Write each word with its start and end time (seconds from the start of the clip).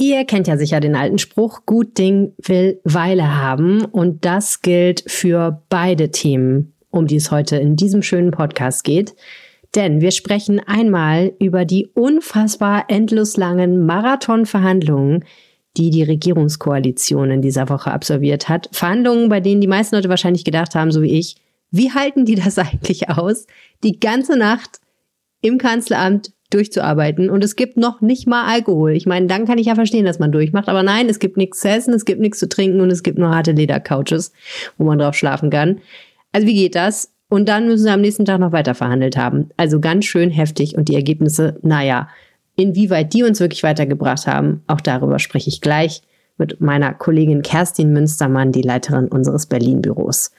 Ihr 0.00 0.24
kennt 0.24 0.48
ja 0.48 0.56
sicher 0.56 0.80
den 0.80 0.96
alten 0.96 1.18
Spruch, 1.18 1.66
gut 1.66 1.98
Ding 1.98 2.32
will 2.38 2.80
Weile 2.84 3.36
haben. 3.36 3.84
Und 3.84 4.24
das 4.24 4.62
gilt 4.62 5.04
für 5.06 5.62
beide 5.68 6.10
Themen, 6.10 6.72
um 6.88 7.06
die 7.06 7.16
es 7.16 7.30
heute 7.30 7.56
in 7.56 7.76
diesem 7.76 8.00
schönen 8.00 8.30
Podcast 8.30 8.82
geht. 8.82 9.14
Denn 9.74 10.00
wir 10.00 10.10
sprechen 10.10 10.58
einmal 10.58 11.34
über 11.38 11.66
die 11.66 11.86
unfassbar 11.92 12.86
endlos 12.88 13.36
langen 13.36 13.84
Marathonverhandlungen, 13.84 15.26
die 15.76 15.90
die 15.90 16.02
Regierungskoalition 16.02 17.30
in 17.30 17.42
dieser 17.42 17.68
Woche 17.68 17.90
absolviert 17.90 18.48
hat. 18.48 18.70
Verhandlungen, 18.72 19.28
bei 19.28 19.40
denen 19.40 19.60
die 19.60 19.66
meisten 19.66 19.96
Leute 19.96 20.08
wahrscheinlich 20.08 20.46
gedacht 20.46 20.74
haben, 20.74 20.92
so 20.92 21.02
wie 21.02 21.18
ich, 21.18 21.36
wie 21.70 21.92
halten 21.92 22.24
die 22.24 22.36
das 22.36 22.56
eigentlich 22.58 23.10
aus, 23.10 23.46
die 23.84 24.00
ganze 24.00 24.38
Nacht 24.38 24.80
im 25.42 25.58
Kanzleramt 25.58 26.32
durchzuarbeiten. 26.50 27.30
Und 27.30 27.42
es 27.44 27.56
gibt 27.56 27.76
noch 27.76 28.00
nicht 28.00 28.26
mal 28.26 28.46
Alkohol. 28.46 28.92
Ich 28.92 29.06
meine, 29.06 29.26
dann 29.26 29.46
kann 29.46 29.58
ich 29.58 29.66
ja 29.66 29.74
verstehen, 29.74 30.04
dass 30.04 30.18
man 30.18 30.32
durchmacht. 30.32 30.68
Aber 30.68 30.82
nein, 30.82 31.08
es 31.08 31.18
gibt 31.18 31.36
nichts 31.36 31.60
zu 31.60 31.68
essen, 31.68 31.94
es 31.94 32.04
gibt 32.04 32.20
nichts 32.20 32.38
zu 32.38 32.48
trinken 32.48 32.80
und 32.80 32.90
es 32.90 33.02
gibt 33.02 33.18
nur 33.18 33.30
harte 33.30 33.52
Ledercouches, 33.52 34.32
wo 34.76 34.84
man 34.84 34.98
drauf 34.98 35.14
schlafen 35.14 35.50
kann. 35.50 35.80
Also 36.32 36.46
wie 36.46 36.54
geht 36.54 36.74
das? 36.74 37.12
Und 37.28 37.48
dann 37.48 37.66
müssen 37.66 37.84
sie 37.84 37.90
am 37.90 38.00
nächsten 38.00 38.24
Tag 38.24 38.40
noch 38.40 38.52
weiter 38.52 38.74
verhandelt 38.74 39.16
haben. 39.16 39.50
Also 39.56 39.80
ganz 39.80 40.04
schön 40.04 40.30
heftig. 40.30 40.76
Und 40.76 40.88
die 40.88 40.96
Ergebnisse, 40.96 41.58
naja, 41.62 42.08
inwieweit 42.56 43.14
die 43.14 43.22
uns 43.22 43.40
wirklich 43.40 43.62
weitergebracht 43.62 44.26
haben, 44.26 44.62
auch 44.66 44.80
darüber 44.80 45.18
spreche 45.18 45.48
ich 45.48 45.60
gleich 45.60 46.02
mit 46.38 46.60
meiner 46.60 46.92
Kollegin 46.92 47.42
Kerstin 47.42 47.92
Münstermann, 47.92 48.50
die 48.50 48.62
Leiterin 48.62 49.08
unseres 49.08 49.46
Berlin-Büros. 49.46 50.32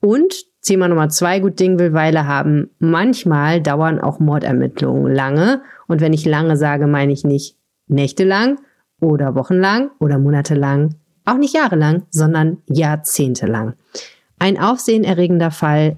Und 0.00 0.46
Thema 0.62 0.88
Nummer 0.88 1.08
zwei, 1.08 1.40
gut 1.40 1.58
Ding 1.58 1.78
will 1.78 1.92
Weile 1.92 2.26
haben. 2.26 2.70
Manchmal 2.78 3.62
dauern 3.62 3.98
auch 3.98 4.20
Mordermittlungen 4.20 5.12
lange. 5.12 5.62
Und 5.86 6.00
wenn 6.00 6.12
ich 6.12 6.26
lange 6.26 6.56
sage, 6.56 6.86
meine 6.86 7.12
ich 7.12 7.24
nicht 7.24 7.56
nächtelang 7.88 8.58
oder 9.00 9.34
wochenlang 9.34 9.90
oder 9.98 10.18
monatelang, 10.18 10.96
auch 11.24 11.38
nicht 11.38 11.54
jahrelang, 11.54 12.02
sondern 12.10 12.58
jahrzehntelang. 12.68 13.74
Ein 14.38 14.58
aufsehenerregender 14.58 15.50
Fall 15.50 15.96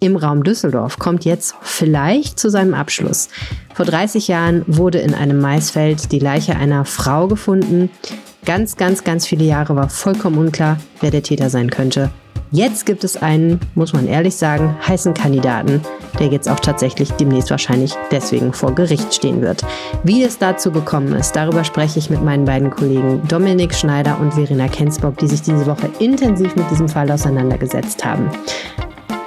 im 0.00 0.16
Raum 0.16 0.42
Düsseldorf 0.42 0.98
kommt 0.98 1.24
jetzt 1.24 1.54
vielleicht 1.60 2.38
zu 2.38 2.50
seinem 2.50 2.74
Abschluss. 2.74 3.28
Vor 3.74 3.84
30 3.84 4.28
Jahren 4.28 4.64
wurde 4.66 4.98
in 4.98 5.14
einem 5.14 5.40
Maisfeld 5.40 6.10
die 6.10 6.18
Leiche 6.18 6.56
einer 6.56 6.86
Frau 6.86 7.28
gefunden. 7.28 7.90
Ganz, 8.46 8.76
ganz, 8.76 9.04
ganz 9.04 9.26
viele 9.26 9.44
Jahre 9.44 9.76
war 9.76 9.90
vollkommen 9.90 10.38
unklar, 10.38 10.78
wer 11.00 11.10
der 11.10 11.22
Täter 11.22 11.50
sein 11.50 11.70
könnte. 11.70 12.10
Jetzt 12.52 12.84
gibt 12.84 13.04
es 13.04 13.16
einen, 13.16 13.60
muss 13.76 13.92
man 13.92 14.08
ehrlich 14.08 14.34
sagen, 14.34 14.74
heißen 14.84 15.14
Kandidaten, 15.14 15.82
der 16.18 16.28
jetzt 16.28 16.48
auch 16.48 16.58
tatsächlich 16.58 17.12
demnächst 17.12 17.50
wahrscheinlich 17.50 17.94
deswegen 18.10 18.52
vor 18.52 18.74
Gericht 18.74 19.14
stehen 19.14 19.40
wird. 19.40 19.62
Wie 20.02 20.24
es 20.24 20.38
dazu 20.38 20.72
gekommen 20.72 21.14
ist, 21.14 21.36
darüber 21.36 21.62
spreche 21.62 22.00
ich 22.00 22.10
mit 22.10 22.24
meinen 22.24 22.46
beiden 22.46 22.70
Kollegen 22.70 23.22
Dominik 23.28 23.72
Schneider 23.72 24.18
und 24.18 24.34
Verena 24.34 24.66
Kensbock, 24.66 25.18
die 25.18 25.28
sich 25.28 25.42
diese 25.42 25.66
Woche 25.66 25.90
intensiv 26.00 26.56
mit 26.56 26.68
diesem 26.72 26.88
Fall 26.88 27.08
auseinandergesetzt 27.12 28.04
haben. 28.04 28.28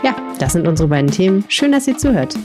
Ja, 0.03 0.15
das 0.37 0.53
sind 0.53 0.67
unsere 0.67 0.89
beiden 0.89 1.09
Themen. 1.09 1.45
Schön, 1.47 1.71
dass 1.71 1.87
ihr 1.87 1.97
zuhört. 1.97 2.35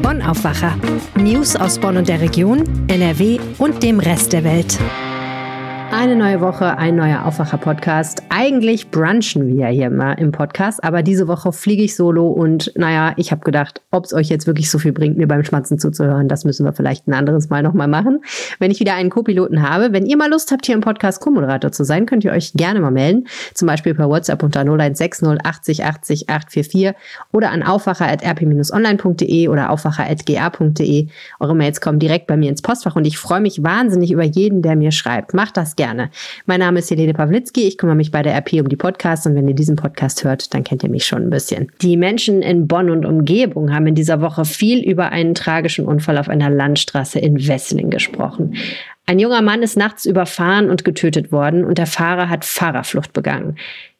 Bonn 0.00 0.22
Aufwacher. 0.22 0.76
News 1.16 1.56
aus 1.56 1.78
Bonn 1.78 1.96
und 1.96 2.08
der 2.08 2.20
Region, 2.20 2.62
NRW 2.86 3.40
und 3.58 3.82
dem 3.82 3.98
Rest 3.98 4.32
der 4.32 4.44
Welt. 4.44 4.78
Eine 5.90 6.16
neue 6.16 6.42
Woche, 6.42 6.76
ein 6.76 6.96
neuer 6.96 7.24
Aufwacher-Podcast. 7.24 8.22
Eigentlich 8.28 8.90
brunchen 8.90 9.48
wir 9.48 9.54
ja 9.54 9.66
hier 9.68 9.86
immer 9.86 10.18
im 10.18 10.32
Podcast, 10.32 10.84
aber 10.84 11.02
diese 11.02 11.28
Woche 11.28 11.50
fliege 11.50 11.82
ich 11.82 11.96
solo 11.96 12.28
und 12.28 12.70
naja, 12.76 13.14
ich 13.16 13.32
habe 13.32 13.42
gedacht, 13.42 13.80
ob 13.90 14.04
es 14.04 14.12
euch 14.12 14.28
jetzt 14.28 14.46
wirklich 14.46 14.70
so 14.70 14.78
viel 14.78 14.92
bringt, 14.92 15.16
mir 15.16 15.26
beim 15.26 15.44
Schmatzen 15.44 15.78
zuzuhören, 15.78 16.28
das 16.28 16.44
müssen 16.44 16.66
wir 16.66 16.74
vielleicht 16.74 17.08
ein 17.08 17.14
anderes 17.14 17.48
Mal 17.48 17.62
nochmal 17.62 17.88
machen. 17.88 18.20
Wenn 18.58 18.70
ich 18.70 18.80
wieder 18.80 18.94
einen 18.94 19.08
Co-Piloten 19.08 19.62
habe, 19.62 19.94
wenn 19.94 20.04
ihr 20.04 20.18
mal 20.18 20.30
Lust 20.30 20.52
habt, 20.52 20.66
hier 20.66 20.74
im 20.74 20.82
Podcast 20.82 21.22
Co-Moderator 21.22 21.72
zu 21.72 21.84
sein, 21.84 22.04
könnt 22.04 22.22
ihr 22.22 22.32
euch 22.32 22.52
gerne 22.52 22.80
mal 22.80 22.90
melden. 22.90 23.26
Zum 23.54 23.66
Beispiel 23.66 23.94
per 23.94 24.10
WhatsApp 24.10 24.42
unter 24.42 24.60
0160 24.60 25.26
80 25.42 25.84
80 25.84 26.28
844 26.28 26.92
oder 27.32 27.50
an 27.50 27.62
aufwacher.rp-online.de 27.62 29.48
oder 29.48 29.70
aufwacher.ga.de. 29.70 31.06
Eure 31.40 31.56
Mails 31.56 31.80
kommen 31.80 31.98
direkt 31.98 32.26
bei 32.26 32.36
mir 32.36 32.50
ins 32.50 32.60
Postfach 32.60 32.94
und 32.94 33.06
ich 33.06 33.16
freue 33.16 33.40
mich 33.40 33.62
wahnsinnig 33.62 34.12
über 34.12 34.24
jeden, 34.24 34.60
der 34.60 34.76
mir 34.76 34.92
schreibt. 34.92 35.32
Macht 35.32 35.56
das 35.56 35.77
gerne. 35.78 36.10
Mein 36.44 36.58
Name 36.60 36.80
ist 36.80 36.90
Helene 36.90 37.14
Pawlitzki. 37.14 37.66
Ich 37.66 37.78
kümmere 37.78 37.96
mich 37.96 38.10
bei 38.10 38.22
der 38.22 38.34
RP 38.36 38.54
um 38.54 38.68
die 38.68 38.76
Podcasts 38.76 39.26
und 39.26 39.36
wenn 39.36 39.48
ihr 39.48 39.54
diesen 39.54 39.76
Podcast 39.76 40.24
hört, 40.24 40.52
dann 40.52 40.64
kennt 40.64 40.82
ihr 40.82 40.90
mich 40.90 41.06
schon 41.06 41.22
ein 41.22 41.30
bisschen. 41.30 41.70
Die 41.80 41.96
Menschen 41.96 42.42
in 42.42 42.66
Bonn 42.66 42.90
und 42.90 43.06
Umgebung 43.06 43.72
haben 43.72 43.86
in 43.86 43.94
dieser 43.94 44.20
Woche 44.20 44.44
viel 44.44 44.82
über 44.82 45.10
einen 45.12 45.34
tragischen 45.34 45.86
Unfall 45.86 46.18
auf 46.18 46.28
einer 46.28 46.50
Landstraße 46.50 47.20
in 47.20 47.46
Wessling 47.46 47.90
gesprochen. 47.90 48.56
Ein 49.06 49.20
junger 49.20 49.40
Mann 49.40 49.62
ist 49.62 49.76
nachts 49.76 50.04
überfahren 50.04 50.68
und 50.68 50.84
getötet 50.84 51.32
worden 51.32 51.64
und 51.64 51.78
der 51.78 51.86
Fahrer 51.86 52.28
hat 52.28 52.44
Fahrerflucht 52.44 53.14
begangen. 53.14 53.56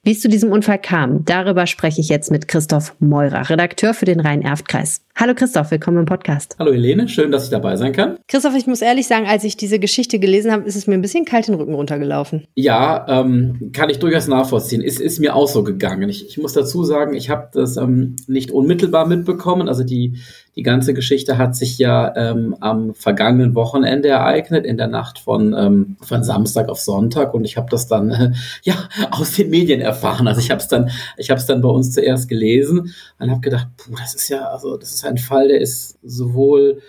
Wie 0.09 0.13
es 0.13 0.23
zu 0.23 0.31
diesem 0.31 0.53
Unfall 0.53 0.79
kam, 0.79 1.27
darüber 1.27 1.67
spreche 1.67 2.01
ich 2.01 2.09
jetzt 2.09 2.31
mit 2.31 2.49
Christoph 2.49 2.95
Meurer, 2.99 3.51
Redakteur 3.51 3.93
für 3.93 4.07
den 4.07 4.21
Rhein-Erft-Kreis. 4.21 5.03
Hallo 5.15 5.35
Christoph, 5.35 5.71
willkommen 5.71 5.99
im 5.99 6.05
Podcast. 6.07 6.57
Hallo 6.59 6.73
Helene, 6.73 7.11
schön, 7.11 7.31
dass 7.31 7.45
ich 7.45 7.51
dabei 7.51 7.77
sein 7.77 7.93
kann. 7.93 8.17
Christoph, 8.27 8.55
ich 8.57 8.67
muss 8.67 8.81
ehrlich 8.81 9.07
sagen, 9.07 9.27
als 9.27 9.45
ich 9.45 9.59
diese 9.59 9.79
Geschichte 9.79 10.19
gelesen 10.19 10.51
habe, 10.51 10.63
ist 10.63 10.77
es 10.77 10.87
mir 10.87 10.95
ein 10.95 11.03
bisschen 11.03 11.27
kalt 11.27 11.49
den 11.49 11.57
Rücken 11.57 11.75
runtergelaufen. 11.75 12.47
Ja, 12.55 13.05
ähm, 13.07 13.71
kann 13.75 13.91
ich 13.91 13.99
durchaus 13.99 14.29
nachvollziehen. 14.29 14.81
Ist, 14.81 14.99
ist 14.99 15.19
mir 15.19 15.37
auch 15.37 15.47
so 15.47 15.63
gegangen. 15.63 16.09
Ich, 16.09 16.27
ich 16.27 16.39
muss 16.39 16.55
dazu 16.55 16.85
sagen, 16.85 17.13
ich 17.13 17.29
habe 17.29 17.51
das 17.53 17.77
ähm, 17.77 18.17
nicht 18.27 18.51
unmittelbar 18.51 19.07
mitbekommen. 19.07 19.69
Also 19.69 19.85
die, 19.85 20.17
die 20.59 20.65
ganze 20.65 20.93
Geschichte 20.93 21.39
hat 21.39 21.55
sich 21.55 21.79
ja 21.79 22.13
ähm, 22.17 22.57
am 22.59 22.93
vergangenen 22.93 23.55
Wochenende 23.55 24.09
ereignet, 24.09 24.67
in 24.67 24.77
der 24.77 24.89
Nacht 24.89 25.21
von, 25.21 25.55
ähm, 25.57 25.97
von 26.01 26.25
Samstag 26.25 26.69
auf 26.69 26.81
Sonntag. 26.81 27.33
Und 27.33 27.45
ich 27.45 27.57
habe 27.57 27.69
das 27.71 27.87
dann 27.87 28.11
äh, 28.11 28.33
ja 28.65 28.75
aus 29.13 29.37
den 29.37 29.51
Medien 29.51 29.81
erfahren. 29.81 30.27
Also 30.27 30.41
ich 30.41 30.51
habe 30.51 30.61
es 30.61 30.67
dann, 30.67 30.91
ich 31.17 31.31
habe 31.31 31.39
es 31.39 31.47
dann 31.47 31.63
bei 31.63 31.69
uns 31.69 31.93
zuerst 31.93 32.29
gelesen 32.29 32.93
und 33.21 33.31
habe 33.31 33.41
gedacht, 33.41 33.69
puh, 33.77 33.95
das 34.01 34.17
ist 34.17 34.31
ja, 34.31 34.49
also 34.49 34.77
das 34.77 34.95
ist 34.95 35.07
ein 35.07 35.19
Fall, 35.19 35.47
der 35.47 35.61
ist 35.61 35.97
sowohl 36.03 36.83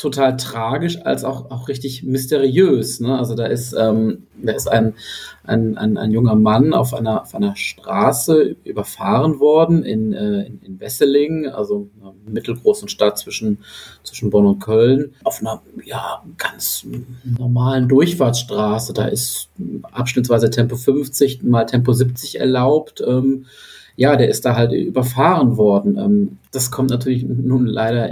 total 0.00 0.38
tragisch 0.38 0.98
als 1.04 1.24
auch, 1.24 1.50
auch 1.50 1.68
richtig 1.68 2.02
mysteriös. 2.02 3.00
Ne? 3.00 3.18
Also 3.18 3.34
da 3.34 3.44
ist, 3.44 3.74
ähm, 3.78 4.26
da 4.42 4.52
ist 4.52 4.66
ein, 4.66 4.94
ein, 5.44 5.76
ein, 5.76 5.98
ein 5.98 6.10
junger 6.10 6.36
Mann 6.36 6.72
auf 6.72 6.94
einer, 6.94 7.20
auf 7.20 7.34
einer 7.34 7.54
Straße 7.54 8.56
überfahren 8.64 9.40
worden 9.40 9.84
in, 9.84 10.14
äh, 10.14 10.46
in, 10.46 10.62
in 10.62 10.80
Wesseling, 10.80 11.48
also 11.48 11.90
einer 12.00 12.14
mittelgroßen 12.26 12.88
Stadt 12.88 13.18
zwischen, 13.18 13.58
zwischen 14.02 14.30
Bonn 14.30 14.46
und 14.46 14.60
Köln, 14.60 15.12
auf 15.24 15.40
einer 15.42 15.60
ja, 15.84 16.24
ganz 16.38 16.86
normalen 17.22 17.86
Durchfahrtsstraße. 17.86 18.94
Da 18.94 19.04
ist 19.04 19.50
abschnittsweise 19.92 20.48
Tempo 20.48 20.76
50 20.76 21.42
mal 21.42 21.66
Tempo 21.66 21.92
70 21.92 22.40
erlaubt. 22.40 23.02
Ähm, 23.06 23.44
ja, 24.00 24.16
der 24.16 24.30
ist 24.30 24.46
da 24.46 24.56
halt 24.56 24.72
überfahren 24.72 25.58
worden. 25.58 25.98
Ähm, 25.98 26.38
das 26.52 26.70
kommt 26.70 26.88
natürlich 26.88 27.22
nun 27.22 27.66
leider 27.66 28.10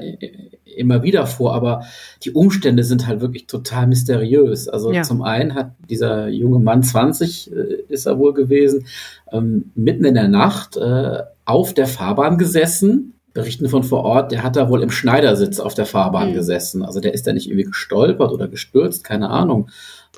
immer 0.76 1.02
wieder 1.02 1.26
vor, 1.26 1.54
aber 1.54 1.86
die 2.22 2.32
Umstände 2.32 2.84
sind 2.84 3.06
halt 3.06 3.22
wirklich 3.22 3.46
total 3.46 3.86
mysteriös. 3.86 4.68
Also 4.68 4.92
ja. 4.92 5.02
zum 5.02 5.22
einen 5.22 5.54
hat 5.54 5.70
dieser 5.88 6.28
junge 6.28 6.58
Mann, 6.58 6.82
20 6.82 7.50
äh, 7.50 7.56
ist 7.88 8.04
er 8.04 8.18
wohl 8.18 8.34
gewesen, 8.34 8.84
ähm, 9.32 9.72
mitten 9.74 10.04
in 10.04 10.12
der 10.12 10.28
Nacht 10.28 10.76
äh, 10.76 11.22
auf 11.46 11.72
der 11.72 11.86
Fahrbahn 11.86 12.36
gesessen. 12.36 13.14
Berichten 13.32 13.70
von 13.70 13.82
vor 13.82 14.04
Ort, 14.04 14.30
der 14.30 14.42
hat 14.42 14.56
da 14.56 14.68
wohl 14.68 14.82
im 14.82 14.90
Schneidersitz 14.90 15.58
auf 15.58 15.72
der 15.72 15.86
Fahrbahn 15.86 16.32
mhm. 16.32 16.34
gesessen. 16.34 16.82
Also 16.84 17.00
der 17.00 17.14
ist 17.14 17.26
da 17.26 17.32
nicht 17.32 17.46
irgendwie 17.46 17.64
gestolpert 17.64 18.30
oder 18.30 18.46
gestürzt, 18.46 19.04
keine 19.04 19.30
Ahnung. 19.30 19.70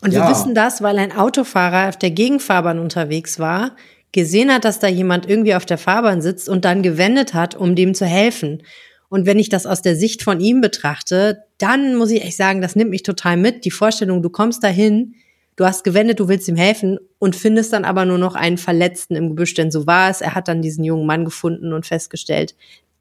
Und 0.02 0.12
ja. 0.12 0.24
wir 0.24 0.30
wissen 0.30 0.52
das, 0.52 0.82
weil 0.82 0.98
ein 0.98 1.16
Autofahrer 1.16 1.90
auf 1.90 1.96
der 1.96 2.10
Gegenfahrbahn 2.10 2.80
unterwegs 2.80 3.38
war, 3.38 3.76
gesehen 4.12 4.52
hat, 4.52 4.64
dass 4.64 4.78
da 4.78 4.88
jemand 4.88 5.28
irgendwie 5.28 5.54
auf 5.54 5.66
der 5.66 5.78
Fahrbahn 5.78 6.20
sitzt 6.20 6.48
und 6.48 6.64
dann 6.64 6.82
gewendet 6.82 7.34
hat, 7.34 7.54
um 7.54 7.74
dem 7.74 7.94
zu 7.94 8.06
helfen. 8.06 8.62
Und 9.08 9.26
wenn 9.26 9.38
ich 9.38 9.48
das 9.48 9.66
aus 9.66 9.82
der 9.82 9.96
Sicht 9.96 10.22
von 10.22 10.40
ihm 10.40 10.60
betrachte, 10.60 11.44
dann 11.58 11.96
muss 11.96 12.10
ich 12.10 12.22
echt 12.22 12.36
sagen, 12.36 12.60
das 12.60 12.76
nimmt 12.76 12.90
mich 12.90 13.02
total 13.02 13.36
mit. 13.36 13.64
Die 13.64 13.70
Vorstellung, 13.70 14.22
du 14.22 14.30
kommst 14.30 14.62
dahin, 14.62 15.14
du 15.56 15.64
hast 15.64 15.84
gewendet, 15.84 16.20
du 16.20 16.28
willst 16.28 16.48
ihm 16.48 16.56
helfen 16.56 16.98
und 17.18 17.36
findest 17.36 17.72
dann 17.72 17.84
aber 17.84 18.04
nur 18.04 18.18
noch 18.18 18.34
einen 18.34 18.56
Verletzten 18.56 19.16
im 19.16 19.30
Gebüsch, 19.30 19.54
denn 19.54 19.70
so 19.70 19.86
war 19.86 20.10
es. 20.10 20.20
Er 20.20 20.34
hat 20.34 20.48
dann 20.48 20.62
diesen 20.62 20.84
jungen 20.84 21.06
Mann 21.06 21.24
gefunden 21.24 21.72
und 21.72 21.86
festgestellt, 21.86 22.54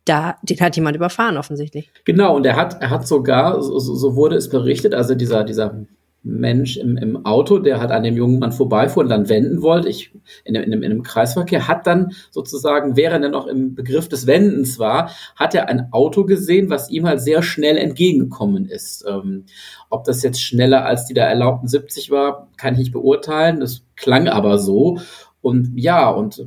da, 0.06 0.38
den 0.42 0.60
hat 0.60 0.76
jemand 0.76 0.96
überfahren 0.96 1.38
offensichtlich. 1.38 1.92
Genau, 2.06 2.36
und 2.36 2.46
er 2.46 2.56
hat, 2.56 2.82
er 2.82 2.90
hat 2.90 3.08
sogar, 3.08 3.62
so, 3.62 3.80
so 3.80 4.16
wurde 4.16 4.36
es 4.36 4.50
berichtet, 4.50 4.96
also 4.96 5.14
dieser, 5.14 5.44
dieser 5.44 5.86
Mensch 6.22 6.78
im, 6.78 6.98
im 6.98 7.26
Auto, 7.26 7.60
der 7.60 7.80
halt 7.80 7.92
an 7.92 8.04
dem 8.04 8.18
jungen 8.18 8.40
Mann 8.40 8.52
vorbeifuhr 8.52 9.04
und 9.04 9.10
dann 9.10 9.30
wenden 9.30 9.62
wollte, 9.62 9.88
ich, 9.88 10.12
in, 10.44 10.56
in, 10.56 10.72
in 10.74 10.84
einem 10.84 11.04
Kreisverkehr, 11.04 11.68
hat 11.68 11.88
dann 11.88 12.12
sozusagen, 12.30 12.98
während 12.98 13.24
er 13.24 13.32
noch 13.32 13.48
im 13.48 13.74
Begriff 13.74 14.10
des 14.10 14.28
Wendens 14.28 14.80
war, 14.80 15.12
hat 15.36 15.56
er 15.56 15.70
ein 15.70 15.92
Auto 15.92 16.26
gesehen, 16.26 16.70
was 16.70 16.90
ihm 16.90 17.08
halt 17.08 17.22
sehr 17.22 17.42
schnell 17.42 17.78
entgegengekommen 17.78 18.66
ist. 18.66 19.06
Ähm, 19.08 19.46
ob 19.90 20.04
das 20.04 20.22
jetzt 20.22 20.42
schneller 20.42 20.86
als 20.86 21.06
die 21.06 21.14
da 21.14 21.24
erlaubten 21.24 21.68
70 21.68 22.12
war, 22.12 22.50
kann 22.58 22.74
ich 22.74 22.80
nicht 22.80 22.92
beurteilen. 22.92 23.62
Das 23.62 23.84
klang 23.96 24.28
aber 24.28 24.60
so. 24.60 25.00
Und 25.42 25.72
ja, 25.76 26.10
und, 26.10 26.46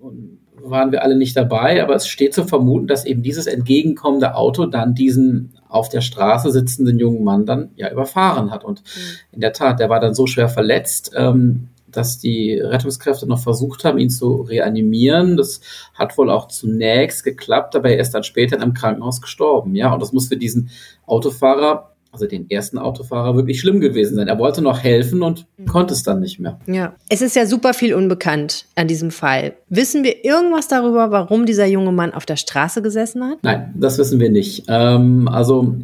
und 0.00 0.40
waren 0.70 0.92
wir 0.92 1.02
alle 1.02 1.16
nicht 1.16 1.36
dabei, 1.36 1.82
aber 1.82 1.94
es 1.94 2.08
steht 2.08 2.34
zu 2.34 2.44
vermuten, 2.44 2.86
dass 2.86 3.04
eben 3.04 3.22
dieses 3.22 3.46
entgegenkommende 3.46 4.34
Auto 4.34 4.66
dann 4.66 4.94
diesen 4.94 5.54
auf 5.74 5.88
der 5.88 6.02
Straße 6.02 6.52
sitzenden 6.52 6.98
jungen 6.98 7.24
Mann 7.24 7.46
dann 7.46 7.70
ja 7.74 7.90
überfahren 7.90 8.52
hat. 8.52 8.64
Und 8.64 8.82
mhm. 8.82 9.00
in 9.32 9.40
der 9.40 9.52
Tat, 9.52 9.80
der 9.80 9.90
war 9.90 9.98
dann 9.98 10.14
so 10.14 10.26
schwer 10.26 10.48
verletzt, 10.48 11.10
ähm, 11.16 11.68
dass 11.88 12.18
die 12.18 12.54
Rettungskräfte 12.54 13.26
noch 13.26 13.40
versucht 13.40 13.84
haben, 13.84 13.98
ihn 13.98 14.10
zu 14.10 14.42
reanimieren. 14.42 15.36
Das 15.36 15.60
hat 15.94 16.16
wohl 16.16 16.30
auch 16.30 16.48
zunächst 16.48 17.24
geklappt, 17.24 17.74
aber 17.74 17.90
er 17.90 17.98
ist 17.98 18.12
dann 18.12 18.22
später 18.22 18.56
in 18.56 18.62
einem 18.62 18.74
Krankenhaus 18.74 19.20
gestorben. 19.20 19.74
Ja, 19.74 19.92
und 19.92 20.00
das 20.00 20.12
muss 20.12 20.28
für 20.28 20.36
diesen 20.36 20.70
Autofahrer 21.06 21.93
also 22.14 22.26
den 22.26 22.48
ersten 22.48 22.78
Autofahrer, 22.78 23.36
wirklich 23.36 23.60
schlimm 23.60 23.80
gewesen 23.80 24.14
sein. 24.14 24.28
Er 24.28 24.38
wollte 24.38 24.62
noch 24.62 24.82
helfen 24.82 25.22
und 25.22 25.46
mhm. 25.56 25.66
konnte 25.66 25.92
es 25.92 26.02
dann 26.02 26.20
nicht 26.20 26.40
mehr. 26.40 26.58
Ja, 26.66 26.94
es 27.08 27.20
ist 27.20 27.36
ja 27.36 27.44
super 27.44 27.74
viel 27.74 27.94
unbekannt 27.94 28.66
an 28.76 28.88
diesem 28.88 29.10
Fall. 29.10 29.54
Wissen 29.68 30.04
wir 30.04 30.24
irgendwas 30.24 30.68
darüber, 30.68 31.10
warum 31.10 31.44
dieser 31.44 31.66
junge 31.66 31.92
Mann 31.92 32.14
auf 32.14 32.24
der 32.24 32.36
Straße 32.36 32.82
gesessen 32.82 33.22
hat? 33.24 33.38
Nein, 33.42 33.74
das 33.76 33.98
wissen 33.98 34.20
wir 34.20 34.30
nicht. 34.30 34.64
Ähm, 34.68 35.28
also 35.28 35.74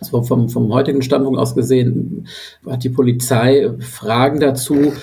also 0.00 0.22
vom, 0.22 0.48
vom 0.48 0.72
heutigen 0.72 1.02
Standpunkt 1.02 1.38
aus 1.38 1.54
gesehen 1.54 2.26
hat 2.66 2.82
die 2.82 2.88
Polizei 2.88 3.70
Fragen 3.80 4.40
dazu 4.40 4.94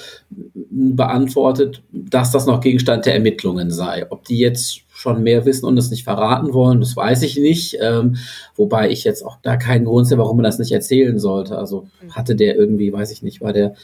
beantwortet, 0.69 1.83
dass 1.91 2.31
das 2.31 2.47
noch 2.47 2.61
Gegenstand 2.61 3.05
der 3.05 3.13
Ermittlungen 3.13 3.69
sei. 3.69 4.05
Ob 4.09 4.25
die 4.25 4.39
jetzt 4.39 4.81
schon 5.07 5.23
mehr 5.23 5.45
wissen 5.45 5.65
und 5.65 5.77
es 5.77 5.89
nicht 5.89 6.03
verraten 6.03 6.53
wollen, 6.53 6.79
das 6.79 6.95
weiß 6.95 7.21
ich 7.23 7.37
nicht. 7.37 7.77
Ähm, 7.81 8.17
wobei 8.55 8.89
ich 8.89 9.03
jetzt 9.03 9.25
auch 9.25 9.37
da 9.41 9.55
keinen 9.55 9.85
Grund 9.85 10.07
sehe, 10.07 10.17
warum 10.17 10.37
man 10.37 10.43
das 10.43 10.59
nicht 10.59 10.71
erzählen 10.71 11.17
sollte. 11.17 11.57
Also 11.57 11.87
hatte 12.11 12.35
der 12.35 12.55
irgendwie, 12.55 12.91
weiß 12.91 13.11
ich 13.11 13.23
nicht, 13.23 13.41
war 13.41 13.53
der 13.53 13.75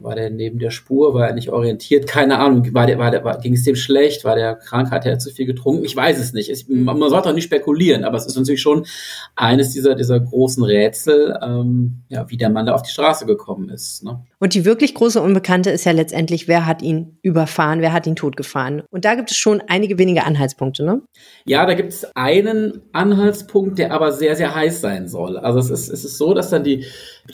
war 0.00 0.14
der 0.14 0.30
neben 0.30 0.58
der 0.58 0.70
Spur? 0.70 1.12
War 1.12 1.28
er 1.28 1.34
nicht 1.34 1.50
orientiert? 1.50 2.06
Keine 2.06 2.38
Ahnung. 2.38 2.72
War 2.72 2.86
der, 2.86 2.98
war 2.98 3.10
der, 3.10 3.24
war, 3.24 3.40
ging 3.40 3.54
es 3.54 3.64
dem 3.64 3.74
schlecht? 3.74 4.24
War 4.24 4.36
der 4.36 4.54
krank? 4.54 4.90
Hat 4.90 5.04
er 5.06 5.18
zu 5.18 5.30
viel 5.30 5.46
getrunken? 5.46 5.84
Ich 5.84 5.96
weiß 5.96 6.20
es 6.20 6.32
nicht. 6.32 6.50
Ich, 6.50 6.68
man, 6.68 6.98
man 6.98 7.10
sollte 7.10 7.30
auch 7.30 7.34
nicht 7.34 7.44
spekulieren, 7.44 8.04
aber 8.04 8.16
es 8.16 8.26
ist 8.26 8.36
natürlich 8.36 8.62
schon 8.62 8.86
eines 9.34 9.72
dieser, 9.72 9.96
dieser 9.96 10.20
großen 10.20 10.62
Rätsel, 10.62 11.36
ähm, 11.42 12.02
ja, 12.08 12.30
wie 12.30 12.36
der 12.36 12.50
Mann 12.50 12.66
da 12.66 12.74
auf 12.74 12.82
die 12.82 12.92
Straße 12.92 13.26
gekommen 13.26 13.70
ist. 13.70 14.04
Ne? 14.04 14.24
Und 14.38 14.54
die 14.54 14.64
wirklich 14.64 14.94
große 14.94 15.20
Unbekannte 15.20 15.70
ist 15.70 15.84
ja 15.84 15.90
letztendlich, 15.90 16.46
wer 16.46 16.64
hat 16.64 16.80
ihn 16.80 17.18
überfahren, 17.22 17.80
wer 17.80 17.92
hat 17.92 18.06
ihn 18.06 18.14
totgefahren. 18.14 18.82
Und 18.90 19.04
da 19.04 19.16
gibt 19.16 19.32
es 19.32 19.36
schon 19.36 19.60
einige 19.66 19.98
wenige 19.98 20.24
Anhaltspunkte, 20.24 20.84
ne? 20.84 21.02
Ja, 21.44 21.66
da 21.66 21.74
gibt 21.74 21.92
es 21.92 22.06
einen 22.14 22.82
Anhaltspunkt, 22.92 23.78
der 23.78 23.92
aber 23.92 24.12
sehr, 24.12 24.36
sehr 24.36 24.54
heiß 24.54 24.80
sein 24.80 25.08
soll. 25.08 25.38
Also 25.38 25.58
es 25.58 25.70
ist, 25.70 25.88
es 25.88 26.04
ist 26.04 26.18
so, 26.18 26.34
dass 26.34 26.50
dann 26.50 26.62
die, 26.62 26.84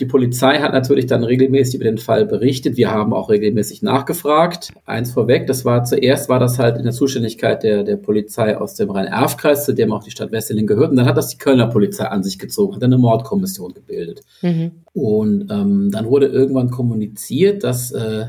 die 0.00 0.06
Polizei 0.06 0.60
hat 0.60 0.72
natürlich 0.72 1.06
dann 1.06 1.24
regelmäßig 1.24 1.76
über 1.76 1.84
den 1.84 1.98
Fall 1.98 2.24
berichtet. 2.24 2.53
Wir 2.62 2.90
haben 2.90 3.12
auch 3.12 3.30
regelmäßig 3.30 3.82
nachgefragt. 3.82 4.72
Eins 4.84 5.12
vorweg, 5.12 5.46
das 5.46 5.64
war 5.64 5.84
zuerst 5.84 6.28
war 6.28 6.38
das 6.38 6.58
halt 6.58 6.76
in 6.76 6.84
der 6.84 6.92
Zuständigkeit 6.92 7.62
der, 7.62 7.82
der 7.82 7.96
Polizei 7.96 8.56
aus 8.56 8.74
dem 8.74 8.90
Rhein-Erf-Kreis, 8.90 9.64
zu 9.64 9.74
dem 9.74 9.92
auch 9.92 10.04
die 10.04 10.10
Stadt 10.10 10.32
Wesseling 10.32 10.66
gehört. 10.66 10.90
Und 10.90 10.96
dann 10.96 11.06
hat 11.06 11.16
das 11.16 11.28
die 11.28 11.38
Kölner 11.38 11.66
Polizei 11.66 12.04
an 12.04 12.22
sich 12.22 12.38
gezogen, 12.38 12.76
hat 12.76 12.82
eine 12.82 12.98
Mordkommission 12.98 13.74
gebildet. 13.74 14.20
Mhm. 14.42 14.72
Und 14.92 15.50
ähm, 15.50 15.90
dann 15.90 16.06
wurde 16.06 16.26
irgendwann 16.26 16.70
kommuniziert, 16.70 17.64
dass 17.64 17.90
äh, 17.90 18.26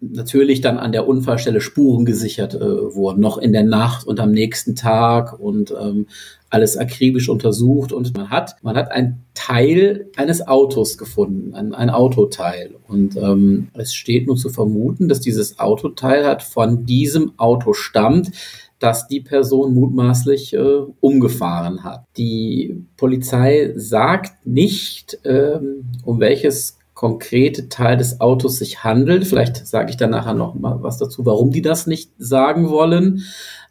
natürlich 0.00 0.60
dann 0.60 0.78
an 0.78 0.92
der 0.92 1.08
Unfallstelle 1.08 1.60
Spuren 1.60 2.04
gesichert 2.04 2.54
äh, 2.54 2.94
wurden, 2.94 3.20
noch 3.20 3.38
in 3.38 3.52
der 3.52 3.64
Nacht 3.64 4.06
und 4.06 4.20
am 4.20 4.30
nächsten 4.30 4.76
Tag 4.76 5.38
und 5.38 5.74
ähm, 5.78 6.06
alles 6.48 6.76
akribisch 6.76 7.28
untersucht 7.28 7.92
und 7.92 8.16
man 8.16 8.30
hat 8.30 8.56
man 8.62 8.76
hat 8.76 8.92
ein 8.92 9.24
Teil 9.34 10.06
eines 10.16 10.46
Autos 10.46 10.96
gefunden, 10.96 11.54
ein, 11.54 11.74
ein 11.74 11.90
Autoteil 11.90 12.76
und 12.86 13.16
ähm, 13.16 13.68
es 13.74 13.94
steht 13.94 14.26
nur 14.26 14.36
zu 14.36 14.48
vermuten, 14.48 15.08
dass 15.08 15.20
dieses 15.20 15.58
Autoteil 15.58 16.24
hat 16.24 16.42
von 16.42 16.86
diesem 16.86 17.32
Auto 17.36 17.72
stammt, 17.72 18.30
dass 18.78 19.08
die 19.08 19.20
Person 19.20 19.74
mutmaßlich 19.74 20.54
äh, 20.54 20.80
umgefahren 21.00 21.82
hat. 21.82 22.04
Die 22.16 22.84
Polizei 22.96 23.72
sagt 23.74 24.46
nicht, 24.46 25.18
ähm, 25.24 25.84
um 26.04 26.20
welches 26.20 26.75
konkrete 26.96 27.68
Teil 27.68 27.98
des 27.98 28.22
Autos 28.22 28.58
sich 28.58 28.82
handelt. 28.82 29.26
Vielleicht 29.26 29.66
sage 29.66 29.90
ich 29.90 29.98
dann 29.98 30.10
nachher 30.10 30.32
noch 30.32 30.54
mal 30.54 30.82
was 30.82 30.96
dazu, 30.96 31.26
warum 31.26 31.50
die 31.50 31.60
das 31.60 31.86
nicht 31.86 32.10
sagen 32.18 32.70
wollen. 32.70 33.22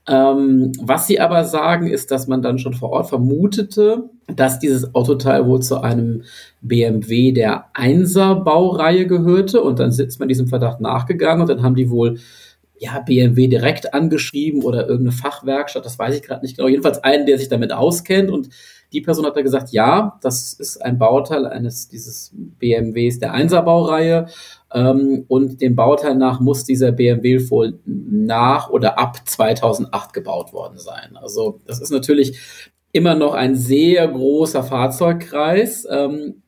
Ähm, 0.07 0.73
was 0.79 1.07
sie 1.07 1.19
aber 1.19 1.43
sagen, 1.43 1.87
ist, 1.87 2.11
dass 2.11 2.27
man 2.27 2.43
dann 2.43 2.59
schon 2.59 2.75
vor 2.75 2.91
Ort 2.91 3.09
vermutete, 3.09 4.03
dass 4.27 4.59
dieses 4.59 4.93
Autoteil 4.93 5.47
wohl 5.47 5.63
zu 5.63 5.81
einem 5.81 6.21
BMW 6.61 7.31
der 7.31 7.65
1er 7.73 8.43
Baureihe 8.43 9.07
gehörte 9.07 9.63
und 9.63 9.79
dann 9.79 9.91
sitzt 9.91 10.19
man 10.19 10.29
diesem 10.29 10.47
Verdacht 10.47 10.79
nachgegangen 10.79 11.41
und 11.41 11.49
dann 11.49 11.63
haben 11.63 11.75
die 11.75 11.89
wohl 11.89 12.19
ja, 12.77 12.99
BMW 12.99 13.47
direkt 13.47 13.95
angeschrieben 13.95 14.61
oder 14.61 14.87
irgendeine 14.87 15.13
Fachwerkstatt, 15.13 15.85
das 15.85 15.97
weiß 15.97 16.15
ich 16.15 16.21
gerade 16.21 16.45
nicht 16.45 16.57
genau. 16.57 16.69
Jedenfalls 16.69 17.03
einen, 17.03 17.25
der 17.25 17.39
sich 17.39 17.49
damit 17.49 17.73
auskennt 17.73 18.29
und 18.29 18.49
die 18.95 19.01
Person 19.01 19.25
hat 19.25 19.35
da 19.35 19.41
gesagt, 19.41 19.73
ja, 19.73 20.17
das 20.21 20.53
ist 20.53 20.77
ein 20.81 20.97
Bauteil 20.97 21.45
eines 21.45 21.89
dieses 21.89 22.31
BMWs 22.33 23.19
der 23.19 23.35
1er 23.35 23.61
Baureihe 23.61 24.27
ähm, 24.73 25.25
und 25.27 25.59
dem 25.59 25.75
Bauteil 25.75 26.15
nach 26.15 26.39
muss 26.39 26.63
dieser 26.63 26.93
BMW 26.93 27.49
wohl 27.49 27.77
nach 27.83 28.69
oder 28.69 28.97
ab 28.97 29.17
2008 29.27 30.13
gebaut 30.13 30.53
worden 30.53 30.77
sein. 30.77 31.17
Also 31.21 31.59
das 31.65 31.81
ist 31.81 31.91
natürlich 31.91 32.39
immer 32.93 33.15
noch 33.15 33.33
ein 33.33 33.55
sehr 33.55 34.07
großer 34.07 34.63
Fahrzeugkreis, 34.63 35.85
ähm, 35.91 36.43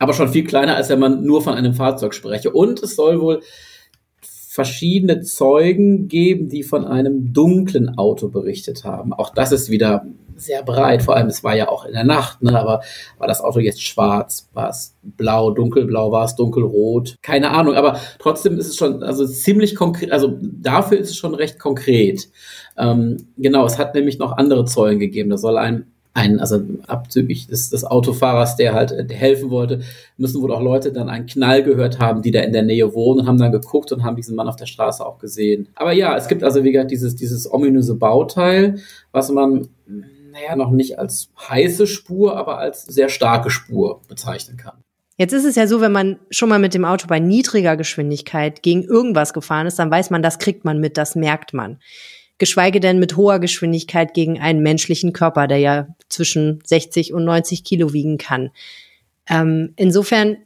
aber 0.00 0.12
schon 0.12 0.28
viel 0.28 0.44
kleiner, 0.44 0.74
als 0.74 0.88
wenn 0.88 0.98
man 0.98 1.24
nur 1.24 1.40
von 1.40 1.54
einem 1.54 1.72
Fahrzeug 1.72 2.14
spreche. 2.14 2.50
Und 2.50 2.82
es 2.82 2.96
soll 2.96 3.20
wohl 3.20 3.42
verschiedene 4.56 5.20
Zeugen 5.20 6.08
geben, 6.08 6.48
die 6.48 6.62
von 6.62 6.86
einem 6.86 7.34
dunklen 7.34 7.98
Auto 7.98 8.28
berichtet 8.28 8.84
haben. 8.84 9.12
Auch 9.12 9.28
das 9.28 9.52
ist 9.52 9.68
wieder 9.68 10.06
sehr 10.34 10.62
breit, 10.62 11.02
vor 11.02 11.14
allem 11.14 11.26
es 11.26 11.44
war 11.44 11.54
ja 11.54 11.68
auch 11.68 11.84
in 11.84 11.92
der 11.92 12.04
Nacht, 12.04 12.42
ne? 12.42 12.58
aber 12.58 12.80
war 13.18 13.28
das 13.28 13.42
Auto 13.42 13.58
jetzt 13.58 13.82
schwarz, 13.82 14.48
war 14.54 14.70
es 14.70 14.96
blau, 15.02 15.50
dunkelblau, 15.50 16.10
war 16.10 16.24
es 16.24 16.36
dunkelrot, 16.36 17.16
keine 17.20 17.50
Ahnung, 17.50 17.74
aber 17.74 18.00
trotzdem 18.18 18.58
ist 18.58 18.68
es 18.68 18.76
schon, 18.76 19.02
also 19.02 19.26
ziemlich 19.26 19.74
konkret, 19.74 20.10
also 20.10 20.38
dafür 20.40 20.98
ist 20.98 21.10
es 21.10 21.16
schon 21.16 21.34
recht 21.34 21.58
konkret. 21.58 22.30
Ähm, 22.78 23.28
genau, 23.36 23.66
es 23.66 23.78
hat 23.78 23.94
nämlich 23.94 24.18
noch 24.18 24.32
andere 24.32 24.64
Zeugen 24.64 25.00
gegeben, 25.00 25.28
da 25.28 25.36
soll 25.36 25.58
ein 25.58 25.92
ein, 26.16 26.40
also 26.40 26.62
abzüglich 26.86 27.46
des, 27.46 27.70
des 27.70 27.84
Autofahrers, 27.84 28.56
der 28.56 28.72
halt 28.72 28.90
der 28.90 29.16
helfen 29.16 29.50
wollte, 29.50 29.80
müssen 30.16 30.40
wohl 30.42 30.52
auch 30.52 30.62
Leute 30.62 30.90
dann 30.90 31.10
einen 31.10 31.26
Knall 31.26 31.62
gehört 31.62 31.98
haben, 31.98 32.22
die 32.22 32.30
da 32.30 32.40
in 32.40 32.54
der 32.54 32.62
Nähe 32.62 32.94
wohnen 32.94 33.20
und 33.20 33.26
haben 33.26 33.38
dann 33.38 33.52
geguckt 33.52 33.92
und 33.92 34.02
haben 34.02 34.16
diesen 34.16 34.34
Mann 34.34 34.48
auf 34.48 34.56
der 34.56 34.66
Straße 34.66 35.04
auch 35.04 35.18
gesehen. 35.18 35.68
Aber 35.74 35.92
ja, 35.92 36.16
es 36.16 36.26
gibt 36.26 36.42
also 36.42 36.64
wie 36.64 36.72
gesagt 36.72 36.90
dieses, 36.90 37.16
dieses 37.16 37.52
ominöse 37.52 37.94
Bauteil, 37.94 38.76
was 39.12 39.30
man, 39.30 39.68
naja, 39.86 40.56
noch 40.56 40.70
nicht 40.70 40.98
als 40.98 41.28
heiße 41.38 41.86
Spur, 41.86 42.36
aber 42.36 42.58
als 42.58 42.84
sehr 42.84 43.10
starke 43.10 43.50
Spur 43.50 44.00
bezeichnen 44.08 44.56
kann. 44.56 44.78
Jetzt 45.18 45.32
ist 45.32 45.44
es 45.44 45.54
ja 45.54 45.66
so, 45.66 45.80
wenn 45.80 45.92
man 45.92 46.18
schon 46.30 46.48
mal 46.48 46.58
mit 46.58 46.74
dem 46.74 46.84
Auto 46.84 47.06
bei 47.06 47.20
niedriger 47.20 47.76
Geschwindigkeit 47.76 48.62
gegen 48.62 48.82
irgendwas 48.82 49.34
gefahren 49.34 49.66
ist, 49.66 49.78
dann 49.78 49.90
weiß 49.90 50.10
man, 50.10 50.22
das 50.22 50.38
kriegt 50.38 50.64
man 50.64 50.78
mit, 50.78 50.96
das 50.96 51.14
merkt 51.14 51.52
man 51.52 51.78
geschweige 52.38 52.80
denn 52.80 52.98
mit 52.98 53.16
hoher 53.16 53.38
Geschwindigkeit 53.38 54.14
gegen 54.14 54.40
einen 54.40 54.62
menschlichen 54.62 55.12
Körper, 55.12 55.46
der 55.46 55.58
ja 55.58 55.88
zwischen 56.08 56.60
60 56.64 57.12
und 57.12 57.24
90 57.24 57.64
Kilo 57.64 57.92
wiegen 57.92 58.18
kann. 58.18 58.50
Ähm, 59.28 59.72
insofern 59.76 60.36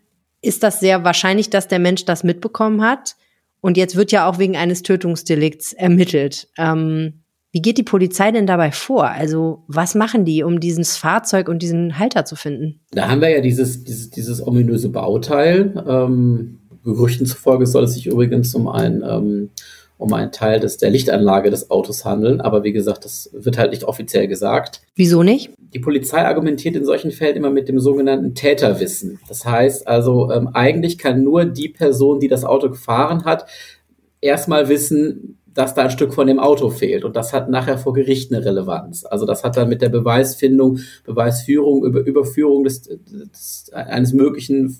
ist 0.42 0.62
das 0.62 0.80
sehr 0.80 1.04
wahrscheinlich, 1.04 1.50
dass 1.50 1.68
der 1.68 1.78
Mensch 1.78 2.04
das 2.04 2.24
mitbekommen 2.24 2.82
hat. 2.82 3.16
Und 3.60 3.76
jetzt 3.76 3.96
wird 3.96 4.10
ja 4.10 4.28
auch 4.28 4.38
wegen 4.38 4.56
eines 4.56 4.82
Tötungsdelikts 4.82 5.74
ermittelt. 5.74 6.48
Ähm, 6.56 7.20
wie 7.52 7.60
geht 7.60 7.78
die 7.78 7.82
Polizei 7.82 8.30
denn 8.30 8.46
dabei 8.46 8.70
vor? 8.70 9.08
Also 9.08 9.64
was 9.66 9.94
machen 9.94 10.24
die, 10.24 10.44
um 10.44 10.60
dieses 10.60 10.96
Fahrzeug 10.96 11.48
und 11.48 11.60
diesen 11.60 11.98
Halter 11.98 12.24
zu 12.24 12.36
finden? 12.36 12.80
Da 12.92 13.08
haben 13.08 13.20
wir 13.20 13.28
ja 13.28 13.40
dieses, 13.40 13.84
dieses, 13.84 14.10
dieses 14.10 14.46
ominöse 14.46 14.88
Bauteil. 14.88 15.84
Ähm, 15.86 16.60
Gerüchten 16.84 17.26
zufolge 17.26 17.66
soll 17.66 17.84
es 17.84 17.94
sich 17.94 18.06
übrigens 18.06 18.54
um 18.54 18.68
ein 18.68 19.02
ähm, 19.06 19.50
um 20.00 20.12
einen 20.14 20.32
Teil 20.32 20.60
des, 20.60 20.78
der 20.78 20.90
Lichtanlage 20.90 21.50
des 21.50 21.70
Autos 21.70 22.04
handeln. 22.04 22.40
Aber 22.40 22.64
wie 22.64 22.72
gesagt, 22.72 23.04
das 23.04 23.30
wird 23.32 23.58
halt 23.58 23.70
nicht 23.70 23.84
offiziell 23.84 24.26
gesagt. 24.28 24.80
Wieso 24.96 25.22
nicht? 25.22 25.50
Die 25.74 25.78
Polizei 25.78 26.24
argumentiert 26.24 26.74
in 26.74 26.84
solchen 26.84 27.10
Fällen 27.10 27.36
immer 27.36 27.50
mit 27.50 27.68
dem 27.68 27.78
sogenannten 27.78 28.34
Täterwissen. 28.34 29.20
Das 29.28 29.44
heißt 29.44 29.86
also, 29.86 30.30
ähm, 30.32 30.48
eigentlich 30.54 30.96
kann 30.98 31.22
nur 31.22 31.44
die 31.44 31.68
Person, 31.68 32.18
die 32.18 32.28
das 32.28 32.44
Auto 32.44 32.70
gefahren 32.70 33.24
hat, 33.24 33.46
erstmal 34.20 34.68
wissen, 34.68 35.36
dass 35.52 35.74
da 35.74 35.82
ein 35.82 35.90
Stück 35.90 36.14
von 36.14 36.26
dem 36.26 36.38
Auto 36.38 36.70
fehlt. 36.70 37.04
Und 37.04 37.14
das 37.14 37.32
hat 37.32 37.50
nachher 37.50 37.76
vor 37.76 37.92
Gericht 37.92 38.32
eine 38.32 38.44
Relevanz. 38.44 39.04
Also 39.04 39.26
das 39.26 39.44
hat 39.44 39.56
dann 39.56 39.68
mit 39.68 39.82
der 39.82 39.88
Beweisfindung, 39.90 40.78
Beweisführung, 41.04 41.84
über 41.84 42.00
Überführung 42.00 42.64
des, 42.64 42.82
des, 42.82 43.70
eines 43.74 44.12
möglichen 44.14 44.78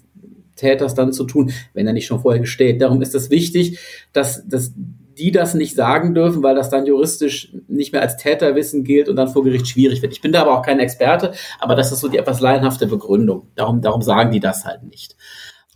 Täters 0.56 0.94
dann 0.94 1.12
zu 1.12 1.24
tun, 1.24 1.52
wenn 1.74 1.86
er 1.86 1.92
nicht 1.92 2.06
schon 2.06 2.20
vorher 2.20 2.40
gesteht. 2.40 2.80
Darum 2.80 3.02
ist 3.02 3.14
es 3.14 3.30
wichtig, 3.30 3.78
dass, 4.12 4.46
dass 4.46 4.72
die 5.18 5.32
das 5.32 5.54
nicht 5.54 5.74
sagen 5.74 6.14
dürfen, 6.14 6.42
weil 6.42 6.54
das 6.54 6.70
dann 6.70 6.86
juristisch 6.86 7.52
nicht 7.68 7.92
mehr 7.92 8.02
als 8.02 8.16
Täterwissen 8.16 8.84
gilt 8.84 9.08
und 9.08 9.16
dann 9.16 9.28
vor 9.28 9.44
Gericht 9.44 9.68
schwierig 9.68 10.02
wird. 10.02 10.12
Ich 10.12 10.20
bin 10.20 10.32
da 10.32 10.42
aber 10.42 10.58
auch 10.58 10.62
kein 10.62 10.80
Experte, 10.80 11.32
aber 11.58 11.74
das 11.74 11.92
ist 11.92 12.00
so 12.00 12.08
die 12.08 12.18
etwas 12.18 12.40
laienhafte 12.40 12.86
Begründung. 12.86 13.48
Darum, 13.54 13.80
darum 13.80 14.02
sagen 14.02 14.30
die 14.30 14.40
das 14.40 14.64
halt 14.64 14.82
nicht. 14.84 15.16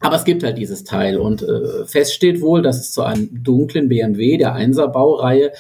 Aber 0.01 0.17
es 0.17 0.25
gibt 0.25 0.43
halt 0.43 0.59
dieses 0.59 0.85
Teil 0.85 1.19
und 1.19 1.43
äh, 1.43 1.87
fest 1.87 2.15
steht 2.15 2.41
wohl, 2.41 2.63
dass 2.63 2.79
es 2.79 2.93
zu 2.93 3.03
einem 3.03 3.43
dunklen 3.43 3.89
BMW 3.89 4.37
der 4.37 4.55
1er 4.55 4.89
Baureihe 4.89 5.53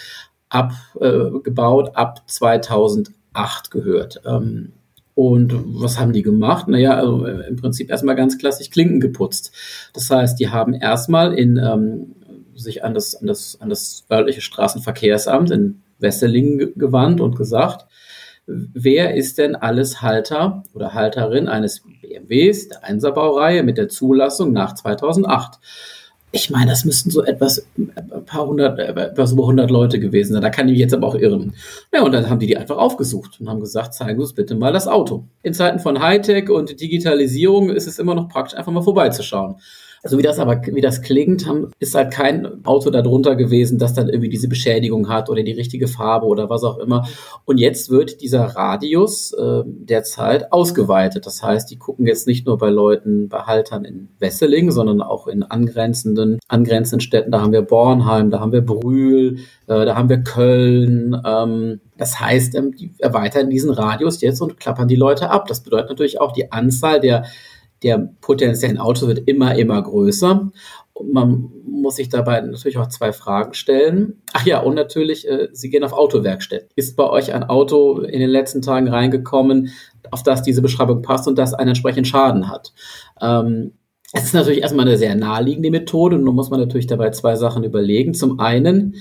abgebaut 0.48 1.88
äh, 1.88 1.92
ab 1.94 2.22
2008 2.26 3.70
gehört. 3.70 4.20
Ähm, 4.26 4.72
Und 5.14 5.54
was 5.80 5.98
haben 5.98 6.12
die 6.12 6.22
gemacht? 6.22 6.66
Naja, 6.66 6.96
also 6.96 7.24
im 7.24 7.56
Prinzip 7.56 7.88
erstmal 7.88 8.16
ganz 8.16 8.36
klassisch 8.36 8.70
Klinken 8.70 9.00
geputzt. 9.00 9.52
Das 9.92 10.10
heißt, 10.10 10.38
die 10.40 10.48
haben 10.50 10.74
erstmal 10.74 11.34
in, 11.34 11.56
ähm, 11.56 12.16
sich 12.56 12.84
an 12.84 12.94
das, 12.94 13.14
an, 13.14 13.26
das, 13.26 13.58
an 13.61 13.68
das 13.68 14.04
örtliche 14.11 14.40
Straßenverkehrsamt 14.40 15.50
in 15.50 15.82
Wesselingen 15.99 16.75
gewandt 16.76 17.20
und 17.20 17.37
gesagt, 17.37 17.87
wer 18.46 19.14
ist 19.14 19.38
denn 19.38 19.56
alles 19.56 20.02
Halter 20.02 20.62
oder 20.75 20.94
Halterin 20.94 21.49
eines 21.49 21.82
BMWs, 22.00 22.68
der 22.68 22.84
Einserbaureihe 22.84 23.62
mit 23.62 23.78
der 23.78 23.88
Zulassung 23.88 24.52
nach 24.52 24.75
2008? 24.75 25.58
Ich 26.30 26.50
meine, 26.50 26.73
das 26.73 26.84
müssten 26.84 27.11
so 27.11 27.23
etwas, 27.23 27.64
ein 27.76 28.25
paar 28.26 28.44
hundert, 28.44 28.76
etwas 28.80 29.30
über 29.30 29.44
100 29.44 29.70
Leute 29.70 30.00
gewesen 30.00 30.32
sein. 30.32 30.42
Da 30.42 30.50
kann 30.50 30.66
ich 30.66 30.73
mich 30.73 30.80
jetzt 30.80 30.92
aber 30.92 31.06
auch 31.06 31.14
irren. 31.14 31.54
Ja, 31.92 32.02
und 32.02 32.11
dann 32.11 32.28
haben 32.28 32.40
die 32.40 32.49
die 32.49 32.56
einfach 32.56 32.76
aufgesucht 32.76 33.40
und 33.40 33.49
haben 33.49 33.61
gesagt, 33.61 33.94
zeigen 33.94 34.20
uns 34.20 34.32
bitte 34.32 34.56
mal 34.56 34.73
das 34.73 34.88
Auto. 34.88 35.28
In 35.44 35.54
Zeiten 35.54 35.78
von 35.78 36.02
Hightech 36.02 36.50
und 36.50 36.80
Digitalisierung 36.80 37.70
ist 37.70 37.87
es 37.87 38.00
immer 38.00 38.16
noch 38.16 38.28
praktisch, 38.28 38.58
einfach 38.58 38.73
mal 38.73 38.82
vorbeizuschauen. 38.82 39.61
Also 40.04 40.18
wie 40.18 40.23
das 40.23 40.38
aber, 40.38 40.61
wie 40.66 40.82
das 40.82 41.00
klingt, 41.00 41.46
haben, 41.46 41.70
ist 41.78 41.94
halt 41.94 42.12
kein 42.12 42.62
Auto 42.66 42.90
darunter 42.90 43.37
gewesen, 43.37 43.78
das 43.78 43.94
dann 43.94 44.11
irgendwie 44.11 44.28
diese 44.28 44.49
Beschädigung 44.49 45.08
hat 45.08 45.30
oder 45.30 45.42
die 45.42 45.52
richtige 45.52 45.88
Farbe 45.88 46.26
oder 46.26 46.50
was 46.50 46.62
auch 46.62 46.76
immer. 46.76 47.08
Und 47.46 47.56
jetzt 47.56 47.88
wird 47.88 48.20
dieser 48.20 48.44
Radius 48.44 49.32
äh, 49.32 49.62
derzeit 49.64 50.52
ausgeweitet. 50.52 51.25
Das 51.25 51.42
heißt, 51.42 51.70
die 51.70 51.78
gucken 51.78 52.06
jetzt 52.06 52.26
nicht 52.26 52.46
nur 52.46 52.58
bei 52.58 52.68
Leuten, 52.68 53.30
bei 53.30 53.38
Haltern 53.44 53.87
in 53.87 54.11
Wesseling, 54.18 54.70
sondern 54.73 55.00
auch 55.00 55.26
in 55.26 55.42
angrenzenden, 55.42 56.38
angrenzenden 56.49 57.00
Städten. 57.00 57.32
Da 57.32 57.40
haben 57.40 57.52
wir 57.52 57.62
Bornheim, 57.62 58.30
da 58.30 58.40
haben 58.40 58.52
wir 58.52 58.61
Brühl, 58.61 59.38
äh, 59.68 59.87
da 59.87 59.96
haben 59.96 60.11
wir 60.11 60.23
Köln. 60.23 61.16
Ähm, 61.25 61.80
das 61.96 62.20
heißt, 62.20 62.54
ähm, 62.56 62.73
die 62.76 62.92
erweitern 62.99 63.49
diesen 63.49 63.70
Radius 63.70 64.20
jetzt 64.20 64.42
und 64.42 64.61
klappern 64.61 64.87
die 64.87 64.96
Leute 64.96 65.30
ab. 65.30 65.46
Das 65.49 65.62
bedeutet 65.62 65.88
natürlich 65.88 66.20
auch 66.20 66.32
die 66.32 66.52
Anzahl 66.52 67.00
der 67.00 67.25
der 67.84 68.10
potenziellen 68.20 68.78
Autos 68.78 69.06
wird 69.06 69.28
immer, 69.28 69.54
immer 69.54 69.80
größer. 69.80 70.50
Und 70.94 71.12
man 71.12 71.50
muss 71.66 71.96
sich 71.96 72.08
dabei 72.08 72.40
natürlich 72.40 72.78
auch 72.78 72.88
zwei 72.88 73.12
Fragen 73.12 73.52
stellen. 73.52 74.22
Ach 74.32 74.46
ja, 74.46 74.60
und 74.60 74.74
natürlich, 74.74 75.28
äh, 75.28 75.48
Sie 75.52 75.68
gehen 75.68 75.84
auf 75.84 75.92
Autowerkstätten. 75.92 76.70
Ist 76.76 76.96
bei 76.96 77.08
euch 77.08 77.34
ein 77.34 77.44
Auto 77.44 77.98
in 77.98 78.20
den 78.20 78.30
letzten 78.30 78.62
Tagen 78.62 78.88
reingekommen, 78.88 79.70
auf 80.10 80.22
das 80.22 80.42
diese 80.42 80.62
Beschreibung 80.62 81.02
passt 81.02 81.28
und 81.28 81.36
das 81.36 81.52
einen 81.52 81.68
entsprechenden 81.68 82.04
Schaden 82.04 82.48
hat? 82.48 82.72
Ähm, 83.20 83.72
es 84.12 84.24
ist 84.24 84.34
natürlich 84.34 84.62
erstmal 84.62 84.86
eine 84.86 84.96
sehr 84.96 85.16
naheliegende 85.16 85.72
Methode 85.72 86.16
und 86.16 86.24
nun 86.24 86.36
muss 86.36 86.48
man 86.48 86.60
natürlich 86.60 86.86
dabei 86.86 87.10
zwei 87.10 87.34
Sachen 87.34 87.64
überlegen. 87.64 88.14
Zum 88.14 88.38
einen, 88.38 88.94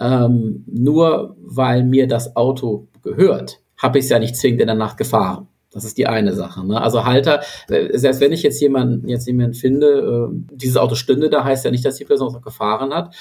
ähm, 0.00 0.64
nur 0.68 1.36
weil 1.42 1.82
mir 1.82 2.06
das 2.06 2.36
Auto 2.36 2.86
gehört, 3.02 3.60
habe 3.76 3.98
ich 3.98 4.04
es 4.04 4.10
ja 4.10 4.20
nicht 4.20 4.36
zwingend 4.36 4.60
in 4.60 4.68
der 4.68 4.76
Nacht 4.76 4.96
gefahren. 4.96 5.48
Das 5.72 5.84
ist 5.84 5.98
die 5.98 6.06
eine 6.06 6.34
Sache. 6.34 6.66
Ne? 6.66 6.80
Also 6.80 7.04
Halter, 7.04 7.40
äh, 7.68 7.96
selbst 7.96 8.20
wenn 8.20 8.32
ich 8.32 8.42
jetzt 8.42 8.60
jemanden, 8.60 9.08
jetzt 9.08 9.26
jemanden 9.26 9.54
finde, 9.54 10.30
äh, 10.30 10.54
dieses 10.54 10.76
Auto 10.76 10.94
stünde, 10.94 11.30
da 11.30 11.44
heißt 11.44 11.64
ja 11.64 11.70
nicht, 11.70 11.84
dass 11.84 11.96
die 11.96 12.04
Person 12.04 12.34
auch 12.34 12.42
gefahren 12.42 12.92
hat. 12.92 13.14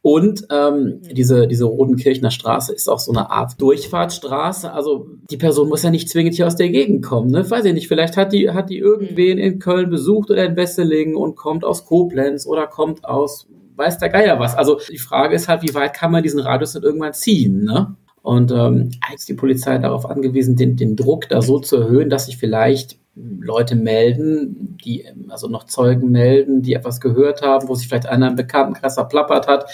Und 0.00 0.46
ähm, 0.50 1.00
diese, 1.10 1.48
diese 1.48 1.64
Rodenkirchner 1.64 2.30
Straße 2.30 2.72
ist 2.72 2.88
auch 2.88 3.00
so 3.00 3.10
eine 3.10 3.30
Art 3.30 3.60
Durchfahrtsstraße. 3.60 4.72
Also 4.72 5.08
die 5.28 5.36
Person 5.36 5.68
muss 5.68 5.82
ja 5.82 5.90
nicht 5.90 6.08
zwingend 6.08 6.36
hier 6.36 6.46
aus 6.46 6.54
der 6.54 6.68
Gegend 6.68 7.04
kommen. 7.04 7.30
Ne? 7.32 7.50
Weiß 7.50 7.64
ich 7.64 7.74
nicht, 7.74 7.88
vielleicht 7.88 8.16
hat 8.16 8.32
die, 8.32 8.50
hat 8.50 8.70
die 8.70 8.78
irgendwen 8.78 9.38
in 9.38 9.58
Köln 9.58 9.90
besucht 9.90 10.30
oder 10.30 10.44
in 10.44 10.56
Wesseling 10.56 11.16
und 11.16 11.34
kommt 11.34 11.64
aus 11.64 11.84
Koblenz 11.84 12.46
oder 12.46 12.68
kommt 12.68 13.04
aus 13.04 13.48
weiß 13.78 13.98
der 13.98 14.08
Geier 14.08 14.38
was. 14.40 14.56
Also 14.56 14.80
die 14.90 14.98
Frage 14.98 15.36
ist 15.36 15.48
halt, 15.48 15.62
wie 15.62 15.74
weit 15.74 15.94
kann 15.94 16.10
man 16.10 16.22
diesen 16.22 16.40
Radius 16.40 16.72
dann 16.72 16.82
irgendwann 16.82 17.12
ziehen? 17.12 17.64
Ne? 17.64 17.94
Und 18.22 18.50
ähm, 18.50 18.90
ist 19.14 19.28
die 19.28 19.34
Polizei 19.34 19.78
darauf 19.78 20.08
angewiesen, 20.08 20.56
den, 20.56 20.76
den 20.76 20.96
Druck 20.96 21.28
da 21.28 21.40
so 21.40 21.58
zu 21.58 21.76
erhöhen, 21.76 22.10
dass 22.10 22.26
sich 22.26 22.36
vielleicht 22.36 22.98
Leute 23.14 23.74
melden, 23.74 24.78
die 24.84 25.06
also 25.28 25.48
noch 25.48 25.64
Zeugen 25.64 26.10
melden, 26.10 26.62
die 26.62 26.74
etwas 26.74 27.00
gehört 27.00 27.42
haben, 27.42 27.68
wo 27.68 27.74
sich 27.74 27.88
vielleicht 27.88 28.06
einer 28.06 28.28
im 28.28 28.36
Bekanntenkreis 28.36 28.94
verplappert 28.94 29.48
hat, 29.48 29.70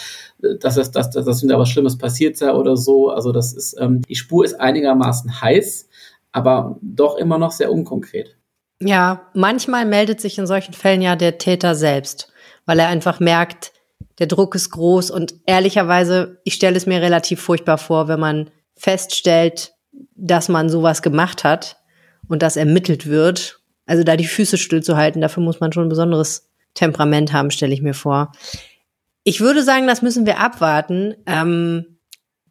dass 0.61 0.77
es 0.77 0.91
dass, 0.91 1.11
dass, 1.11 1.25
dass 1.25 1.41
da 1.41 1.59
was 1.59 1.69
Schlimmes 1.69 1.99
passiert 1.99 2.37
sei 2.37 2.53
oder 2.53 2.77
so. 2.77 3.11
Also 3.11 3.33
das 3.33 3.53
ist 3.53 3.77
ähm, 3.79 4.03
die 4.09 4.15
Spur 4.15 4.45
ist 4.45 4.61
einigermaßen 4.61 5.41
heiß, 5.41 5.89
aber 6.33 6.79
doch 6.81 7.17
immer 7.17 7.39
noch 7.39 7.51
sehr 7.51 7.71
unkonkret. 7.71 8.37
Ja, 8.81 9.31
manchmal 9.35 9.87
meldet 9.87 10.21
sich 10.21 10.39
in 10.39 10.47
solchen 10.47 10.75
Fällen 10.75 11.03
ja 11.03 11.17
der 11.17 11.39
Täter 11.39 11.75
selbst, 11.75 12.33
weil 12.67 12.79
er 12.79 12.89
einfach 12.89 13.21
merkt, 13.21 13.73
der 14.19 14.27
Druck 14.27 14.55
ist 14.55 14.71
groß 14.71 15.11
und 15.11 15.35
ehrlicherweise, 15.47 16.41
ich 16.45 16.55
stelle 16.55 16.77
es 16.77 16.87
mir 16.87 17.01
relativ 17.01 17.41
furchtbar 17.41 17.79
vor, 17.79 18.09
wenn 18.09 18.21
man 18.21 18.51
feststellt, 18.77 19.73
dass 20.15 20.49
man 20.49 20.69
sowas 20.69 21.03
gemacht 21.03 21.45
hat 21.45 21.79
und 22.29 22.43
das 22.43 22.57
ermittelt 22.57 23.07
wird. 23.07 23.61
Also 23.87 24.03
da 24.05 24.17
die 24.17 24.27
Füße 24.27 24.57
stillzuhalten, 24.57 25.21
dafür 25.21 25.43
muss 25.43 25.61
man 25.61 25.73
schon 25.73 25.87
ein 25.87 25.91
besonderes 25.91 26.51
Temperament 26.75 27.33
haben, 27.33 27.51
stelle 27.51 27.75
ich 27.75 27.83
mir 27.83 27.95
vor. 27.95 28.33
Ich 29.25 29.41
würde 29.41 29.63
sagen, 29.63 29.87
das 29.87 30.03
müssen 30.03 30.27
wir 30.27 30.39
abwarten. 30.39 31.15
Ähm, 31.27 31.94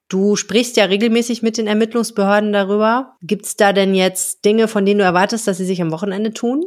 Du 0.10 0.36
sprichst 0.36 0.78
ja 0.78 0.86
regelmäßig 0.86 1.42
mit 1.42 1.58
den 1.58 1.66
Ermittlungsbehörden 1.66 2.54
darüber. 2.54 3.16
Gibt 3.22 3.46
es 3.46 3.56
da 3.56 3.74
denn 3.74 3.96
jetzt 3.96 4.46
Dinge, 4.46 4.68
von 4.68 4.86
denen 4.86 5.00
du 5.00 5.06
erwartest, 5.06 5.48
dass 5.48 5.58
sie 5.58 5.66
sich 5.66 5.82
am 5.82 5.92
Wochenende 5.92 6.34
tun? 6.34 6.66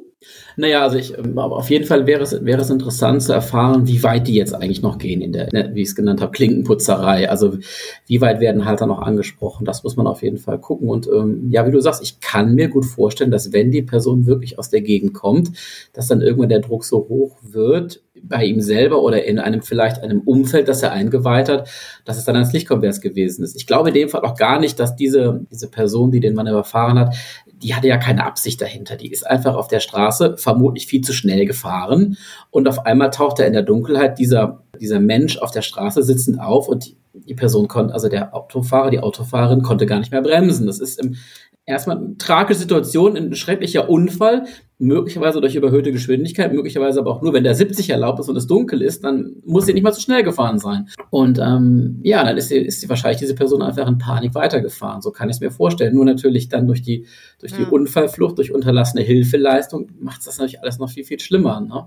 Naja, 0.56 0.82
also 0.82 0.96
ich, 0.96 1.16
ähm, 1.16 1.38
auf 1.38 1.70
jeden 1.70 1.84
Fall 1.84 2.06
wäre 2.06 2.22
es, 2.22 2.44
wäre 2.44 2.60
es 2.60 2.70
interessant 2.70 3.22
zu 3.22 3.32
erfahren, 3.32 3.86
wie 3.86 4.02
weit 4.02 4.26
die 4.26 4.34
jetzt 4.34 4.54
eigentlich 4.54 4.82
noch 4.82 4.98
gehen 4.98 5.20
in 5.20 5.32
der, 5.32 5.48
wie 5.74 5.82
ich 5.82 5.88
es 5.88 5.94
genannt 5.94 6.20
habe, 6.20 6.32
Klinkenputzerei. 6.32 7.30
Also 7.30 7.58
wie 8.06 8.20
weit 8.20 8.40
werden 8.40 8.64
Halter 8.64 8.86
noch 8.86 9.00
angesprochen? 9.00 9.64
Das 9.64 9.84
muss 9.84 9.96
man 9.96 10.06
auf 10.06 10.22
jeden 10.22 10.38
Fall 10.38 10.58
gucken. 10.58 10.88
Und 10.88 11.06
ähm, 11.06 11.48
ja, 11.50 11.66
wie 11.66 11.70
du 11.70 11.80
sagst, 11.80 12.02
ich 12.02 12.20
kann 12.20 12.54
mir 12.54 12.68
gut 12.68 12.86
vorstellen, 12.86 13.30
dass 13.30 13.52
wenn 13.52 13.70
die 13.70 13.82
Person 13.82 14.26
wirklich 14.26 14.58
aus 14.58 14.70
der 14.70 14.80
Gegend 14.80 15.14
kommt, 15.14 15.52
dass 15.92 16.08
dann 16.08 16.22
irgendwann 16.22 16.48
der 16.48 16.60
Druck 16.60 16.84
so 16.84 17.06
hoch 17.08 17.36
wird, 17.42 18.00
bei 18.22 18.44
ihm 18.44 18.60
selber 18.60 19.02
oder 19.02 19.24
in 19.24 19.38
einem 19.38 19.62
vielleicht 19.62 20.02
einem 20.02 20.20
Umfeld, 20.20 20.68
das 20.68 20.82
er 20.82 20.92
eingeweiht 20.92 21.48
hat, 21.48 21.68
dass 22.04 22.18
es 22.18 22.24
dann 22.24 22.36
ans 22.36 22.52
Licht 22.52 22.68
kommt, 22.68 22.82
wer 22.82 22.90
es 22.90 23.00
gewesen 23.00 23.44
ist. 23.44 23.56
Ich 23.56 23.66
glaube 23.66 23.88
in 23.88 23.94
dem 23.94 24.08
Fall 24.08 24.22
auch 24.22 24.36
gar 24.36 24.58
nicht, 24.58 24.78
dass 24.78 24.96
diese, 24.96 25.44
diese 25.50 25.70
Person, 25.70 26.10
die 26.10 26.20
den 26.20 26.34
Mann 26.34 26.46
überfahren 26.46 26.98
hat, 26.98 27.14
die 27.62 27.74
hatte 27.74 27.88
ja 27.88 27.96
keine 27.96 28.24
Absicht 28.24 28.60
dahinter. 28.60 28.96
Die 28.96 29.10
ist 29.10 29.26
einfach 29.26 29.54
auf 29.54 29.68
der 29.68 29.80
Straße 29.80 30.36
vermutlich 30.36 30.86
viel 30.86 31.00
zu 31.00 31.12
schnell 31.12 31.46
gefahren 31.46 32.16
und 32.50 32.68
auf 32.68 32.84
einmal 32.84 33.10
taucht 33.10 33.38
er 33.40 33.46
in 33.46 33.52
der 33.52 33.62
Dunkelheit 33.62 34.18
dieser, 34.18 34.62
dieser 34.80 35.00
Mensch 35.00 35.38
auf 35.38 35.50
der 35.50 35.62
Straße 35.62 36.02
sitzend 36.02 36.40
auf 36.40 36.68
und 36.68 36.86
die, 36.86 36.96
die 37.14 37.34
Person 37.34 37.66
konnte, 37.66 37.94
also 37.94 38.08
der 38.08 38.34
Autofahrer, 38.34 38.90
die 38.90 39.00
Autofahrerin 39.00 39.62
konnte 39.62 39.86
gar 39.86 39.98
nicht 39.98 40.12
mehr 40.12 40.20
bremsen. 40.20 40.66
Das 40.66 40.80
ist 40.80 41.00
im, 41.00 41.16
erstmal 41.64 41.96
eine 41.96 42.16
tragische 42.16 42.60
Situation, 42.60 43.16
ein 43.16 43.34
schrecklicher 43.34 43.88
Unfall, 43.88 44.44
möglicherweise 44.78 45.40
durch 45.40 45.54
überhöhte 45.54 45.90
Geschwindigkeit, 45.90 46.52
möglicherweise 46.52 47.00
aber 47.00 47.10
auch 47.10 47.22
nur, 47.22 47.32
wenn 47.32 47.44
der 47.44 47.54
70 47.54 47.88
erlaubt 47.90 48.20
ist 48.20 48.28
und 48.28 48.36
es 48.36 48.46
dunkel 48.46 48.82
ist, 48.82 49.04
dann 49.04 49.36
muss 49.44 49.66
sie 49.66 49.72
nicht 49.72 49.82
mal 49.82 49.92
so 49.92 50.00
schnell 50.00 50.22
gefahren 50.22 50.58
sein. 50.58 50.88
Und 51.10 51.38
ähm, 51.38 52.00
ja, 52.02 52.22
dann 52.24 52.36
ist 52.36 52.48
sie, 52.48 52.56
ist 52.56 52.80
sie 52.80 52.88
wahrscheinlich 52.88 53.18
diese 53.18 53.34
Person 53.34 53.62
einfach 53.62 53.88
in 53.88 53.98
Panik 53.98 54.34
weitergefahren. 54.34 55.00
So 55.00 55.10
kann 55.12 55.30
ich 55.30 55.36
es 55.36 55.40
mir 55.40 55.50
vorstellen. 55.50 55.94
Nur 55.94 56.04
natürlich 56.04 56.48
dann 56.48 56.66
durch 56.66 56.82
die, 56.82 57.06
durch 57.38 57.54
die 57.54 57.62
ja. 57.62 57.68
Unfallflucht, 57.68 58.36
durch 58.36 58.52
unterlassene 58.52 59.02
Hilfeleistung 59.02 59.88
macht 59.98 60.20
es 60.20 60.26
das 60.26 60.38
natürlich 60.38 60.60
alles 60.60 60.78
noch 60.78 60.90
viel, 60.90 61.04
viel 61.04 61.20
schlimmer. 61.20 61.60
Ne? 61.60 61.86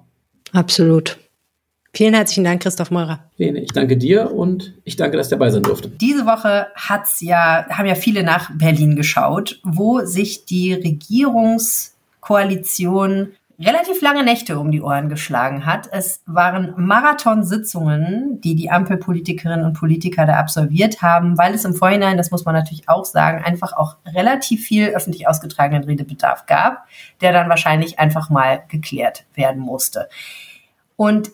Absolut. 0.54 1.18
Vielen 1.92 2.14
herzlichen 2.14 2.44
Dank, 2.44 2.62
Christoph 2.62 2.92
Meurer. 2.92 3.32
Lene, 3.38 3.62
ich 3.62 3.72
danke 3.72 3.98
dir 3.98 4.32
und 4.32 4.76
ich 4.84 4.96
danke, 4.96 5.18
dass 5.18 5.28
ich 5.28 5.32
dabei 5.32 5.50
sein 5.50 5.64
durfte. 5.64 5.90
Diese 5.90 6.26
Woche 6.26 6.68
hat's 6.76 7.20
ja, 7.20 7.66
haben 7.70 7.88
ja 7.88 7.96
viele 7.96 8.24
nach 8.24 8.52
Berlin 8.56 8.96
geschaut, 8.96 9.60
wo 9.64 10.02
sich 10.06 10.46
die 10.46 10.74
Regierungskoalition 12.22 13.34
relativ 13.62 14.02
lange 14.02 14.24
Nächte 14.24 14.58
um 14.58 14.72
die 14.72 14.82
Ohren 14.82 15.10
geschlagen 15.10 15.66
hat. 15.66 15.90
Es 15.92 16.24
waren 16.26 16.74
Marathonsitzungen, 16.78 18.40
die 18.40 18.56
die 18.56 18.72
Ampelpolitikerinnen 18.72 19.66
und 19.66 19.74
Politiker 19.74 20.26
da 20.26 20.38
absolviert 20.38 21.02
haben, 21.02 21.38
weil 21.38 21.54
es 21.54 21.66
im 21.66 21.74
Vorhinein, 21.74 22.16
das 22.16 22.32
muss 22.32 22.46
man 22.46 22.56
natürlich 22.56 22.88
auch 22.88 23.04
sagen, 23.04 23.44
einfach 23.44 23.74
auch 23.74 23.98
relativ 24.06 24.64
viel 24.64 24.88
öffentlich 24.88 25.28
ausgetragenen 25.28 25.84
Redebedarf 25.84 26.46
gab, 26.46 26.86
der 27.20 27.34
dann 27.34 27.50
wahrscheinlich 27.50 28.00
einfach 28.00 28.30
mal 28.30 28.64
geklärt 28.70 29.26
werden 29.34 29.62
musste. 29.62 30.08
Und 30.96 31.32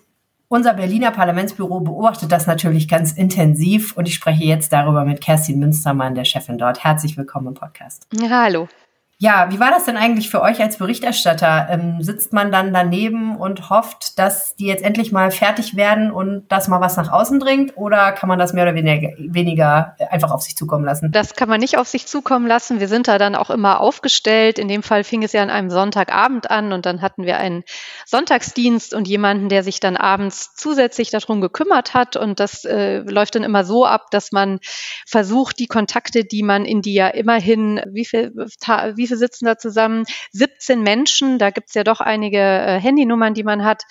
unser 0.47 0.73
Berliner 0.73 1.11
Parlamentsbüro 1.11 1.81
beobachtet 1.81 2.31
das 2.31 2.47
natürlich 2.47 2.87
ganz 2.87 3.11
intensiv 3.11 3.95
und 3.97 4.07
ich 4.07 4.15
spreche 4.15 4.45
jetzt 4.45 4.73
darüber 4.73 5.05
mit 5.05 5.21
Kerstin 5.21 5.59
Münstermann, 5.59 6.15
der 6.15 6.25
Chefin 6.25 6.57
dort. 6.57 6.83
Herzlich 6.83 7.17
willkommen 7.17 7.47
im 7.47 7.53
Podcast. 7.53 8.07
Ja, 8.13 8.29
hallo. 8.29 8.67
Ja, 9.17 9.47
wie 9.49 9.61
war 9.61 9.71
das 9.71 9.85
denn 9.85 9.95
eigentlich 9.95 10.29
für 10.29 10.41
euch 10.41 10.61
als 10.61 10.77
Berichterstatter? 10.77 11.67
Ähm, 11.69 12.01
sitzt 12.01 12.33
man 12.33 12.51
dann 12.51 12.73
daneben 12.73 13.37
und 13.37 13.69
hofft, 13.69 14.19
dass 14.19 14.57
die 14.57 14.65
jetzt 14.65 14.83
endlich 14.83 15.13
mal 15.13 15.31
fertig 15.31 15.77
werden 15.77 16.11
und 16.11 16.49
dass 16.49 16.67
mal 16.67 16.81
was 16.81 16.97
nach 16.97 17.09
außen 17.09 17.39
dringt? 17.39 17.77
Oder 17.77 18.11
kann 18.11 18.27
man 18.27 18.37
das 18.37 18.51
mehr 18.51 18.63
oder 18.63 18.75
weniger, 18.75 19.11
weniger 19.17 19.95
einfach 20.11 20.31
auf 20.31 20.41
sich 20.41 20.57
zukommen 20.57 20.83
lassen? 20.83 21.13
Das 21.13 21.33
kann 21.33 21.47
man 21.47 21.61
nicht 21.61 21.77
auf 21.77 21.87
sich 21.87 22.07
zukommen 22.07 22.45
lassen. 22.45 22.81
Wir 22.81 22.89
sind 22.89 23.07
da 23.07 23.17
dann 23.17 23.35
auch 23.35 23.49
immer 23.49 23.79
aufgestellt. 23.79 24.59
In 24.59 24.67
dem 24.67 24.83
Fall 24.83 25.05
fing 25.05 25.23
es 25.23 25.31
ja 25.31 25.41
an 25.41 25.49
einem 25.49 25.69
Sonntagabend 25.69 26.51
an 26.51 26.73
und 26.73 26.85
dann 26.85 27.01
hatten 27.01 27.23
wir 27.23 27.37
einen 27.37 27.63
Sonntagsdienst 28.05 28.93
und 28.93 29.07
jemanden, 29.07 29.47
der 29.47 29.63
sich 29.63 29.79
dann 29.79 29.95
abends 29.95 30.55
zusätzlich 30.55 31.09
darum 31.09 31.39
gekümmert 31.39 31.93
hat. 31.93 32.17
Und 32.17 32.41
das 32.41 32.65
äh, 32.65 32.97
läuft 32.97 33.35
dann 33.35 33.43
immer 33.43 33.63
so 33.63 33.85
ab, 33.85 34.07
dass 34.11 34.33
man 34.33 34.59
versucht, 35.07 35.57
die 35.59 35.67
Kontakte, 35.67 36.25
die 36.25 36.43
man 36.43 36.65
in 36.65 36.81
die 36.81 36.95
ja 36.95 37.07
immerhin, 37.07 37.81
wie 37.93 38.03
viel, 38.03 38.33
wie 38.35 39.04
wie 39.05 39.07
viele 39.07 39.19
sitzen 39.19 39.45
da 39.45 39.55
zusammen? 39.55 40.05
17 40.31 40.81
Menschen, 40.81 41.37
da 41.37 41.51
gibt's 41.51 41.75
ja 41.75 41.83
doch 41.83 42.01
einige 42.01 42.39
äh, 42.39 42.79
Handynummern, 42.79 43.35
die 43.35 43.43
man 43.43 43.63
hat, 43.63 43.83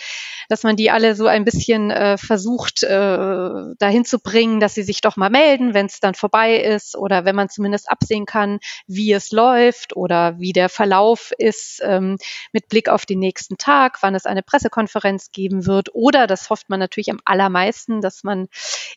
dass 0.49 0.65
man 0.65 0.75
die 0.75 0.91
alle 0.91 1.15
so 1.15 1.27
ein 1.29 1.45
bisschen 1.45 1.93
äh, 1.93 2.19
versucht, 2.19 2.83
äh, 2.83 3.49
dahin 3.79 4.05
zu 4.05 4.19
bringen, 4.19 4.59
dass 4.59 4.75
sie 4.75 4.83
sich 4.83 5.01
doch 5.01 5.17
mal 5.17 5.31
melden, 5.31 5.73
wenn 5.73 5.87
es 5.87 6.01
dann 6.01 6.15
vorbei 6.15 6.57
ist 6.57 6.97
oder 6.97 7.25
wenn 7.25 7.37
man 7.37 7.49
zumindest 7.49 7.89
absehen 7.89 8.27
kann, 8.27 8.59
wie 8.89 9.13
es 9.13 9.31
läuft 9.31 9.97
oder 9.97 10.39
wie 10.41 10.53
der 10.53 10.69
Verlauf 10.69 11.33
ist 11.39 11.81
ähm, 11.85 12.19
mit 12.53 12.69
Blick 12.69 12.89
auf 12.89 13.07
den 13.07 13.21
nächsten 13.21 13.57
Tag, 13.57 13.99
wann 14.03 14.17
es 14.17 14.27
eine 14.27 14.43
Pressekonferenz 14.43 15.31
geben 15.31 15.67
wird 15.67 15.95
oder, 15.95 16.27
das 16.27 16.51
hofft 16.51 16.71
man 16.71 16.81
natürlich 16.81 17.11
am 17.13 17.21
allermeisten, 17.25 18.01
dass 18.01 18.25
man 18.25 18.49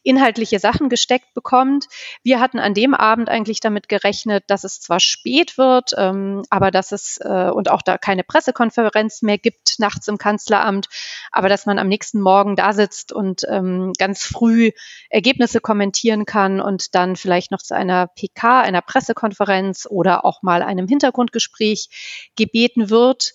inhaltliche 0.02 0.58
Sachen 0.58 0.90
gesteckt 0.90 1.36
bekommt. 1.36 1.86
Wir 2.24 2.40
hatten 2.40 2.58
an 2.58 2.74
dem 2.74 2.96
Abend 2.96 3.30
eigentlich 3.30 3.60
damit 3.60 3.88
gerechnet, 3.88 4.46
dass 4.48 4.64
es 4.64 4.82
zwar 4.82 5.00
spät 5.00 5.60
wird, 5.60 5.94
ähm, 6.10 6.44
aber 6.50 6.72
dass 6.72 6.92
es 6.92 7.20
äh, 7.22 7.50
und 7.50 7.70
auch 7.70 7.82
da 7.82 7.98
keine 7.98 8.24
Pressekonferenz 8.24 9.22
mehr 9.22 9.38
gibt 9.38 9.80
nachts 9.80 10.08
im 10.08 10.18
Kanzleramt, 10.18 10.88
aber 11.32 11.50
dass 11.50 11.66
man 11.66 11.80
am 11.80 11.88
nächsten 11.88 12.22
Morgen 12.22 12.56
da 12.56 12.74
sitzt 12.74 13.12
und 13.12 13.42
ähm, 13.50 13.94
ganz 13.98 14.24
früh 14.24 14.72
Ergebnisse 15.10 15.60
kommentieren 15.60 16.26
kann 16.26 16.62
und 16.62 16.96
dann 16.96 17.16
vielleicht 17.16 17.52
noch 17.52 17.62
zu 17.62 17.76
einer 17.76 18.08
PK, 18.08 18.62
einer 18.62 18.82
Pressekonferenz 18.82 19.88
oder 19.90 20.26
auch 20.26 20.42
mal 20.42 20.62
einem 20.62 20.88
Hintergrundgespräch 20.88 22.32
gebeten 22.36 22.90
wird. 22.90 23.34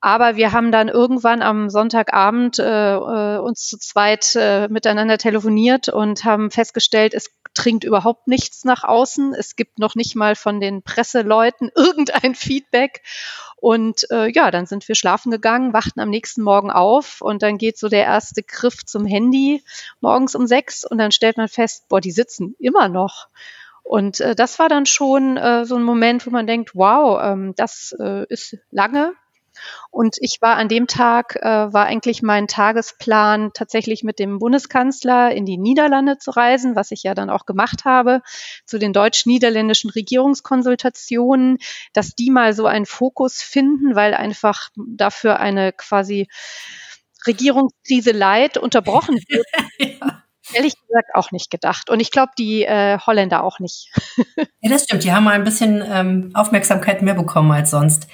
Aber 0.00 0.36
wir 0.36 0.52
haben 0.52 0.72
dann 0.72 0.88
irgendwann 0.88 1.42
am 1.42 1.70
Sonntagabend 1.70 2.58
äh, 2.58 2.94
äh, 2.94 3.38
uns 3.38 3.66
zu 3.66 3.78
zweit 3.78 4.36
äh, 4.36 4.68
miteinander 4.68 5.18
telefoniert 5.18 5.88
und 5.88 6.24
haben 6.24 6.50
festgestellt, 6.50 7.14
es 7.14 7.30
dringt 7.54 7.84
überhaupt 7.84 8.28
nichts 8.28 8.64
nach 8.64 8.84
außen. 8.84 9.34
Es 9.34 9.56
gibt 9.56 9.78
noch 9.78 9.94
nicht 9.94 10.14
mal 10.14 10.36
von 10.36 10.60
den 10.60 10.82
Presseleuten 10.82 11.70
irgendein 11.74 12.34
Feedback. 12.34 13.02
Und 13.56 14.10
äh, 14.10 14.30
ja, 14.30 14.50
dann 14.50 14.66
sind 14.66 14.86
wir 14.86 14.94
schlafen 14.94 15.30
gegangen, 15.30 15.72
wachten 15.72 16.00
am 16.00 16.10
nächsten 16.10 16.42
Morgen 16.42 16.70
auf 16.70 17.22
und 17.22 17.42
dann 17.42 17.56
geht 17.56 17.78
so 17.78 17.88
der 17.88 18.04
erste 18.04 18.42
Griff 18.42 18.84
zum 18.84 19.06
Handy 19.06 19.64
morgens 20.00 20.34
um 20.34 20.46
sechs 20.46 20.84
und 20.84 20.98
dann 20.98 21.10
stellt 21.10 21.38
man 21.38 21.48
fest, 21.48 21.88
boah, 21.88 22.00
die 22.02 22.10
sitzen 22.10 22.54
immer 22.58 22.88
noch. 22.88 23.28
Und 23.82 24.20
äh, 24.20 24.34
das 24.34 24.58
war 24.58 24.68
dann 24.68 24.84
schon 24.84 25.38
äh, 25.38 25.64
so 25.64 25.76
ein 25.76 25.82
Moment, 25.82 26.26
wo 26.26 26.30
man 26.30 26.46
denkt, 26.46 26.74
wow, 26.74 27.18
ähm, 27.22 27.54
das 27.56 27.96
äh, 27.98 28.26
ist 28.28 28.58
lange, 28.70 29.14
und 29.90 30.16
ich 30.20 30.38
war 30.40 30.56
an 30.56 30.68
dem 30.68 30.86
Tag, 30.86 31.36
äh, 31.36 31.72
war 31.72 31.86
eigentlich 31.86 32.22
mein 32.22 32.48
Tagesplan, 32.48 33.50
tatsächlich 33.54 34.02
mit 34.02 34.18
dem 34.18 34.38
Bundeskanzler 34.38 35.32
in 35.32 35.46
die 35.46 35.58
Niederlande 35.58 36.18
zu 36.18 36.30
reisen, 36.30 36.76
was 36.76 36.90
ich 36.90 37.02
ja 37.02 37.14
dann 37.14 37.30
auch 37.30 37.46
gemacht 37.46 37.84
habe, 37.84 38.22
zu 38.64 38.78
den 38.78 38.92
deutsch-niederländischen 38.92 39.90
Regierungskonsultationen, 39.90 41.58
dass 41.92 42.14
die 42.14 42.30
mal 42.30 42.52
so 42.52 42.66
einen 42.66 42.86
Fokus 42.86 43.42
finden, 43.42 43.94
weil 43.94 44.14
einfach 44.14 44.70
dafür 44.76 45.40
eine 45.40 45.72
quasi 45.72 46.28
Regierungskrise 47.26 48.12
leid 48.12 48.56
unterbrochen 48.56 49.18
wird. 49.28 49.46
ja 49.78 50.22
ehrlich 50.54 50.74
gesagt 50.86 51.10
auch 51.14 51.30
nicht 51.30 51.50
gedacht. 51.50 51.90
Und 51.90 52.00
ich 52.00 52.10
glaube, 52.10 52.32
die 52.38 52.64
äh, 52.64 52.98
Holländer 52.98 53.42
auch 53.42 53.58
nicht. 53.58 53.90
ja, 54.60 54.70
das 54.70 54.84
stimmt. 54.84 55.04
Die 55.04 55.12
haben 55.12 55.24
mal 55.24 55.34
ein 55.34 55.44
bisschen 55.44 55.82
ähm, 55.86 56.30
Aufmerksamkeit 56.34 57.02
mehr 57.02 57.14
bekommen 57.14 57.50
als 57.52 57.70
sonst. 57.70 58.08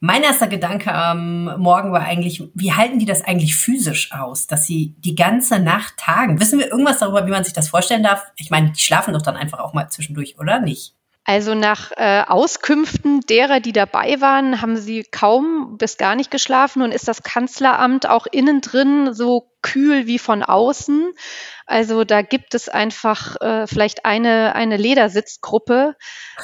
Mein 0.00 0.22
erster 0.22 0.46
Gedanke 0.46 0.92
am 0.92 1.58
Morgen 1.60 1.92
war 1.92 2.02
eigentlich, 2.02 2.42
wie 2.54 2.72
halten 2.72 2.98
die 2.98 3.06
das 3.06 3.22
eigentlich 3.22 3.56
physisch 3.56 4.12
aus, 4.12 4.46
dass 4.46 4.66
sie 4.66 4.94
die 4.98 5.14
ganze 5.14 5.58
Nacht 5.58 5.96
tagen? 5.96 6.40
Wissen 6.40 6.58
wir 6.58 6.70
irgendwas 6.70 6.98
darüber, 6.98 7.26
wie 7.26 7.30
man 7.30 7.44
sich 7.44 7.54
das 7.54 7.68
vorstellen 7.68 8.02
darf? 8.02 8.26
Ich 8.36 8.50
meine, 8.50 8.72
die 8.72 8.80
schlafen 8.80 9.14
doch 9.14 9.22
dann 9.22 9.36
einfach 9.36 9.60
auch 9.60 9.72
mal 9.72 9.88
zwischendurch, 9.88 10.38
oder 10.38 10.60
nicht? 10.60 10.95
Also 11.28 11.54
nach 11.54 11.90
äh, 11.96 12.22
Auskünften 12.24 13.20
derer, 13.20 13.58
die 13.58 13.72
dabei 13.72 14.20
waren, 14.20 14.62
haben 14.62 14.76
sie 14.76 15.02
kaum 15.02 15.76
bis 15.76 15.96
gar 15.96 16.14
nicht 16.14 16.30
geschlafen 16.30 16.82
und 16.82 16.92
ist 16.92 17.08
das 17.08 17.24
Kanzleramt 17.24 18.08
auch 18.08 18.28
innen 18.30 18.60
drin 18.60 19.12
so 19.12 19.50
kühl 19.60 20.06
wie 20.06 20.20
von 20.20 20.44
außen. 20.44 21.12
Also 21.66 22.04
da 22.04 22.22
gibt 22.22 22.54
es 22.54 22.68
einfach 22.68 23.40
äh, 23.40 23.66
vielleicht 23.66 24.04
eine, 24.04 24.54
eine 24.54 24.76
Ledersitzgruppe, 24.76 25.96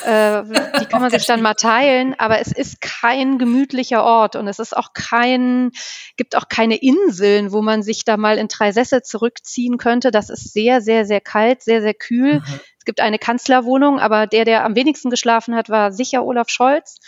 äh, 0.04 0.42
die 0.80 0.87
kann 0.87 1.00
man 1.00 1.12
sich 1.12 1.26
dann 1.26 1.42
mal 1.42 1.54
teilen, 1.54 2.16
aber 2.18 2.40
es 2.40 2.48
ist 2.50 2.80
kein 2.80 3.38
gemütlicher 3.38 4.02
Ort 4.02 4.35
und 4.35 4.48
es 4.48 4.59
ist 4.59 4.76
auch 4.76 4.94
kein, 4.94 5.70
gibt 6.16 6.35
auch 6.37 6.48
keine 6.48 6.74
Inseln, 6.74 7.52
wo 7.52 7.62
man 7.62 7.85
sich 7.85 8.04
da 8.04 8.16
mal 8.16 8.37
in 8.37 8.48
drei 8.48 8.72
Sessel 8.72 9.02
zurückziehen 9.02 9.78
könnte. 9.78 10.11
Das 10.11 10.28
ist 10.28 10.52
sehr, 10.52 10.80
sehr, 10.80 11.04
sehr 11.04 11.20
kalt, 11.20 11.62
sehr, 11.62 11.83
sehr 11.83 11.94
kühl. 11.94 12.40
Mhm. 12.40 12.61
Es 12.83 12.85
gibt 12.85 12.99
eine 12.99 13.21
Kanzlerwohnung, 13.21 14.01
aber 14.01 14.27
der, 14.27 14.45
der 14.45 14.64
am 14.64 14.75
wenigsten 14.75 15.09
geschlafen 15.09 15.55
hat, 15.55 15.68
war 15.68 15.92
sicher 15.92 16.25
Olaf 16.25 16.49
Scholz, 16.49 16.99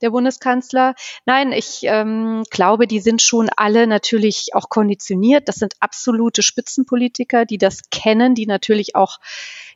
der 0.00 0.10
Bundeskanzler. 0.10 0.94
Nein, 1.26 1.52
ich 1.52 1.80
ähm, 1.82 2.44
glaube, 2.50 2.86
die 2.86 3.00
sind 3.00 3.22
schon 3.22 3.50
alle 3.56 3.86
natürlich 3.86 4.48
auch 4.54 4.68
konditioniert. 4.68 5.48
Das 5.48 5.56
sind 5.56 5.74
absolute 5.80 6.42
Spitzenpolitiker, 6.42 7.44
die 7.44 7.58
das 7.58 7.82
kennen, 7.90 8.34
die 8.34 8.46
natürlich 8.46 8.96
auch 8.96 9.18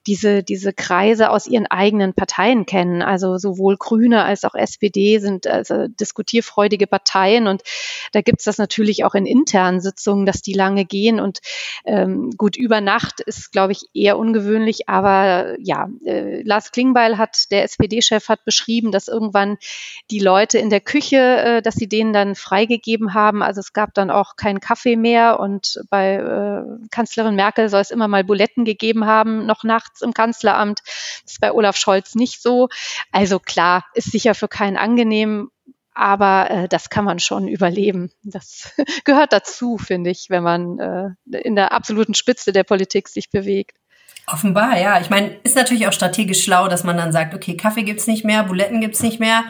diese, 0.06 0.42
diese 0.42 0.72
Kreise 0.72 1.30
aus 1.30 1.46
ihren 1.46 1.66
eigenen 1.66 2.14
Parteien 2.14 2.66
kennen. 2.66 3.02
Also 3.02 3.36
sowohl 3.36 3.76
Grüne 3.76 4.24
als 4.24 4.44
auch 4.44 4.54
SPD 4.54 5.18
sind 5.18 5.46
also 5.46 5.86
diskutierfreudige 5.86 6.86
Parteien 6.86 7.46
und 7.46 7.62
da 8.12 8.22
gibt's 8.22 8.44
das 8.44 8.58
natürlich 8.58 9.04
auch 9.04 9.14
in 9.14 9.26
internen 9.26 9.80
Sitzungen, 9.80 10.24
dass 10.24 10.40
die 10.40 10.54
lange 10.54 10.84
gehen 10.84 11.20
und 11.20 11.40
ähm, 11.84 12.30
gut, 12.36 12.56
über 12.56 12.80
Nacht 12.80 13.20
ist, 13.20 13.52
glaube 13.52 13.72
ich, 13.72 13.82
eher 13.92 14.18
ungewöhnlich, 14.18 14.88
aber 14.88 15.56
ja, 15.60 15.88
äh, 16.04 16.42
Lars 16.42 16.72
Klingbeil 16.72 17.18
hat, 17.18 17.50
der 17.50 17.64
SPD-Chef 17.64 18.28
hat 18.28 18.44
beschrieben, 18.44 18.92
dass 18.92 19.08
irgendwann 19.08 19.58
die 20.10 20.18
Leute 20.18 20.58
in 20.58 20.70
der 20.70 20.80
Küche, 20.80 21.16
äh, 21.16 21.62
dass 21.62 21.74
sie 21.74 21.88
denen 21.88 22.12
dann 22.12 22.34
freigegeben 22.34 23.14
haben. 23.14 23.42
Also 23.42 23.60
es 23.60 23.72
gab 23.72 23.94
dann 23.94 24.10
auch 24.10 24.36
keinen 24.36 24.60
Kaffee 24.60 24.96
mehr 24.96 25.38
und 25.40 25.80
bei 25.90 26.14
äh, 26.14 26.88
Kanzlerin 26.90 27.36
Merkel 27.36 27.68
soll 27.68 27.80
es 27.80 27.90
immer 27.90 28.08
mal 28.08 28.24
Buletten 28.24 28.64
gegeben 28.64 29.06
haben, 29.06 29.46
noch 29.46 29.64
nachts 29.64 30.00
im 30.00 30.14
Kanzleramt. 30.14 30.80
Das 30.84 31.32
ist 31.32 31.40
bei 31.40 31.52
Olaf 31.52 31.76
Scholz 31.76 32.14
nicht 32.14 32.42
so. 32.42 32.68
Also 33.12 33.38
klar, 33.38 33.84
ist 33.94 34.10
sicher 34.10 34.34
für 34.34 34.48
keinen 34.48 34.76
angenehm, 34.76 35.50
aber 35.92 36.50
äh, 36.50 36.68
das 36.68 36.90
kann 36.90 37.04
man 37.04 37.18
schon 37.18 37.48
überleben. 37.48 38.12
Das 38.22 38.72
gehört 39.04 39.32
dazu, 39.32 39.78
finde 39.78 40.10
ich, 40.10 40.26
wenn 40.30 40.42
man 40.42 40.78
äh, 40.78 41.38
in 41.38 41.56
der 41.56 41.72
absoluten 41.72 42.14
Spitze 42.14 42.52
der 42.52 42.64
Politik 42.64 43.08
sich 43.08 43.30
bewegt. 43.30 43.76
Offenbar, 44.30 44.78
ja. 44.78 45.00
Ich 45.00 45.10
meine, 45.10 45.36
ist 45.42 45.56
natürlich 45.56 45.86
auch 45.86 45.92
strategisch 45.92 46.44
schlau, 46.44 46.68
dass 46.68 46.84
man 46.84 46.96
dann 46.96 47.12
sagt, 47.12 47.34
okay, 47.34 47.56
Kaffee 47.56 47.82
gibt's 47.82 48.06
nicht 48.06 48.24
mehr, 48.24 48.44
Buletten 48.44 48.80
gibt's 48.80 49.02
nicht 49.02 49.20
mehr. 49.20 49.44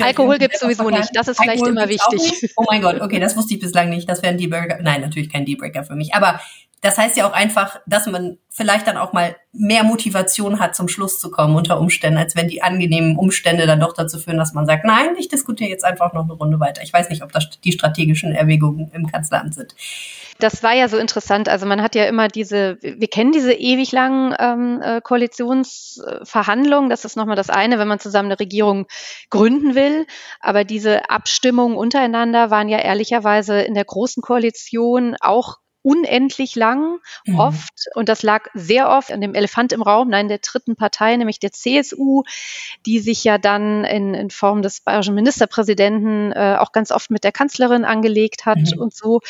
Alkohol 0.00 0.38
gibt's 0.38 0.60
sowieso 0.60 0.90
nicht. 0.90 1.10
Das 1.14 1.28
ist 1.28 1.38
Alkohol 1.38 1.56
vielleicht 1.56 1.66
immer 1.66 1.88
wichtig. 1.88 2.52
Oh 2.56 2.64
mein 2.68 2.82
Gott, 2.82 3.00
okay, 3.00 3.20
das 3.20 3.36
wusste 3.36 3.54
ich 3.54 3.60
bislang 3.60 3.90
nicht. 3.90 4.08
Das 4.08 4.22
wäre 4.22 4.32
ein 4.32 4.38
Dealbreaker. 4.38 4.78
Nein, 4.82 5.02
natürlich 5.02 5.32
kein 5.32 5.44
Dealbreaker 5.44 5.84
für 5.84 5.94
mich. 5.94 6.14
Aber 6.14 6.40
das 6.84 6.98
heißt 6.98 7.16
ja 7.16 7.26
auch 7.26 7.32
einfach, 7.32 7.80
dass 7.86 8.06
man 8.06 8.36
vielleicht 8.50 8.86
dann 8.86 8.98
auch 8.98 9.14
mal 9.14 9.36
mehr 9.52 9.84
Motivation 9.84 10.60
hat, 10.60 10.76
zum 10.76 10.88
Schluss 10.88 11.18
zu 11.18 11.30
kommen 11.30 11.56
unter 11.56 11.80
Umständen, 11.80 12.18
als 12.18 12.36
wenn 12.36 12.48
die 12.48 12.62
angenehmen 12.62 13.16
Umstände 13.16 13.66
dann 13.66 13.80
doch 13.80 13.94
dazu 13.94 14.18
führen, 14.18 14.36
dass 14.36 14.52
man 14.52 14.66
sagt, 14.66 14.84
nein, 14.84 15.16
ich 15.18 15.28
diskutiere 15.28 15.70
jetzt 15.70 15.84
einfach 15.84 16.12
noch 16.12 16.24
eine 16.24 16.34
Runde 16.34 16.60
weiter. 16.60 16.82
Ich 16.82 16.92
weiß 16.92 17.08
nicht, 17.08 17.22
ob 17.22 17.32
das 17.32 17.48
die 17.64 17.72
strategischen 17.72 18.32
Erwägungen 18.32 18.90
im 18.92 19.10
Kanzleramt 19.10 19.54
sind. 19.54 19.74
Das 20.38 20.62
war 20.62 20.74
ja 20.74 20.88
so 20.88 20.98
interessant. 20.98 21.48
Also 21.48 21.66
man 21.66 21.82
hat 21.82 21.94
ja 21.94 22.04
immer 22.06 22.28
diese, 22.28 22.78
wir 22.80 23.08
kennen 23.08 23.32
diese 23.32 23.52
ewig 23.52 23.92
langen 23.92 24.34
ähm, 24.38 24.80
äh, 24.82 25.00
Koalitionsverhandlungen. 25.00 26.90
Das 26.90 27.04
ist 27.04 27.16
nochmal 27.16 27.36
das 27.36 27.50
eine, 27.50 27.78
wenn 27.78 27.88
man 27.88 28.00
zusammen 28.00 28.28
eine 28.30 28.40
Regierung 28.40 28.86
gründen 29.30 29.74
will. 29.74 30.06
Aber 30.40 30.64
diese 30.64 31.08
Abstimmungen 31.10 31.76
untereinander 31.76 32.50
waren 32.50 32.68
ja 32.68 32.78
ehrlicherweise 32.78 33.60
in 33.62 33.74
der 33.74 33.84
großen 33.84 34.22
Koalition 34.22 35.16
auch 35.20 35.58
unendlich 35.84 36.56
lang, 36.56 36.98
mhm. 37.26 37.38
oft, 37.38 37.88
und 37.94 38.08
das 38.08 38.22
lag 38.22 38.46
sehr 38.54 38.88
oft 38.88 39.12
an 39.12 39.20
dem 39.20 39.34
Elefant 39.34 39.70
im 39.74 39.82
Raum, 39.82 40.08
nein, 40.08 40.28
der 40.28 40.38
dritten 40.38 40.76
Partei, 40.76 41.14
nämlich 41.14 41.40
der 41.40 41.52
CSU, 41.52 42.22
die 42.86 43.00
sich 43.00 43.22
ja 43.22 43.36
dann 43.36 43.84
in, 43.84 44.14
in 44.14 44.30
Form 44.30 44.62
des 44.62 44.80
bayerischen 44.80 45.14
Ministerpräsidenten 45.14 46.32
äh, 46.32 46.56
auch 46.58 46.72
ganz 46.72 46.90
oft 46.90 47.10
mit 47.10 47.22
der 47.22 47.32
Kanzlerin 47.32 47.84
angelegt 47.84 48.46
hat 48.46 48.58
mhm. 48.74 48.80
und 48.80 48.94
so. 48.94 49.20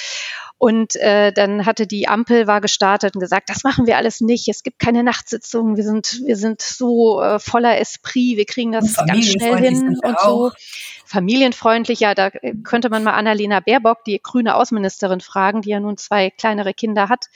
Und 0.56 0.96
äh, 0.96 1.32
dann 1.32 1.66
hatte 1.66 1.86
die 1.86 2.08
Ampel 2.08 2.46
war 2.46 2.60
gestartet 2.60 3.14
und 3.14 3.20
gesagt, 3.20 3.50
das 3.50 3.64
machen 3.64 3.86
wir 3.86 3.96
alles 3.96 4.20
nicht. 4.20 4.48
Es 4.48 4.62
gibt 4.62 4.78
keine 4.78 5.02
Nachtsitzungen. 5.02 5.76
Wir 5.76 5.84
sind, 5.84 6.20
wir 6.24 6.36
sind 6.36 6.62
so 6.62 7.20
äh, 7.20 7.38
voller 7.38 7.78
Esprit. 7.78 8.36
Wir 8.36 8.46
kriegen 8.46 8.72
das 8.72 8.94
ganz 8.94 9.26
schnell 9.26 9.58
hin 9.58 9.98
und 10.02 10.20
so 10.20 10.52
familienfreundlicher. 11.04 12.14
Da 12.14 12.28
äh, 12.28 12.54
könnte 12.62 12.90
man 12.90 13.04
mal 13.04 13.12
Annalena 13.12 13.60
Baerbock, 13.60 14.04
die 14.04 14.20
grüne 14.22 14.56
Außenministerin, 14.56 15.20
fragen, 15.20 15.62
die 15.62 15.70
ja 15.70 15.80
nun 15.80 15.96
zwei 15.96 16.30
kleinere 16.30 16.74
Kinder 16.74 17.08
hat, 17.08 17.26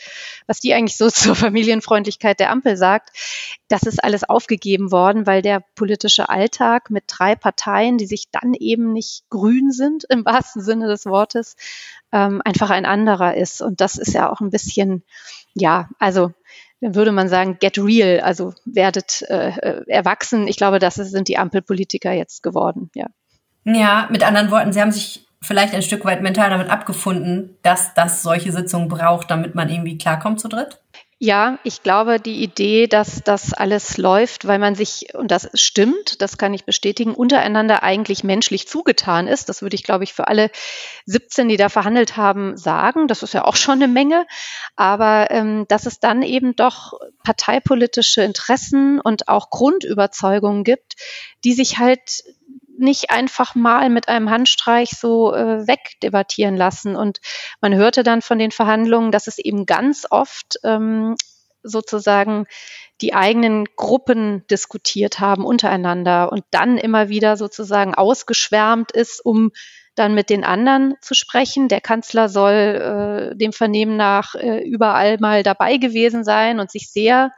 was 0.46 0.61
die 0.61 0.74
eigentlich 0.74 0.96
so 0.96 1.11
zur 1.11 1.35
Familienfreundlichkeit 1.35 2.40
der 2.40 2.50
Ampel 2.50 2.76
sagt. 2.76 3.11
Das 3.68 3.83
ist 3.83 4.02
alles 4.02 4.24
aufgegeben 4.24 4.90
worden, 4.90 5.26
weil 5.26 5.42
der 5.42 5.62
politische 5.74 6.28
Alltag 6.28 6.90
mit 6.90 7.04
drei 7.07 7.35
Parteien, 7.35 7.98
die 7.98 8.07
sich 8.07 8.31
dann 8.31 8.54
eben 8.54 8.92
nicht 8.92 9.24
grün 9.28 9.70
sind, 9.70 10.04
im 10.09 10.24
wahrsten 10.24 10.62
Sinne 10.62 10.88
des 10.88 11.07
Wortes, 11.07 11.57
ähm, 12.12 12.42
einfach 12.44 12.70
ein 12.70 12.86
anderer 12.86 13.34
ist. 13.34 13.62
Und 13.62 13.80
das 13.80 13.96
ist 13.96 14.14
ja 14.14 14.30
auch 14.30 14.40
ein 14.40 14.50
bisschen, 14.50 15.02
ja, 15.54 15.88
also 15.98 16.32
dann 16.80 16.94
würde 16.94 17.12
man 17.12 17.28
sagen, 17.28 17.58
get 17.60 17.78
real, 17.78 18.20
also 18.20 18.54
werdet 18.64 19.22
äh, 19.28 19.50
äh 19.50 19.84
erwachsen. 19.88 20.46
Ich 20.46 20.56
glaube, 20.56 20.78
das 20.78 20.94
sind 20.94 21.28
die 21.28 21.38
Ampelpolitiker 21.38 22.12
jetzt 22.12 22.42
geworden, 22.42 22.90
ja. 22.94 23.06
Ja, 23.64 24.08
mit 24.10 24.22
anderen 24.22 24.50
Worten, 24.50 24.72
sie 24.72 24.80
haben 24.80 24.92
sich 24.92 25.26
vielleicht 25.42 25.74
ein 25.74 25.82
Stück 25.82 26.04
weit 26.04 26.22
mental 26.22 26.50
damit 26.50 26.70
abgefunden, 26.70 27.56
dass 27.62 27.94
das 27.94 28.22
solche 28.22 28.52
Sitzungen 28.52 28.88
braucht, 28.88 29.30
damit 29.30 29.54
man 29.54 29.68
irgendwie 29.68 29.98
klarkommt 29.98 30.40
zu 30.40 30.48
dritt? 30.48 30.80
Ja, 31.20 31.59
ich 31.64 31.83
glaube, 31.83 32.20
die 32.20 32.44
Idee, 32.44 32.87
dass 32.87 33.22
das 33.24 33.52
alles 33.52 33.98
läuft, 33.98 34.46
weil 34.46 34.61
man 34.61 34.76
sich, 34.76 35.14
und 35.14 35.33
das 35.33 35.50
stimmt, 35.54 36.22
das 36.22 36.38
kann 36.38 36.54
ich 36.54 36.64
bestätigen, 36.64 37.12
untereinander 37.12 37.83
eigentlich 37.83 38.22
menschlich 38.22 38.68
zugetan 38.68 39.26
ist. 39.26 39.48
Das 39.48 39.61
würde 39.61 39.74
ich, 39.74 39.83
glaube 39.83 40.04
ich, 40.04 40.14
für 40.14 40.28
alle 40.28 40.48
17, 41.07 41.48
die 41.48 41.57
da 41.57 41.70
verhandelt 41.70 42.16
haben, 42.16 42.57
sagen. 42.57 43.09
Das 43.09 43.24
ist 43.24 43.35
ja 43.35 43.44
auch 43.44 43.57
schon 43.57 43.83
eine 43.83 43.88
Menge. 43.88 44.28
Aber 44.76 45.33
ähm, 45.33 45.66
dass 45.66 45.87
es 45.87 45.98
dann 45.98 46.22
eben 46.22 46.54
doch 46.54 46.92
parteipolitische 47.24 48.22
Interessen 48.22 49.00
und 49.00 49.26
auch 49.26 49.50
Grundüberzeugungen 49.50 50.62
gibt, 50.62 50.94
die 51.42 51.52
sich 51.52 51.78
halt 51.78 52.22
nicht 52.78 53.10
einfach 53.10 53.54
mal 53.54 53.90
mit 53.90 54.08
einem 54.08 54.30
Handstreich 54.30 54.90
so 54.90 55.34
äh, 55.34 55.66
wegdebattieren 55.66 56.56
lassen. 56.56 56.96
Und 56.96 57.18
man 57.60 57.74
hörte 57.74 58.02
dann 58.02 58.22
von 58.22 58.38
den 58.38 58.50
Verhandlungen, 58.50 59.12
dass 59.12 59.26
es 59.26 59.38
eben 59.38 59.66
ganz 59.66 60.06
oft 60.10 60.58
ähm, 60.64 61.16
sozusagen 61.62 62.46
die 63.00 63.14
eigenen 63.14 63.66
Gruppen 63.76 64.46
diskutiert 64.48 65.20
haben 65.20 65.44
untereinander 65.44 66.32
und 66.32 66.44
dann 66.50 66.78
immer 66.78 67.08
wieder 67.08 67.36
sozusagen 67.36 67.94
ausgeschwärmt 67.94 68.92
ist, 68.92 69.24
um 69.24 69.52
dann 69.94 70.14
mit 70.14 70.30
den 70.30 70.44
anderen 70.44 70.94
zu 71.00 71.14
sprechen. 71.14 71.68
Der 71.68 71.80
Kanzler 71.80 72.28
soll 72.28 73.32
äh, 73.32 73.36
dem 73.36 73.52
Vernehmen 73.52 73.96
nach 73.96 74.34
äh, 74.34 74.62
überall 74.62 75.18
mal 75.18 75.42
dabei 75.42 75.76
gewesen 75.76 76.24
sein 76.24 76.60
und 76.60 76.70
sich 76.70 76.90
sehr 76.90 77.32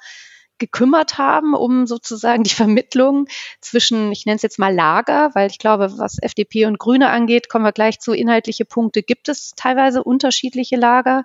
gekümmert 0.60 1.18
haben, 1.18 1.54
um 1.54 1.88
sozusagen 1.88 2.44
die 2.44 2.54
Vermittlung 2.54 3.26
zwischen, 3.60 4.12
ich 4.12 4.26
nenne 4.26 4.36
es 4.36 4.42
jetzt 4.42 4.60
mal 4.60 4.72
Lager, 4.72 5.30
weil 5.34 5.50
ich 5.50 5.58
glaube, 5.58 5.98
was 5.98 6.18
FDP 6.22 6.66
und 6.66 6.78
Grüne 6.78 7.10
angeht, 7.10 7.48
kommen 7.48 7.64
wir 7.64 7.72
gleich 7.72 7.98
zu 7.98 8.12
inhaltliche 8.12 8.64
Punkte, 8.64 9.02
gibt 9.02 9.28
es 9.28 9.54
teilweise 9.56 10.04
unterschiedliche 10.04 10.76
Lager. 10.76 11.24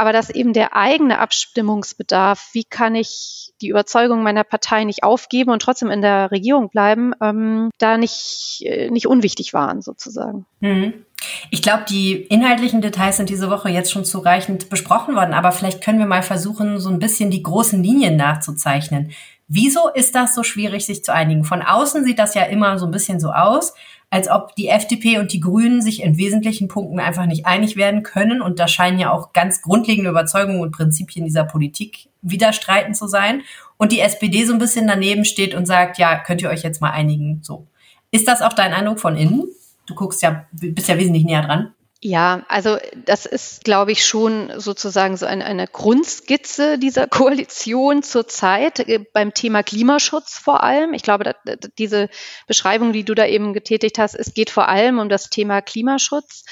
Aber 0.00 0.14
dass 0.14 0.30
eben 0.30 0.54
der 0.54 0.74
eigene 0.74 1.18
Abstimmungsbedarf, 1.18 2.48
wie 2.54 2.64
kann 2.64 2.94
ich 2.94 3.52
die 3.60 3.68
Überzeugung 3.68 4.22
meiner 4.22 4.44
Partei 4.44 4.84
nicht 4.84 5.02
aufgeben 5.02 5.50
und 5.50 5.60
trotzdem 5.60 5.90
in 5.90 6.00
der 6.00 6.30
Regierung 6.30 6.70
bleiben, 6.70 7.12
ähm, 7.20 7.68
da 7.76 7.98
nicht, 7.98 8.62
äh, 8.64 8.90
nicht 8.90 9.06
unwichtig 9.06 9.52
waren 9.52 9.82
sozusagen. 9.82 10.46
Mhm. 10.60 11.04
Ich 11.50 11.60
glaube, 11.60 11.84
die 11.86 12.14
inhaltlichen 12.14 12.80
Details 12.80 13.18
sind 13.18 13.28
diese 13.28 13.50
Woche 13.50 13.68
jetzt 13.68 13.92
schon 13.92 14.06
zureichend 14.06 14.70
besprochen 14.70 15.16
worden, 15.16 15.34
aber 15.34 15.52
vielleicht 15.52 15.84
können 15.84 15.98
wir 15.98 16.06
mal 16.06 16.22
versuchen, 16.22 16.80
so 16.80 16.88
ein 16.88 16.98
bisschen 16.98 17.30
die 17.30 17.42
großen 17.42 17.82
Linien 17.82 18.16
nachzuzeichnen. 18.16 19.10
Wieso 19.52 19.88
ist 19.88 20.14
das 20.14 20.36
so 20.36 20.44
schwierig, 20.44 20.86
sich 20.86 21.02
zu 21.02 21.12
einigen? 21.12 21.42
Von 21.42 21.60
außen 21.60 22.04
sieht 22.04 22.20
das 22.20 22.34
ja 22.34 22.44
immer 22.44 22.78
so 22.78 22.86
ein 22.86 22.92
bisschen 22.92 23.18
so 23.18 23.32
aus, 23.32 23.74
als 24.08 24.30
ob 24.30 24.54
die 24.54 24.68
FDP 24.68 25.18
und 25.18 25.32
die 25.32 25.40
Grünen 25.40 25.82
sich 25.82 26.04
in 26.04 26.16
wesentlichen 26.18 26.68
Punkten 26.68 27.00
einfach 27.00 27.26
nicht 27.26 27.46
einig 27.46 27.74
werden 27.74 28.04
können. 28.04 28.42
Und 28.42 28.60
da 28.60 28.68
scheinen 28.68 29.00
ja 29.00 29.10
auch 29.10 29.32
ganz 29.32 29.60
grundlegende 29.60 30.08
Überzeugungen 30.08 30.60
und 30.60 30.70
Prinzipien 30.70 31.24
dieser 31.24 31.42
Politik 31.42 32.08
widerstreiten 32.22 32.94
zu 32.94 33.08
sein. 33.08 33.42
Und 33.76 33.90
die 33.90 33.98
SPD 33.98 34.44
so 34.44 34.52
ein 34.52 34.60
bisschen 34.60 34.86
daneben 34.86 35.24
steht 35.24 35.56
und 35.56 35.66
sagt, 35.66 35.98
ja, 35.98 36.16
könnt 36.20 36.42
ihr 36.42 36.50
euch 36.50 36.62
jetzt 36.62 36.80
mal 36.80 36.92
einigen? 36.92 37.40
So. 37.42 37.66
Ist 38.12 38.28
das 38.28 38.42
auch 38.42 38.52
dein 38.52 38.72
Eindruck 38.72 39.00
von 39.00 39.16
innen? 39.16 39.48
Du 39.86 39.96
guckst 39.96 40.22
ja, 40.22 40.46
bist 40.52 40.86
ja 40.86 40.96
wesentlich 40.96 41.24
näher 41.24 41.42
dran. 41.42 41.74
Ja, 42.02 42.46
also 42.48 42.78
das 43.04 43.26
ist, 43.26 43.62
glaube 43.62 43.92
ich, 43.92 44.06
schon 44.06 44.50
sozusagen 44.58 45.18
so 45.18 45.26
eine, 45.26 45.44
eine 45.44 45.66
Grundskizze 45.66 46.78
dieser 46.78 47.06
Koalition 47.08 48.02
zurzeit 48.02 48.80
äh, 48.80 49.04
beim 49.12 49.34
Thema 49.34 49.62
Klimaschutz 49.62 50.38
vor 50.38 50.62
allem. 50.62 50.94
Ich 50.94 51.02
glaube, 51.02 51.34
diese 51.76 52.08
Beschreibung, 52.46 52.94
die 52.94 53.04
du 53.04 53.14
da 53.14 53.26
eben 53.26 53.52
getätigt 53.52 53.98
hast, 53.98 54.14
es 54.14 54.32
geht 54.32 54.48
vor 54.48 54.68
allem 54.68 54.98
um 54.98 55.10
das 55.10 55.28
Thema 55.28 55.60
Klimaschutz. 55.60 56.44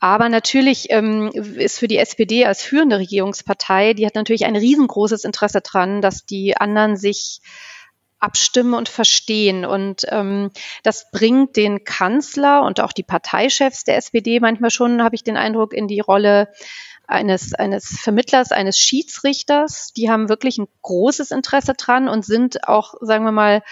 Aber 0.00 0.28
natürlich 0.28 0.90
ähm, 0.90 1.30
ist 1.32 1.78
für 1.78 1.88
die 1.88 1.96
SPD 1.96 2.44
als 2.44 2.62
führende 2.62 2.98
Regierungspartei, 2.98 3.94
die 3.94 4.04
hat 4.04 4.16
natürlich 4.16 4.44
ein 4.44 4.56
riesengroßes 4.56 5.24
Interesse 5.24 5.62
dran, 5.62 6.02
dass 6.02 6.26
die 6.26 6.58
anderen 6.58 6.98
sich 6.98 7.40
abstimmen 8.24 8.74
und 8.74 8.88
verstehen. 8.88 9.64
Und 9.64 10.06
ähm, 10.08 10.50
das 10.82 11.10
bringt 11.12 11.56
den 11.56 11.84
Kanzler 11.84 12.62
und 12.62 12.80
auch 12.80 12.92
die 12.92 13.02
Parteichefs 13.02 13.84
der 13.84 13.96
SPD 13.96 14.40
manchmal 14.40 14.70
schon, 14.70 15.02
habe 15.02 15.14
ich 15.14 15.22
den 15.22 15.36
Eindruck, 15.36 15.74
in 15.74 15.86
die 15.86 16.00
Rolle 16.00 16.48
eines, 17.06 17.52
eines 17.52 18.00
Vermittlers, 18.00 18.50
eines 18.50 18.78
Schiedsrichters. 18.78 19.92
Die 19.94 20.10
haben 20.10 20.28
wirklich 20.28 20.58
ein 20.58 20.68
großes 20.82 21.30
Interesse 21.30 21.74
dran 21.74 22.08
und 22.08 22.24
sind 22.24 22.66
auch, 22.66 22.94
sagen 23.00 23.24
wir 23.24 23.32
mal, 23.32 23.62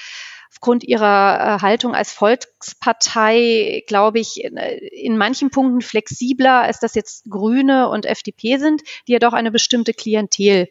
aufgrund 0.51 0.85
ihrer 0.85 1.57
äh, 1.57 1.63
Haltung 1.63 1.95
als 1.95 2.13
Volkspartei, 2.13 3.85
glaube 3.87 4.21
ich, 4.21 4.45
in, 4.45 4.59
in, 4.59 5.17
manchen 5.17 5.51
Punkten 5.51 5.81
flexibler, 5.81 6.61
als 6.61 6.79
das 6.79 6.95
jetzt 6.95 7.25
Grüne 7.31 7.89
und 7.89 8.05
FDP 8.05 8.59
sind, 8.59 8.83
die 9.09 9.13
ja 9.13 9.19
doch 9.19 9.33
eine 9.33 9.51
bestimmte 9.51 9.95
Klientel 9.95 10.69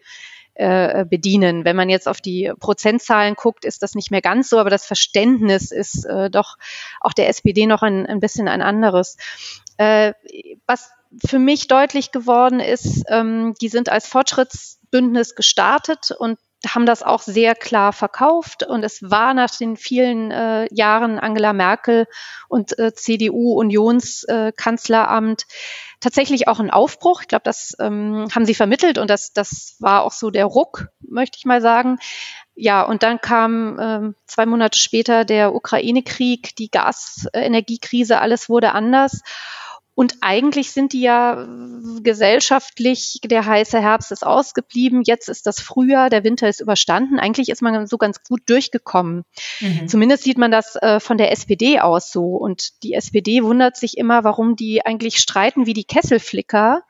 äh, 0.55 1.05
bedienen. 1.05 1.65
Wenn 1.65 1.75
man 1.75 1.89
jetzt 1.89 2.07
auf 2.07 2.21
die 2.21 2.51
Prozentzahlen 2.59 3.35
guckt, 3.35 3.65
ist 3.65 3.83
das 3.83 3.95
nicht 3.95 4.11
mehr 4.11 4.21
ganz 4.21 4.49
so, 4.49 4.59
aber 4.59 4.69
das 4.69 4.85
Verständnis 4.85 5.71
ist 5.71 6.05
äh, 6.05 6.29
doch 6.29 6.57
auch 6.99 7.13
der 7.13 7.29
SPD 7.29 7.67
noch 7.67 7.81
ein, 7.81 8.05
ein 8.05 8.19
bisschen 8.19 8.47
ein 8.47 8.61
anderes. 8.61 9.17
Äh, 9.77 10.13
was 10.67 10.91
für 11.25 11.39
mich 11.39 11.67
deutlich 11.67 12.11
geworden 12.11 12.59
ist, 12.59 13.03
ähm, 13.07 13.53
die 13.61 13.69
sind 13.69 13.89
als 13.89 14.07
Fortschrittsbündnis 14.07 15.35
gestartet 15.35 16.11
und 16.11 16.39
haben 16.67 16.85
das 16.85 17.01
auch 17.03 17.21
sehr 17.21 17.55
klar 17.55 17.93
verkauft. 17.93 18.63
Und 18.63 18.83
es 18.83 19.01
war 19.01 19.33
nach 19.33 19.55
den 19.55 19.77
vielen 19.77 20.31
äh, 20.31 20.67
Jahren 20.73 21.19
Angela 21.19 21.53
Merkel 21.53 22.07
und 22.47 22.77
äh, 22.77 22.93
CDU-Unionskanzleramt 22.93 25.41
äh, 25.41 25.45
tatsächlich 25.99 26.47
auch 26.47 26.59
ein 26.59 26.69
Aufbruch. 26.71 27.21
Ich 27.21 27.27
glaube, 27.27 27.43
das 27.43 27.75
ähm, 27.79 28.27
haben 28.33 28.45
sie 28.45 28.55
vermittelt 28.55 28.97
und 28.97 29.09
das, 29.09 29.33
das 29.33 29.75
war 29.79 30.03
auch 30.03 30.11
so 30.11 30.29
der 30.29 30.45
Ruck, 30.45 30.89
möchte 30.99 31.37
ich 31.37 31.45
mal 31.45 31.61
sagen. 31.61 31.97
Ja, 32.55 32.83
und 32.83 33.03
dann 33.03 33.21
kam 33.21 33.79
ähm, 33.79 34.15
zwei 34.25 34.45
Monate 34.45 34.77
später 34.77 35.23
der 35.25 35.55
Ukraine-Krieg, 35.55 36.55
die 36.57 36.69
Gasenergiekrise, 36.69 38.19
alles 38.19 38.49
wurde 38.49 38.73
anders. 38.73 39.21
Und 39.93 40.15
eigentlich 40.21 40.71
sind 40.71 40.93
die 40.93 41.01
ja 41.01 41.45
gesellschaftlich, 42.01 43.19
der 43.25 43.45
heiße 43.45 43.79
Herbst 43.79 44.11
ist 44.13 44.25
ausgeblieben, 44.25 45.01
jetzt 45.05 45.27
ist 45.27 45.45
das 45.45 45.59
Frühjahr, 45.59 46.09
der 46.09 46.23
Winter 46.23 46.47
ist 46.47 46.61
überstanden. 46.61 47.19
Eigentlich 47.19 47.49
ist 47.49 47.61
man 47.61 47.85
so 47.87 47.97
ganz 47.97 48.23
gut 48.23 48.41
durchgekommen. 48.45 49.25
Mhm. 49.59 49.89
Zumindest 49.89 50.23
sieht 50.23 50.37
man 50.37 50.49
das 50.49 50.77
äh, 50.77 51.01
von 51.01 51.17
der 51.17 51.31
SPD 51.33 51.81
aus 51.81 52.11
so. 52.11 52.35
Und 52.37 52.83
die 52.83 52.93
SPD 52.93 53.43
wundert 53.43 53.75
sich 53.75 53.97
immer, 53.97 54.23
warum 54.23 54.55
die 54.55 54.85
eigentlich 54.85 55.17
streiten 55.17 55.65
wie 55.65 55.73
die 55.73 55.83
Kesselflicker. 55.83 56.83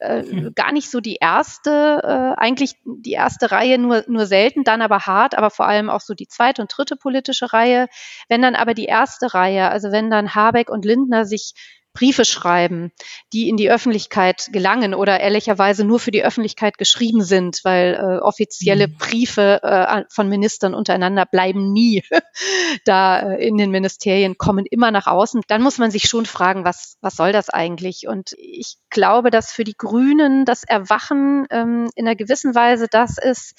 Äh, 0.00 0.22
mhm. 0.22 0.54
Gar 0.54 0.72
nicht 0.72 0.90
so 0.90 1.00
die 1.00 1.16
erste, 1.16 2.00
äh, 2.02 2.40
eigentlich 2.40 2.76
die 2.84 3.12
erste 3.12 3.50
Reihe 3.50 3.78
nur, 3.78 4.04
nur 4.08 4.26
selten, 4.26 4.64
dann 4.64 4.80
aber 4.80 5.00
hart, 5.00 5.36
aber 5.36 5.50
vor 5.50 5.66
allem 5.66 5.90
auch 5.90 6.00
so 6.00 6.14
die 6.14 6.28
zweite 6.28 6.62
und 6.62 6.72
dritte 6.74 6.96
politische 6.96 7.52
Reihe. 7.52 7.88
Wenn 8.28 8.40
dann 8.40 8.54
aber 8.54 8.72
die 8.72 8.86
erste 8.86 9.34
Reihe, 9.34 9.68
also 9.68 9.92
wenn 9.92 10.10
dann 10.10 10.34
Habeck 10.34 10.70
und 10.70 10.86
Lindner 10.86 11.26
sich 11.26 11.52
Briefe 11.96 12.26
schreiben, 12.26 12.92
die 13.32 13.48
in 13.48 13.56
die 13.56 13.70
Öffentlichkeit 13.70 14.50
gelangen 14.52 14.94
oder 14.94 15.18
ehrlicherweise 15.18 15.84
nur 15.84 15.98
für 15.98 16.10
die 16.10 16.22
Öffentlichkeit 16.22 16.76
geschrieben 16.76 17.22
sind, 17.24 17.60
weil 17.64 17.94
äh, 17.94 18.22
offizielle 18.22 18.88
mhm. 18.88 18.96
Briefe 18.98 19.60
äh, 19.62 20.04
von 20.10 20.28
Ministern 20.28 20.74
untereinander 20.74 21.24
bleiben 21.24 21.72
nie 21.72 22.04
da 22.84 23.32
äh, 23.32 23.48
in 23.48 23.56
den 23.56 23.70
Ministerien, 23.70 24.36
kommen 24.36 24.66
immer 24.70 24.90
nach 24.90 25.06
außen. 25.06 25.40
Dann 25.48 25.62
muss 25.62 25.78
man 25.78 25.90
sich 25.90 26.08
schon 26.08 26.26
fragen, 26.26 26.66
was, 26.66 26.98
was 27.00 27.16
soll 27.16 27.32
das 27.32 27.48
eigentlich? 27.48 28.06
Und 28.06 28.34
ich 28.36 28.76
glaube, 28.90 29.30
dass 29.30 29.50
für 29.50 29.64
die 29.64 29.76
Grünen 29.76 30.44
das 30.44 30.64
Erwachen 30.64 31.46
ähm, 31.50 31.88
in 31.94 32.06
einer 32.06 32.16
gewissen 32.16 32.54
Weise 32.54 32.88
das 32.90 33.16
ist, 33.16 33.54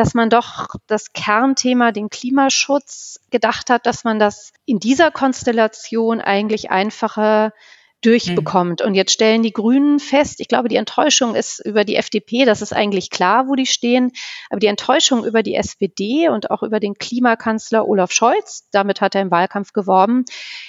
dass 0.00 0.14
man 0.14 0.30
doch 0.30 0.68
das 0.86 1.12
Kernthema, 1.12 1.92
den 1.92 2.08
Klimaschutz, 2.08 3.20
gedacht 3.30 3.68
hat, 3.68 3.84
dass 3.84 4.02
man 4.02 4.18
das 4.18 4.54
in 4.64 4.78
dieser 4.78 5.10
Konstellation 5.10 6.22
eigentlich 6.22 6.70
einfacher 6.70 7.52
durchbekommt. 8.00 8.80
Mhm. 8.80 8.86
Und 8.86 8.94
jetzt 8.94 9.12
stellen 9.12 9.42
die 9.42 9.52
Grünen 9.52 9.98
fest, 9.98 10.40
ich 10.40 10.48
glaube, 10.48 10.68
die 10.68 10.76
Enttäuschung 10.76 11.34
ist 11.34 11.60
über 11.64 11.84
die 11.84 11.96
FDP, 11.96 12.44
das 12.44 12.62
ist 12.62 12.72
eigentlich 12.72 13.10
klar, 13.10 13.48
wo 13.48 13.54
die 13.54 13.66
stehen, 13.66 14.12
aber 14.48 14.60
die 14.60 14.66
Enttäuschung 14.66 15.24
über 15.24 15.42
die 15.42 15.54
SPD 15.54 16.28
und 16.28 16.50
auch 16.50 16.62
über 16.62 16.80
den 16.80 16.94
Klimakanzler 16.94 17.86
Olaf 17.86 18.12
Scholz, 18.12 18.68
damit 18.72 19.00
hat 19.00 19.14
er 19.14 19.22
im 19.22 19.30
Wahlkampf 19.30 19.72
geworben, 19.72 20.24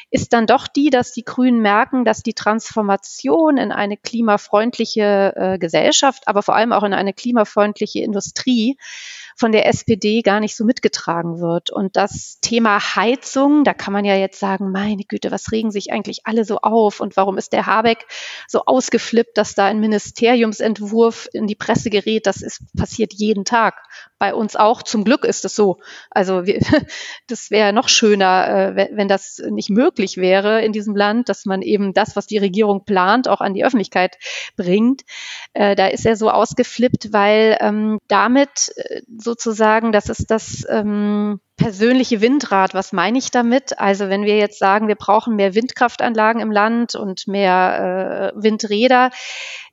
ist 0.10 0.34
dann 0.34 0.46
doch 0.46 0.68
die, 0.68 0.90
dass 0.90 1.14
die 1.14 1.24
Grünen 1.24 1.62
merken, 1.62 2.04
dass 2.04 2.24
die 2.24 2.34
Transformation 2.34 3.58
in 3.58 3.72
eine 3.72 3.98
klimafreundliche 3.98 5.34
äh, 5.36 5.58
Gesellschaft, 5.58 6.28
aber 6.28 6.44
vor 6.44 6.56
allem 6.56 6.74
auch 6.74 6.84
in 6.84 6.94
eine 6.94 7.14
klimafreundliche 7.14 8.00
Industrie 8.00 8.78
von 9.42 9.52
der 9.52 9.68
SPD 9.68 10.22
gar 10.22 10.40
nicht 10.40 10.56
so 10.56 10.64
mitgetragen 10.64 11.40
wird. 11.40 11.72
Und 11.72 11.96
das 11.96 12.40
Thema 12.42 12.96
Heizung, 12.96 13.64
da 13.64 13.74
kann 13.74 13.94
man 13.94 14.06
ja 14.06 14.16
jetzt 14.16 14.40
sagen, 14.40 14.72
meine 14.72 15.04
Güte, 15.04 15.32
was 15.32 15.52
regen 15.52 15.72
sich 15.72 15.92
eigentlich 15.92 16.26
alle 16.26 16.46
so 16.46 16.60
auf 16.60 17.00
und 17.00 17.18
warum 17.22 17.38
ist 17.38 17.54
der 17.54 17.68
Habeck 17.68 18.08
so 18.48 18.64
ausgeflippt, 18.66 19.38
dass 19.38 19.54
da 19.54 19.66
ein 19.66 19.80
Ministeriumsentwurf 19.80 21.30
in 21.34 21.46
die 21.46 21.56
Presse 21.56 21.92
gerät? 21.92 22.26
Das 22.26 22.42
ist 22.42 22.64
passiert 22.76 23.14
jeden 23.14 23.46
Tag. 23.46 23.76
Bei 24.18 24.34
uns 24.34 24.56
auch. 24.56 24.82
Zum 24.82 25.04
Glück 25.04 25.24
ist 25.24 25.46
es 25.46 25.56
so. 25.56 25.78
Also 26.10 26.48
wir, 26.48 26.60
das 27.28 27.52
wäre 27.52 27.74
noch 27.74 27.90
schöner, 27.90 28.76
äh, 28.76 28.90
wenn 28.94 29.08
das 29.08 29.40
nicht 29.50 29.70
möglich 29.70 30.18
wäre 30.18 30.64
in 30.64 30.72
diesem 30.72 30.96
Land, 30.96 31.30
dass 31.30 31.46
man 31.46 31.62
eben 31.62 31.94
das, 31.94 32.16
was 32.16 32.26
die 32.26 32.40
Regierung 32.40 32.86
plant, 32.86 33.28
auch 33.28 33.42
an 33.42 33.54
die 33.54 33.64
Öffentlichkeit 33.64 34.18
bringt. 34.56 35.02
Äh, 35.54 35.76
da 35.76 35.88
ist 35.88 36.06
er 36.08 36.16
so 36.16 36.32
ausgeflippt, 36.32 37.14
weil 37.14 37.58
ähm, 37.62 38.00
damit 38.08 38.74
äh, 38.78 39.02
sozusagen, 39.16 39.92
das 39.92 40.10
ist 40.10 40.32
das 40.32 40.66
ähm, 40.70 41.40
persönliche 41.62 42.22
Windrad. 42.22 42.74
Was 42.74 42.92
meine 42.92 43.18
ich 43.18 43.32
damit? 43.32 43.80
Also 43.80 44.10
wenn 44.10 44.24
wir 44.24 44.38
jetzt 44.38 44.60
sagen, 44.60 44.88
wir 44.88 44.96
brauchen 44.96 45.36
mehr 45.36 45.56
Windkraftanlagen 45.56 46.42
im 46.42 46.52
Land 46.52 46.96
und 46.96 47.28
mehr 47.28 48.34
äh, 48.36 48.44
Windräder, 48.44 49.12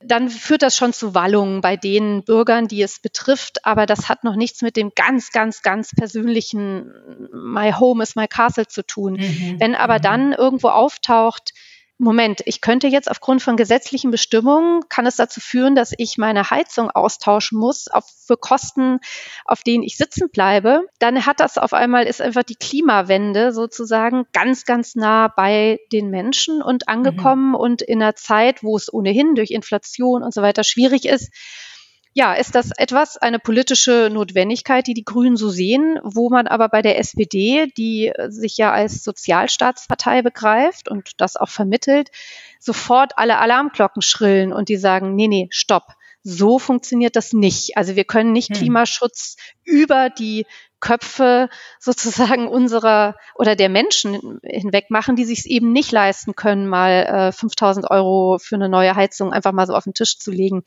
dann 0.01 0.29
führt 0.29 0.62
das 0.62 0.77
schon 0.77 0.92
zu 0.92 1.14
Wallungen 1.14 1.61
bei 1.61 1.77
den 1.77 2.22
Bürgern, 2.22 2.68
die 2.68 2.83
es 2.83 3.01
betrifft. 3.01 3.64
Aber 3.64 3.87
das 3.87 4.09
hat 4.09 4.24
noch 4.24 4.37
nichts 4.37 4.62
mit 4.62 4.77
dem 4.77 4.92
ganz, 4.94 5.31
ganz, 5.33 5.62
ganz 5.62 5.92
persönlichen 5.94 6.92
My 7.33 7.72
Home 7.72 8.03
is 8.03 8.16
my 8.16 8.29
Castle 8.29 8.66
zu 8.66 8.87
tun. 8.87 9.14
Mhm. 9.14 9.57
Wenn 9.59 9.74
aber 9.74 9.98
mhm. 9.98 10.03
dann 10.03 10.33
irgendwo 10.33 10.68
auftaucht, 10.68 11.53
Moment, 12.00 12.42
ich 12.46 12.61
könnte 12.61 12.87
jetzt 12.87 13.11
aufgrund 13.11 13.42
von 13.42 13.56
gesetzlichen 13.56 14.12
Bestimmungen, 14.12 14.88
kann 14.88 15.04
es 15.04 15.16
dazu 15.16 15.40
führen, 15.40 15.74
dass 15.74 15.92
ich 15.98 16.16
meine 16.16 16.48
Heizung 16.48 16.90
austauschen 16.90 17.58
muss 17.58 17.88
auf, 17.88 18.04
für 18.24 18.37
Kosten, 18.37 19.00
auf 19.44 19.64
denen 19.64 19.82
ich 19.82 19.96
sitzen 19.96 20.30
bleibe. 20.30 20.82
Dann 21.00 21.26
hat 21.26 21.40
das 21.40 21.58
auf 21.58 21.72
einmal, 21.72 22.06
ist 22.06 22.20
einfach 22.20 22.44
die 22.44 22.54
Klimawende 22.54 23.50
sozusagen 23.52 24.26
ganz, 24.32 24.64
ganz 24.64 24.94
nah 24.94 25.26
bei 25.26 25.80
den 25.92 26.08
Menschen 26.08 26.62
und 26.62 26.88
angekommen 26.88 27.48
mhm. 27.48 27.56
und 27.56 27.82
in 27.82 28.00
einer 28.00 28.14
Zeit, 28.14 28.62
wo 28.62 28.76
es 28.76 28.92
ohnehin 28.92 29.34
durch 29.34 29.50
Inflation 29.50 30.22
und 30.22 30.32
so 30.32 30.40
weiter 30.40 30.62
schwierig 30.62 31.04
ist, 31.04 31.32
ja, 32.14 32.34
ist 32.34 32.54
das 32.54 32.70
etwas, 32.76 33.16
eine 33.16 33.38
politische 33.38 34.10
Notwendigkeit, 34.12 34.86
die 34.86 34.94
die 34.94 35.04
Grünen 35.04 35.36
so 35.36 35.50
sehen, 35.50 35.98
wo 36.02 36.30
man 36.30 36.46
aber 36.46 36.68
bei 36.68 36.82
der 36.82 36.98
SPD, 36.98 37.66
die 37.76 38.12
sich 38.28 38.56
ja 38.56 38.72
als 38.72 39.04
Sozialstaatspartei 39.04 40.22
begreift 40.22 40.88
und 40.88 41.20
das 41.20 41.36
auch 41.36 41.48
vermittelt, 41.48 42.10
sofort 42.58 43.12
alle 43.16 43.38
Alarmglocken 43.38 44.02
schrillen 44.02 44.52
und 44.52 44.68
die 44.68 44.76
sagen, 44.76 45.14
nee, 45.14 45.28
nee, 45.28 45.48
stopp. 45.50 45.84
So 46.24 46.58
funktioniert 46.58 47.14
das 47.14 47.32
nicht. 47.32 47.76
Also 47.76 47.94
wir 47.94 48.04
können 48.04 48.32
nicht 48.32 48.50
hm. 48.50 48.56
Klimaschutz 48.56 49.36
über 49.64 50.10
die 50.10 50.44
Köpfe 50.80 51.48
sozusagen 51.80 52.48
unserer 52.48 53.16
oder 53.34 53.56
der 53.56 53.68
Menschen 53.68 54.40
hinweg 54.42 54.90
machen, 54.90 55.16
die 55.16 55.24
sich 55.24 55.40
es 55.40 55.46
eben 55.46 55.72
nicht 55.72 55.92
leisten 55.92 56.34
können, 56.34 56.68
mal 56.68 57.30
äh, 57.30 57.32
5000 57.32 57.90
Euro 57.90 58.38
für 58.38 58.56
eine 58.56 58.68
neue 58.68 58.94
Heizung 58.94 59.32
einfach 59.32 59.52
mal 59.52 59.66
so 59.66 59.74
auf 59.74 59.84
den 59.84 59.94
Tisch 59.94 60.18
zu 60.18 60.30
legen. 60.30 60.64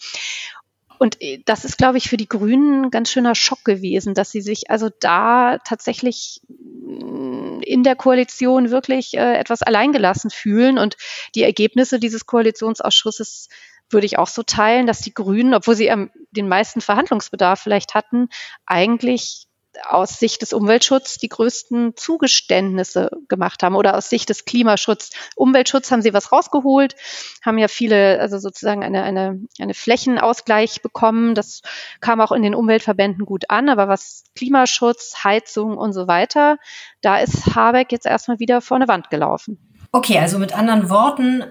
Und 1.02 1.20
äh, 1.20 1.42
das 1.46 1.66
ist, 1.66 1.80
glaube 1.80 1.98
ich, 1.98 2.10
für 2.10 2.18
die 2.18 2.30
Grünen 2.30 2.86
ein 2.86 2.92
ganz 2.92 3.10
schöner 3.10 3.34
Schock 3.34 3.66
gewesen, 3.66 4.14
dass 4.14 4.30
sie 4.30 4.42
sich 4.42 4.70
also 4.70 4.90
da 5.00 5.58
tatsächlich 5.58 6.42
mm, 6.48 7.62
in 7.62 7.82
der 7.82 7.96
Koalition 7.96 8.70
wirklich 8.70 9.16
äh, 9.16 9.34
etwas 9.40 9.64
alleingelassen 9.64 10.30
fühlen. 10.30 10.78
Und 10.78 10.98
die 11.34 11.42
Ergebnisse 11.42 11.98
dieses 11.98 12.28
Koalitionsausschusses 12.28 13.48
würde 13.90 14.06
ich 14.06 14.20
auch 14.20 14.28
so 14.28 14.44
teilen, 14.44 14.86
dass 14.86 15.02
die 15.02 15.16
Grünen, 15.16 15.56
obwohl 15.56 15.74
sie 15.74 15.88
ähm, 15.88 16.12
den 16.30 16.48
meisten 16.48 16.82
Verhandlungsbedarf 16.82 17.60
vielleicht 17.60 17.96
hatten, 17.96 18.30
eigentlich 18.68 19.48
aus 19.88 20.20
Sicht 20.20 20.42
des 20.42 20.54
Umweltschutzes 20.54 21.18
die 21.18 21.30
größten 21.30 21.96
Zugeständnisse 21.96 23.10
gemacht 23.28 23.64
haben 23.64 23.76
oder 23.76 23.96
aus 23.96 24.10
Sicht 24.10 24.30
des 24.30 24.46
Klimaschutzes. 24.46 25.12
Umweltschutz 25.36 25.92
haben 25.92 26.02
sie 26.02 26.14
was 26.14 26.32
rausgeholt, 26.32 26.96
haben 27.44 27.58
ja 27.58 27.68
viele, 27.68 28.20
also 28.20 28.38
sozusagen 28.38 28.84
eine, 28.84 29.04
eine, 29.04 29.40
eine 29.60 29.74
Flächenausgleich 29.74 30.82
bekommen. 30.82 31.36
Das 31.36 31.62
kam 32.00 32.22
auch 32.22 32.32
in 32.32 32.44
den 32.44 32.56
Umweltverbänden 32.56 33.26
gut 33.26 33.50
an. 33.50 33.70
Aber 33.70 33.88
was 33.88 34.24
Klimaschutz, 34.36 35.24
Heizung 35.24 35.78
und 35.78 35.94
so 35.94 36.08
weiter, 36.08 36.58
da 37.02 37.20
ist 37.20 37.56
Habeck 37.56 37.92
jetzt 37.92 38.06
erstmal 38.06 38.40
wieder 38.40 38.62
vor 38.62 38.78
eine 38.78 38.88
Wand 38.88 39.10
gelaufen. 39.10 39.58
Okay, 39.92 40.20
also 40.20 40.40
mit 40.40 40.58
anderen 40.58 40.90
Worten, 40.90 41.44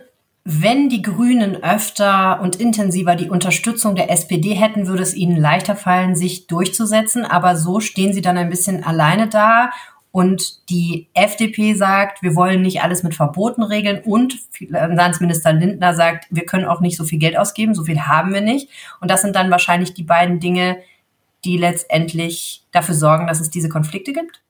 wenn 0.44 0.88
die 0.88 1.02
Grünen 1.02 1.62
öfter 1.62 2.40
und 2.40 2.56
intensiver 2.56 3.14
die 3.14 3.30
Unterstützung 3.30 3.94
der 3.94 4.10
SPD 4.10 4.54
hätten, 4.54 4.86
würde 4.86 5.02
es 5.02 5.14
ihnen 5.14 5.36
leichter 5.36 5.76
fallen, 5.76 6.16
sich 6.16 6.46
durchzusetzen. 6.46 7.24
Aber 7.24 7.56
so 7.56 7.80
stehen 7.80 8.12
sie 8.12 8.22
dann 8.22 8.38
ein 8.38 8.50
bisschen 8.50 8.82
alleine 8.82 9.28
da. 9.28 9.70
Und 10.12 10.68
die 10.70 11.08
FDP 11.14 11.74
sagt, 11.74 12.22
wir 12.22 12.34
wollen 12.34 12.62
nicht 12.62 12.82
alles 12.82 13.02
mit 13.02 13.14
Verboten 13.14 13.62
regeln. 13.62 14.00
Und 14.02 14.34
Finanzminister 14.50 15.52
Lindner 15.52 15.94
sagt, 15.94 16.26
wir 16.30 16.46
können 16.46 16.64
auch 16.64 16.80
nicht 16.80 16.96
so 16.96 17.04
viel 17.04 17.18
Geld 17.18 17.36
ausgeben, 17.36 17.74
so 17.74 17.84
viel 17.84 18.00
haben 18.00 18.32
wir 18.32 18.40
nicht. 18.40 18.68
Und 19.00 19.10
das 19.10 19.22
sind 19.22 19.36
dann 19.36 19.50
wahrscheinlich 19.50 19.94
die 19.94 20.02
beiden 20.02 20.40
Dinge, 20.40 20.78
die 21.44 21.58
letztendlich 21.58 22.64
dafür 22.72 22.94
sorgen, 22.94 23.26
dass 23.26 23.40
es 23.40 23.50
diese 23.50 23.68
Konflikte 23.68 24.12
gibt? 24.12 24.42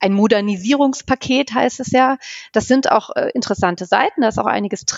ein 0.00 0.12
Modernisierungspaket 0.12 1.54
heißt 1.54 1.80
es 1.80 1.90
ja. 1.90 2.18
Das 2.52 2.66
sind 2.66 2.90
auch 2.90 3.10
äh, 3.16 3.30
interessante 3.34 3.86
Seiten, 3.86 4.20
da 4.20 4.28
ist 4.28 4.38
auch 4.38 4.46
einiges 4.46 4.84
drin. 4.84 4.95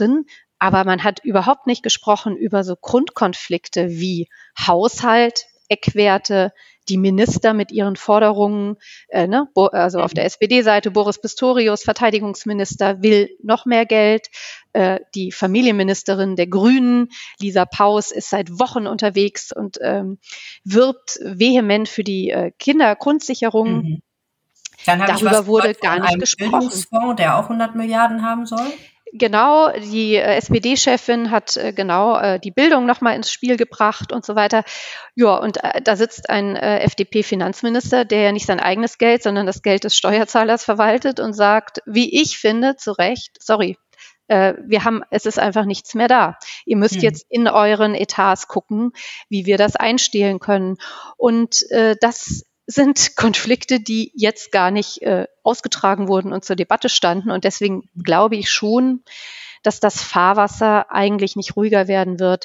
Aber 0.58 0.84
man 0.84 1.04
hat 1.04 1.24
überhaupt 1.24 1.66
nicht 1.66 1.82
gesprochen 1.82 2.36
über 2.36 2.64
so 2.64 2.74
Grundkonflikte 2.74 3.90
wie 3.90 4.28
Haushalt, 4.58 5.44
Eckwerte, 5.68 6.52
die 6.88 6.96
Minister 6.96 7.52
mit 7.52 7.70
ihren 7.70 7.96
Forderungen, 7.96 8.76
äh, 9.08 9.26
ne, 9.26 9.48
also 9.54 10.00
auf 10.00 10.14
der 10.14 10.24
SPD-Seite 10.24 10.90
Boris 10.90 11.20
Pistorius, 11.20 11.82
Verteidigungsminister, 11.82 13.02
will 13.02 13.28
noch 13.42 13.66
mehr 13.66 13.84
Geld. 13.86 14.28
Äh, 14.72 15.00
die 15.14 15.30
Familienministerin 15.32 16.36
der 16.36 16.46
Grünen, 16.46 17.08
Lisa 17.40 17.66
Paus, 17.66 18.10
ist 18.10 18.30
seit 18.30 18.58
Wochen 18.58 18.86
unterwegs 18.86 19.52
und 19.52 19.78
ähm, 19.82 20.18
wirbt 20.64 21.18
vehement 21.22 21.88
für 21.88 22.04
die 22.04 22.30
äh, 22.30 22.50
Kindergrundsicherung. 22.58 23.82
Mhm. 23.82 24.02
Darüber 24.86 25.46
wurde 25.46 25.74
gar 25.74 26.00
nicht 26.00 26.18
gesprochen. 26.18 26.60
Bildungsfonds, 26.60 27.16
der 27.16 27.36
auch 27.36 27.44
100 27.44 27.74
Milliarden 27.74 28.24
haben 28.24 28.46
soll? 28.46 28.72
Genau, 29.12 29.70
die 29.72 30.16
äh, 30.16 30.36
SPD-Chefin 30.36 31.30
hat 31.30 31.56
äh, 31.56 31.72
genau 31.72 32.18
äh, 32.18 32.38
die 32.38 32.50
Bildung 32.50 32.86
nochmal 32.86 33.16
ins 33.16 33.30
Spiel 33.30 33.56
gebracht 33.56 34.12
und 34.12 34.24
so 34.24 34.34
weiter. 34.34 34.64
Ja, 35.14 35.36
und 35.36 35.58
da 35.82 35.96
sitzt 35.96 36.30
ein 36.30 36.56
FDP-Finanzminister, 36.56 38.04
der 38.04 38.22
ja 38.22 38.32
nicht 38.32 38.46
sein 38.46 38.60
eigenes 38.60 38.98
Geld, 38.98 39.22
sondern 39.22 39.46
das 39.46 39.62
Geld 39.62 39.84
des 39.84 39.96
Steuerzahlers 39.96 40.64
verwaltet 40.64 41.20
und 41.20 41.32
sagt, 41.32 41.80
wie 41.86 42.20
ich 42.20 42.38
finde, 42.38 42.76
zu 42.76 42.92
Recht, 42.92 43.36
sorry, 43.40 43.76
wir 44.28 44.84
haben, 44.84 45.02
es 45.08 45.24
ist 45.24 45.38
einfach 45.38 45.64
nichts 45.64 45.94
mehr 45.94 46.06
da. 46.06 46.36
Ihr 46.66 46.76
müsst 46.76 46.96
hm. 46.96 47.00
jetzt 47.00 47.24
in 47.30 47.48
euren 47.48 47.94
Etats 47.94 48.46
gucken, 48.46 48.92
wie 49.30 49.46
wir 49.46 49.56
das 49.56 49.74
einstehlen 49.74 50.38
können. 50.38 50.76
Und 51.16 51.62
äh, 51.70 51.96
das 51.98 52.44
sind 52.70 53.16
Konflikte, 53.16 53.80
die 53.80 54.12
jetzt 54.14 54.52
gar 54.52 54.70
nicht 54.70 55.00
äh, 55.00 55.26
ausgetragen 55.42 56.06
wurden 56.06 56.34
und 56.34 56.44
zur 56.44 56.54
Debatte 56.54 56.90
standen. 56.90 57.30
Und 57.30 57.44
deswegen 57.44 57.88
glaube 58.04 58.36
ich 58.36 58.50
schon, 58.50 59.02
dass 59.62 59.80
das 59.80 60.02
Fahrwasser 60.02 60.92
eigentlich 60.92 61.34
nicht 61.34 61.56
ruhiger 61.56 61.88
werden 61.88 62.20
wird. 62.20 62.44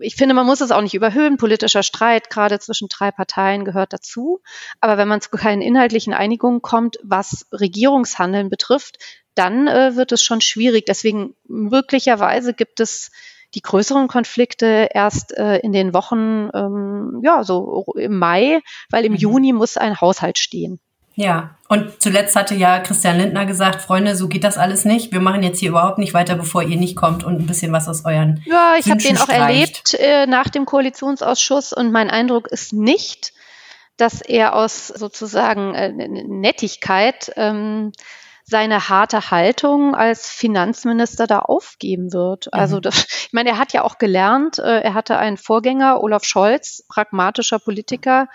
Ich 0.00 0.16
finde, 0.16 0.34
man 0.34 0.46
muss 0.46 0.62
es 0.62 0.70
auch 0.70 0.80
nicht 0.80 0.94
überhöhen. 0.94 1.36
Politischer 1.36 1.82
Streit, 1.82 2.30
gerade 2.30 2.58
zwischen 2.60 2.88
drei 2.88 3.10
Parteien, 3.10 3.66
gehört 3.66 3.92
dazu. 3.92 4.40
Aber 4.80 4.96
wenn 4.96 5.08
man 5.08 5.20
zu 5.20 5.28
keinen 5.28 5.60
inhaltlichen 5.60 6.14
Einigungen 6.14 6.62
kommt, 6.62 6.98
was 7.02 7.46
Regierungshandeln 7.52 8.48
betrifft, 8.48 8.98
dann 9.34 9.68
äh, 9.68 9.96
wird 9.96 10.12
es 10.12 10.22
schon 10.22 10.40
schwierig. 10.40 10.86
Deswegen 10.86 11.34
möglicherweise 11.46 12.54
gibt 12.54 12.80
es 12.80 13.10
die 13.54 13.62
größeren 13.62 14.08
Konflikte 14.08 14.88
erst 14.92 15.36
äh, 15.36 15.58
in 15.58 15.72
den 15.72 15.92
Wochen, 15.92 16.48
ähm, 16.54 17.20
ja, 17.22 17.44
so 17.44 17.84
im 17.96 18.18
Mai, 18.18 18.60
weil 18.90 19.04
im 19.04 19.12
mhm. 19.12 19.18
Juni 19.18 19.52
muss 19.52 19.76
ein 19.76 20.00
Haushalt 20.00 20.38
stehen. 20.38 20.80
Ja, 21.14 21.56
und 21.68 22.00
zuletzt 22.00 22.36
hatte 22.36 22.54
ja 22.54 22.78
Christian 22.78 23.18
Lindner 23.18 23.44
gesagt, 23.44 23.82
Freunde, 23.82 24.16
so 24.16 24.28
geht 24.28 24.44
das 24.44 24.56
alles 24.56 24.84
nicht. 24.84 25.12
Wir 25.12 25.20
machen 25.20 25.42
jetzt 25.42 25.58
hier 25.58 25.70
überhaupt 25.70 25.98
nicht 25.98 26.14
weiter, 26.14 26.34
bevor 26.34 26.62
ihr 26.62 26.76
nicht 26.76 26.96
kommt 26.96 27.24
und 27.24 27.40
ein 27.40 27.46
bisschen 27.46 27.72
was 27.72 27.88
aus 27.88 28.04
euren. 28.04 28.42
Ja, 28.46 28.74
ich 28.78 28.88
habe 28.88 29.02
den 29.02 29.18
auch 29.18 29.24
streicht. 29.24 29.40
erlebt 29.40 29.94
äh, 29.94 30.26
nach 30.26 30.48
dem 30.48 30.66
Koalitionsausschuss 30.66 31.72
und 31.72 31.92
mein 31.92 32.10
Eindruck 32.10 32.46
ist 32.48 32.72
nicht, 32.72 33.32
dass 33.96 34.22
er 34.22 34.54
aus 34.54 34.88
sozusagen 34.88 35.74
äh, 35.74 35.90
Nettigkeit 35.90 37.32
ähm, 37.36 37.92
seine 38.50 38.88
harte 38.88 39.30
Haltung 39.30 39.94
als 39.94 40.28
Finanzminister 40.28 41.26
da 41.26 41.38
aufgeben 41.38 42.12
wird. 42.12 42.52
Also 42.52 42.76
mhm. 42.76 42.82
das, 42.82 43.06
ich 43.26 43.32
meine, 43.32 43.50
er 43.50 43.58
hat 43.58 43.72
ja 43.72 43.84
auch 43.84 43.98
gelernt, 43.98 44.58
äh, 44.58 44.80
er 44.80 44.94
hatte 44.94 45.16
einen 45.16 45.36
Vorgänger, 45.36 46.02
Olaf 46.02 46.24
Scholz, 46.24 46.84
pragmatischer 46.88 47.60
Politiker, 47.60 48.28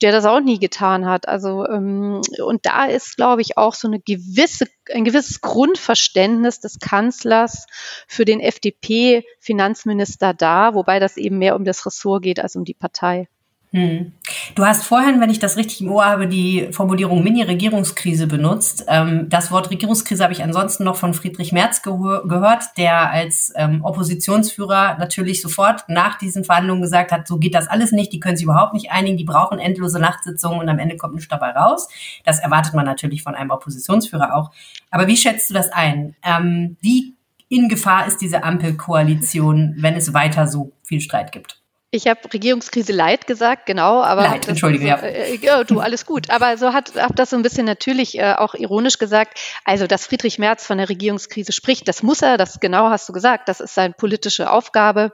der 0.00 0.10
das 0.10 0.24
auch 0.24 0.40
nie 0.40 0.58
getan 0.58 1.06
hat. 1.06 1.28
Also 1.28 1.66
ähm, 1.66 2.22
und 2.42 2.64
da 2.64 2.86
ist, 2.86 3.16
glaube 3.16 3.42
ich, 3.42 3.58
auch 3.58 3.74
so 3.74 3.88
eine 3.88 4.00
gewisse, 4.00 4.66
ein 4.92 5.04
gewisses 5.04 5.42
Grundverständnis 5.42 6.60
des 6.60 6.80
Kanzlers 6.80 7.66
für 8.08 8.24
den 8.24 8.40
FDP-Finanzminister 8.40 10.32
da, 10.32 10.74
wobei 10.74 10.98
das 10.98 11.18
eben 11.18 11.38
mehr 11.38 11.54
um 11.56 11.64
das 11.64 11.84
Ressort 11.84 12.22
geht 12.22 12.40
als 12.40 12.56
um 12.56 12.64
die 12.64 12.74
Partei. 12.74 13.28
Hm. 13.70 14.12
Du 14.54 14.64
hast 14.64 14.84
vorhin, 14.84 15.20
wenn 15.20 15.28
ich 15.28 15.40
das 15.40 15.58
richtig 15.58 15.82
im 15.82 15.90
Ohr 15.90 16.06
habe, 16.06 16.26
die 16.26 16.68
Formulierung 16.72 17.22
Mini-Regierungskrise 17.22 18.26
benutzt. 18.26 18.86
Ähm, 18.88 19.28
das 19.28 19.50
Wort 19.50 19.70
Regierungskrise 19.70 20.22
habe 20.22 20.32
ich 20.32 20.42
ansonsten 20.42 20.84
noch 20.84 20.96
von 20.96 21.12
Friedrich 21.12 21.52
Merz 21.52 21.82
ge 21.82 21.92
gehört, 21.92 22.64
der 22.78 23.10
als 23.10 23.52
ähm, 23.56 23.84
Oppositionsführer 23.84 24.96
natürlich 24.98 25.42
sofort 25.42 25.86
nach 25.88 26.16
diesen 26.16 26.44
Verhandlungen 26.44 26.80
gesagt 26.80 27.12
hat, 27.12 27.28
so 27.28 27.36
geht 27.38 27.54
das 27.54 27.68
alles 27.68 27.92
nicht, 27.92 28.10
die 28.12 28.20
können 28.20 28.38
sich 28.38 28.44
überhaupt 28.44 28.72
nicht 28.72 28.90
einigen, 28.90 29.18
die 29.18 29.24
brauchen 29.24 29.58
endlose 29.58 29.98
Nachtsitzungen 29.98 30.60
und 30.60 30.68
am 30.70 30.78
Ende 30.78 30.96
kommt 30.96 31.14
nichts 31.14 31.28
dabei 31.28 31.50
raus. 31.50 31.88
Das 32.24 32.40
erwartet 32.40 32.72
man 32.72 32.86
natürlich 32.86 33.22
von 33.22 33.34
einem 33.34 33.50
Oppositionsführer 33.50 34.34
auch. 34.34 34.50
Aber 34.90 35.08
wie 35.08 35.16
schätzt 35.16 35.50
du 35.50 35.54
das 35.54 35.70
ein? 35.70 36.16
Ähm, 36.24 36.78
wie 36.80 37.16
in 37.50 37.68
Gefahr 37.68 38.06
ist 38.06 38.22
diese 38.22 38.44
Ampelkoalition, 38.44 39.76
wenn 39.78 39.94
es 39.94 40.14
weiter 40.14 40.46
so 40.46 40.72
viel 40.82 41.00
Streit 41.00 41.32
gibt? 41.32 41.57
Ich 41.90 42.06
habe 42.06 42.20
Regierungskrise 42.30 42.92
Leid 42.92 43.26
gesagt, 43.26 43.64
genau, 43.64 44.02
aber 44.02 44.24
Leid, 44.24 44.46
entschuldige, 44.46 44.84
so, 44.84 44.88
ja. 44.88 44.96
Äh, 44.98 45.36
ja, 45.36 45.64
du 45.64 45.80
alles 45.80 46.04
gut. 46.04 46.28
Aber 46.28 46.58
so 46.58 46.74
hat 46.74 46.92
hab 46.96 47.16
das 47.16 47.30
so 47.30 47.36
ein 47.36 47.42
bisschen 47.42 47.64
natürlich 47.64 48.18
äh, 48.18 48.34
auch 48.34 48.54
ironisch 48.54 48.98
gesagt. 48.98 49.40
Also, 49.64 49.86
dass 49.86 50.06
Friedrich 50.06 50.38
Merz 50.38 50.66
von 50.66 50.76
der 50.76 50.90
Regierungskrise 50.90 51.52
spricht, 51.52 51.88
das 51.88 52.02
muss 52.02 52.20
er, 52.20 52.36
das 52.36 52.60
genau 52.60 52.90
hast 52.90 53.08
du 53.08 53.14
gesagt, 53.14 53.48
das 53.48 53.60
ist 53.60 53.74
seine 53.74 53.94
politische 53.94 54.50
Aufgabe. 54.50 55.12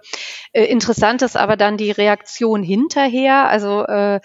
Äh, 0.53 0.65
interessant 0.65 1.23
ist 1.23 1.37
aber 1.37 1.57
dann 1.57 1.77
die 1.77 1.93
Reaktion 1.93 2.65
hinterher. 2.65 3.49
Also 3.49 3.85
äh, 3.87 4.21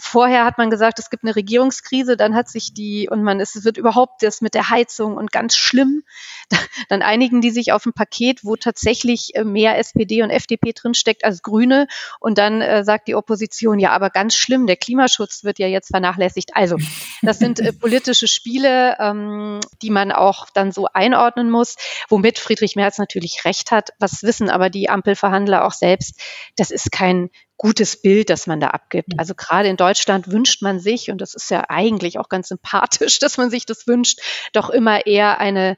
vorher 0.00 0.44
hat 0.44 0.58
man 0.58 0.68
gesagt, 0.68 0.98
es 0.98 1.10
gibt 1.10 1.22
eine 1.22 1.36
Regierungskrise, 1.36 2.16
dann 2.16 2.34
hat 2.34 2.48
sich 2.48 2.74
die, 2.74 3.08
und 3.08 3.22
man, 3.22 3.38
es 3.38 3.64
wird 3.64 3.76
überhaupt 3.76 4.22
das 4.22 4.40
mit 4.40 4.54
der 4.54 4.68
Heizung 4.68 5.16
und 5.16 5.30
ganz 5.30 5.56
schlimm. 5.56 6.02
Dann 6.88 7.02
einigen 7.02 7.40
die 7.40 7.50
sich 7.50 7.72
auf 7.72 7.86
ein 7.86 7.92
Paket, 7.92 8.44
wo 8.44 8.56
tatsächlich 8.56 9.36
äh, 9.36 9.44
mehr 9.44 9.78
SPD 9.78 10.22
und 10.22 10.30
FDP 10.30 10.72
drinsteckt 10.72 11.24
als 11.24 11.42
Grüne. 11.42 11.86
Und 12.18 12.38
dann 12.38 12.60
äh, 12.60 12.82
sagt 12.82 13.06
die 13.06 13.14
Opposition, 13.14 13.78
ja, 13.78 13.92
aber 13.92 14.10
ganz 14.10 14.34
schlimm, 14.34 14.66
der 14.66 14.76
Klimaschutz 14.76 15.44
wird 15.44 15.60
ja 15.60 15.68
jetzt 15.68 15.88
vernachlässigt. 15.88 16.56
Also, 16.56 16.76
das 17.22 17.38
sind 17.38 17.60
äh, 17.60 17.72
politische 17.72 18.26
Spiele, 18.26 18.96
ähm, 18.98 19.60
die 19.82 19.90
man 19.90 20.10
auch 20.10 20.48
dann 20.52 20.72
so 20.72 20.88
einordnen 20.92 21.50
muss, 21.50 21.76
womit 22.08 22.40
Friedrich 22.40 22.74
Merz 22.74 22.98
natürlich 22.98 23.44
recht 23.44 23.70
hat. 23.70 23.90
Was 24.00 24.24
wissen 24.24 24.50
aber 24.50 24.70
die 24.70 24.88
Ampelverhandler 24.88 25.64
auch 25.64 25.72
selbst? 25.72 26.20
Das 26.56 26.72
ist 26.72 26.90
kein 26.90 27.30
gutes 27.60 28.00
Bild, 28.00 28.30
das 28.30 28.46
man 28.46 28.58
da 28.58 28.68
abgibt. 28.68 29.12
Also 29.18 29.34
gerade 29.34 29.68
in 29.68 29.76
Deutschland 29.76 30.32
wünscht 30.32 30.62
man 30.62 30.80
sich, 30.80 31.10
und 31.10 31.20
das 31.20 31.34
ist 31.34 31.50
ja 31.50 31.64
eigentlich 31.68 32.18
auch 32.18 32.30
ganz 32.30 32.48
sympathisch, 32.48 33.18
dass 33.20 33.36
man 33.36 33.50
sich 33.50 33.66
das 33.66 33.86
wünscht, 33.86 34.18
doch 34.54 34.70
immer 34.70 35.06
eher 35.06 35.38
eine 35.38 35.76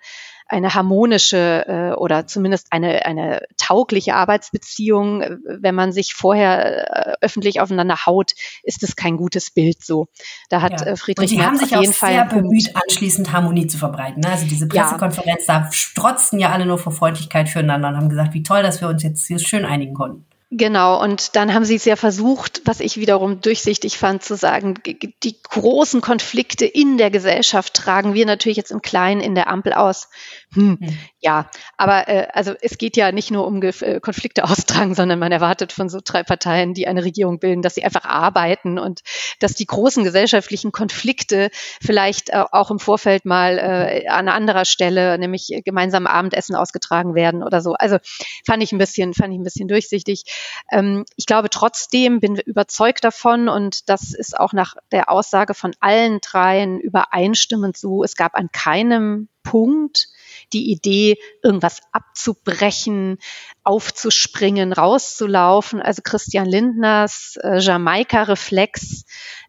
eine 0.49 0.75
harmonische 0.75 1.65
äh, 1.67 1.93
oder 1.95 2.27
zumindest 2.27 2.67
eine, 2.73 3.07
eine 3.07 3.43
taugliche 3.57 4.15
Arbeitsbeziehung. 4.15 5.39
Wenn 5.47 5.75
man 5.75 5.93
sich 5.93 6.13
vorher 6.13 6.91
äh, 6.91 7.15
öffentlich 7.23 7.61
aufeinander 7.61 8.05
haut, 8.05 8.33
ist 8.63 8.83
es 8.83 8.95
kein 8.95 9.17
gutes 9.17 9.51
Bild 9.51 9.83
so. 9.83 10.09
Da 10.51 10.61
hat 10.61 10.83
ja. 10.83 10.89
äh, 10.89 10.97
Friedrich 10.97 11.31
Und 11.31 11.37
Sie 11.39 11.43
haben 11.43 11.57
sich 11.57 11.75
auf 11.75 11.81
jeden 11.81 11.95
auch 11.95 11.97
Fall 11.97 12.13
sehr 12.13 12.27
bemüht, 12.27 12.71
anschließend 12.75 13.33
Harmonie 13.33 13.67
zu 13.67 13.79
verbreiten. 13.79 14.21
Ne? 14.21 14.29
Also 14.29 14.45
diese 14.45 14.69
Pressekonferenz, 14.69 15.47
ja. 15.47 15.61
da 15.61 15.73
strotzten 15.73 16.39
ja 16.39 16.51
alle 16.51 16.67
nur 16.67 16.77
vor 16.77 16.93
Freundlichkeit 16.93 17.49
füreinander 17.49 17.89
und 17.89 17.97
haben 17.97 18.09
gesagt, 18.11 18.35
wie 18.35 18.43
toll, 18.43 18.63
dass 18.63 18.83
wir 18.83 18.89
uns 18.89 19.03
jetzt 19.03 19.27
hier 19.27 19.39
schön 19.39 19.65
einigen 19.65 19.95
konnten. 19.95 20.27
Genau, 20.55 21.03
und 21.03 21.35
dann 21.35 21.55
haben 21.55 21.65
sie 21.65 21.77
es 21.77 21.87
ja 21.87 21.97
versucht, 21.97 22.61
was 22.67 22.81
ich 22.81 22.99
wiederum 22.99 23.41
durchsichtig 23.41 23.97
fand, 23.97 24.23
zu 24.23 24.37
sagen, 24.37 24.75
die 24.85 25.43
großen 25.45 26.03
Konflikte 26.03 26.67
in 26.67 26.99
der 26.99 27.11
Gesellschaft 27.11 27.73
tragen 27.73 28.13
wir 28.13 28.27
natürlich 28.27 28.59
jetzt 28.59 28.71
im 28.71 28.83
Kleinen 28.83 29.23
in 29.23 29.35
der 29.35 29.49
Ampel 29.49 29.73
aus. 29.73 30.11
Hm, 30.55 30.79
hm. 30.81 30.99
Ja, 31.21 31.51
aber 31.79 32.09
äh, 32.09 32.29
also 32.33 32.55
es 32.61 32.77
geht 32.77 32.97
ja 32.97 33.11
nicht 33.11 33.31
nur 33.31 33.47
um 33.47 33.63
äh, 33.63 34.01
Konflikte 34.01 34.45
austragen, 34.45 34.95
sondern 34.95 35.19
man 35.19 35.33
erwartet 35.33 35.73
von 35.73 35.89
so 35.89 36.01
drei 36.05 36.23
Parteien, 36.23 36.75
die 36.75 36.87
eine 36.87 37.05
Regierung 37.05 37.39
bilden, 37.39 37.63
dass 37.63 37.75
sie 37.75 37.85
einfach 37.85 38.05
arbeiten 38.05 38.79
und 38.79 39.01
dass 39.41 39.55
die 39.55 39.67
großen 39.67 40.05
gesellschaftlichen 40.05 40.73
Konflikte 40.73 41.51
vielleicht 41.81 42.31
äh, 42.31 42.45
auch 42.51 42.71
im 42.71 42.79
Vorfeld 42.79 43.25
mal 43.25 43.59
äh, 43.59 44.09
an 44.09 44.29
anderer 44.29 44.65
Stelle, 44.65 45.19
nämlich 45.19 45.63
gemeinsam 45.65 46.07
Abendessen 46.07 46.55
ausgetragen 46.55 47.15
werden 47.15 47.43
oder 47.43 47.63
so. 47.63 47.73
Also 47.75 47.99
fand 48.45 48.63
ich 48.63 48.73
ein 48.73 48.79
bisschen, 48.79 49.15
fand 49.15 49.33
ich 49.33 49.41
ein 49.41 49.45
bisschen 49.45 49.69
durchsichtig. 49.69 50.25
Ähm, 50.71 51.05
ich 51.17 51.27
glaube 51.27 51.49
trotzdem, 51.49 52.21
bin 52.21 52.37
überzeugt 52.37 53.05
davon 53.05 53.49
und 53.49 53.89
das 53.89 54.13
ist 54.13 54.39
auch 54.39 54.53
nach 54.53 54.75
der 54.91 55.11
Aussage 55.11 55.55
von 55.55 55.73
allen 55.81 56.21
dreien 56.21 56.79
übereinstimmend 56.79 57.77
so. 57.77 58.05
Es 58.05 58.17
gab 58.17 58.35
an 58.35 58.51
keinem 58.53 59.29
Punkt 59.43 60.09
die 60.53 60.71
Idee, 60.71 61.19
irgendwas 61.43 61.81
abzubrechen, 61.93 63.19
aufzuspringen, 63.65 64.73
rauszulaufen. 64.73 65.81
Also 65.81 66.03
Christian 66.03 66.47
Lindners 66.47 67.39
äh, 67.43 67.59
Jamaika-Reflex, 67.59 69.05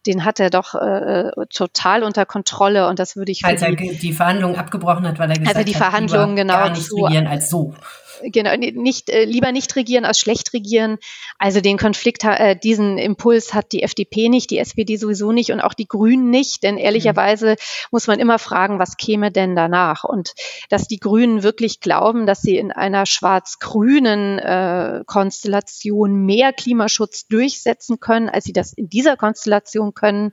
den 0.05 0.25
hat 0.25 0.39
er 0.39 0.49
doch 0.49 0.75
äh, 0.75 1.31
total 1.49 2.03
unter 2.03 2.25
Kontrolle 2.25 2.87
und 2.87 2.99
das 2.99 3.15
würde 3.15 3.31
ich. 3.31 3.43
Als 3.45 3.61
er 3.61 3.75
die 3.75 4.13
Verhandlungen 4.13 4.55
abgebrochen 4.55 5.07
hat, 5.07 5.19
weil 5.19 5.29
er 5.29 5.37
gesagt 5.37 5.55
also 5.55 5.65
die 5.65 5.73
Verhandlungen 5.73 6.35
genau 6.35 6.53
gar 6.53 6.69
nicht 6.69 6.85
zu, 6.85 6.95
regieren 6.95 7.27
als 7.27 7.49
so 7.49 7.73
genau, 8.21 8.55
nicht, 8.55 9.09
äh, 9.09 9.25
lieber 9.25 9.51
nicht 9.51 9.75
regieren 9.75 10.05
als 10.05 10.19
schlecht 10.19 10.53
regieren. 10.53 10.97
Also 11.37 11.61
den 11.61 11.77
Konflikt, 11.77 12.23
äh, 12.23 12.55
diesen 12.55 12.97
Impuls 12.97 13.53
hat 13.53 13.71
die 13.71 13.83
FDP 13.83 14.29
nicht, 14.29 14.49
die 14.51 14.57
SPD 14.57 14.97
sowieso 14.97 15.31
nicht 15.31 15.51
und 15.51 15.61
auch 15.61 15.73
die 15.73 15.87
Grünen 15.87 16.29
nicht, 16.29 16.63
denn 16.63 16.77
ehrlicherweise 16.77 17.51
mhm. 17.51 17.87
muss 17.91 18.07
man 18.07 18.19
immer 18.19 18.39
fragen, 18.39 18.79
was 18.79 18.97
käme 18.97 19.31
denn 19.31 19.55
danach? 19.55 20.03
Und 20.03 20.33
dass 20.69 20.87
die 20.87 20.99
Grünen 20.99 21.43
wirklich 21.43 21.79
glauben, 21.79 22.25
dass 22.25 22.41
sie 22.41 22.57
in 22.57 22.71
einer 22.71 23.05
schwarz-grünen 23.05 24.39
äh, 24.39 25.03
Konstellation 25.05 26.25
mehr 26.25 26.53
Klimaschutz 26.53 27.27
durchsetzen 27.27 27.99
können, 27.99 28.29
als 28.29 28.45
sie 28.45 28.53
das 28.53 28.73
in 28.73 28.89
dieser 28.89 29.17
Konstellation 29.17 29.93
können. 29.93 30.31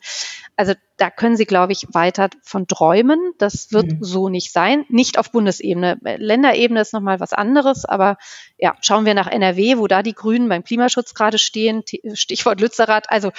Also 0.57 0.75
da 1.01 1.09
können 1.09 1.37
Sie, 1.37 1.47
glaube 1.47 1.73
ich, 1.73 1.87
weiter 1.93 2.29
von 2.43 2.67
träumen. 2.67 3.33
Das 3.39 3.73
wird 3.73 3.87
mhm. 3.87 3.99
so 4.03 4.29
nicht 4.29 4.53
sein. 4.53 4.85
Nicht 4.91 5.19
auf 5.19 5.33
Bundesebene. 5.33 5.99
Länderebene 6.03 6.83
ist 6.83 6.93
nochmal 6.93 7.21
was 7.21 7.33
anderes. 7.33 7.70
Aber 7.85 8.17
ja, 8.59 8.75
schauen 8.81 9.07
wir 9.07 9.15
nach 9.15 9.27
NRW, 9.27 9.79
wo 9.79 9.87
da 9.87 10.03
die 10.03 10.15
Grünen 10.15 10.49
beim 10.49 10.65
Klimaschutz 10.65 11.15
gerade 11.15 11.39
stehen. 11.39 11.83
Stichwort 12.15 12.61
Lützerath. 12.61 13.11
Also 13.11 13.33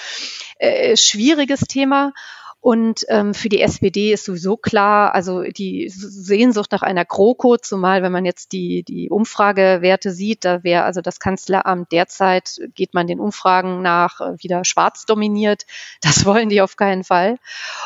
äh, 0.57 0.95
schwieriges 0.97 1.61
Thema. 1.61 2.13
Und 2.61 3.05
ähm, 3.09 3.33
für 3.33 3.49
die 3.49 3.59
SPD 3.59 4.13
ist 4.13 4.25
sowieso 4.25 4.55
klar, 4.55 5.15
also 5.15 5.41
die 5.41 5.89
Sehnsucht 5.89 6.71
nach 6.71 6.83
einer 6.83 7.05
GroKo, 7.05 7.57
zumal 7.57 8.03
wenn 8.03 8.11
man 8.11 8.23
jetzt 8.23 8.51
die, 8.51 8.83
die 8.83 9.09
Umfragewerte 9.09 10.11
sieht, 10.11 10.45
da 10.45 10.63
wäre 10.63 10.83
also 10.83 11.01
das 11.01 11.19
Kanzleramt 11.19 11.91
derzeit, 11.91 12.59
geht 12.75 12.93
man 12.93 13.07
den 13.07 13.19
Umfragen 13.19 13.81
nach 13.81 14.21
äh, 14.21 14.35
wieder 14.37 14.63
schwarz 14.63 15.07
dominiert. 15.07 15.65
Das 16.01 16.23
wollen 16.27 16.49
die 16.49 16.61
auf 16.61 16.75
keinen 16.75 17.03
Fall. 17.03 17.39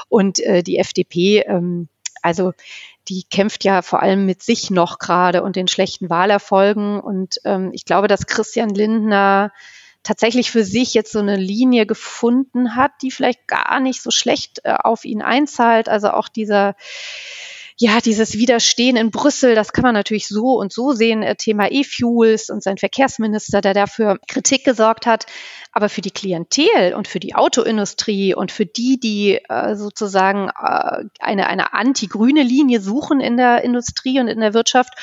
Und 0.10 0.42
äh, 0.42 0.62
die 0.62 0.78
FDP, 0.78 1.40
ähm, 1.48 1.88
also 2.22 2.52
die 3.08 3.24
kämpft 3.24 3.64
ja 3.64 3.82
vor 3.82 4.02
allem 4.02 4.26
mit 4.26 4.44
sich 4.44 4.72
noch 4.72 5.00
gerade 5.00 5.44
und 5.44 5.56
den 5.56 5.68
schlechten 5.68 6.10
Wahlerfolgen. 6.10 7.00
Und 7.00 7.40
ähm, 7.44 7.72
ich 7.74 7.86
glaube, 7.86 8.08
dass 8.08 8.28
Christian 8.28 8.70
Lindner 8.70 9.52
tatsächlich 10.04 10.52
für 10.52 10.64
sich 10.64 10.94
jetzt 10.94 11.12
so 11.12 11.20
eine 11.20 11.36
Linie 11.36 11.86
gefunden 11.86 12.76
hat, 12.76 12.92
die 13.02 13.12
vielleicht 13.12 13.48
gar 13.48 13.80
nicht 13.80 14.02
so 14.02 14.12
schlecht 14.12 14.62
äh, 14.64 14.74
auf 14.74 15.06
ihn 15.06 15.22
einzahlt. 15.22 15.90
Also 15.90 16.12
auch 16.12 16.30
dieser 16.30 16.76
ja, 17.78 18.00
dieses 18.00 18.36
Widerstehen 18.36 18.96
in 18.96 19.12
Brüssel, 19.12 19.54
das 19.54 19.74
kann 19.74 19.84
man 19.84 19.94
natürlich 19.94 20.28
so 20.30 20.58
und 20.58 20.72
so 20.72 20.94
sehen, 20.94 21.24
äh, 21.24 21.36
Thema 21.36 21.70
E-Fuels 21.70 22.50
und 22.50 22.64
sein 22.64 22.78
Verkehrsminister, 22.78 23.60
der 23.60 23.74
dafür 23.74 24.18
Kritik 24.28 24.64
gesorgt 24.64 25.06
hat. 25.06 25.26
Aber 25.74 25.90
für 25.90 26.00
die 26.00 26.12
Klientel 26.12 26.94
und 26.96 27.10
für 27.10 27.20
die 27.20 27.36
Autoindustrie 27.36 28.34
und 28.34 28.54
für 28.54 28.66
die, 28.66 28.98
die 28.98 29.42
äh, 29.50 29.76
sozusagen 29.76 30.48
äh, 30.48 31.04
eine, 31.20 31.48
eine 31.48 31.74
anti-grüne 31.74 32.44
Linie 32.44 32.80
suchen 32.80 33.20
in 33.20 33.36
der 33.36 33.66
Industrie 33.66 34.22
und 34.22 34.30
in 34.30 34.40
der 34.40 34.54
Wirtschaft, 34.54 34.94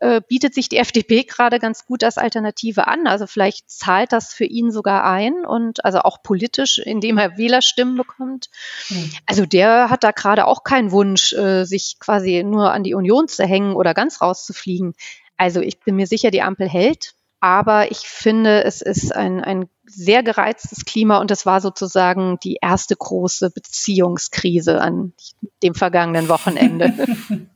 äh, 0.00 0.22
bietet 0.26 0.54
sich 0.54 0.68
die 0.68 0.78
FDP 0.78 1.24
gerade 1.24 1.58
ganz 1.58 1.84
gut 1.84 2.02
als 2.02 2.16
Alternative 2.16 2.88
an. 2.88 3.06
Also 3.06 3.26
vielleicht 3.26 3.70
zahlt 3.70 4.12
das 4.12 4.32
für 4.32 4.46
ihn 4.46 4.72
sogar 4.72 5.04
ein 5.04 5.44
und 5.44 5.84
also 5.84 6.00
auch 6.00 6.22
politisch, 6.22 6.78
indem 6.78 7.18
er 7.18 7.36
Wählerstimmen 7.36 7.96
bekommt. 7.96 8.48
Mhm. 8.88 9.12
Also 9.26 9.44
der 9.44 9.90
hat 9.90 10.02
da 10.02 10.10
gerade 10.10 10.46
auch 10.46 10.64
keinen 10.64 10.90
Wunsch, 10.90 11.34
äh, 11.34 11.64
sich 11.64 11.98
quasi 12.00 12.42
nur 12.42 12.72
an 12.72 12.82
die 12.82 12.94
Union 12.94 13.28
zu 13.28 13.44
hängen 13.44 13.74
oder 13.74 13.92
ganz 13.92 14.22
rauszufliegen. 14.22 14.94
Also 15.36 15.60
ich 15.60 15.80
bin 15.80 15.96
mir 15.96 16.06
sicher, 16.06 16.30
die 16.30 16.42
Ampel 16.42 16.68
hält. 16.68 17.14
Aber 17.42 17.90
ich 17.90 18.00
finde, 18.00 18.64
es 18.64 18.82
ist 18.82 19.14
ein, 19.14 19.42
ein 19.42 19.68
sehr 19.86 20.22
gereiztes 20.22 20.84
Klima 20.84 21.18
und 21.18 21.30
es 21.30 21.46
war 21.46 21.62
sozusagen 21.62 22.38
die 22.44 22.58
erste 22.60 22.96
große 22.96 23.50
Beziehungskrise 23.50 24.80
an 24.80 25.14
dem 25.62 25.74
vergangenen 25.74 26.28
Wochenende. 26.28 26.92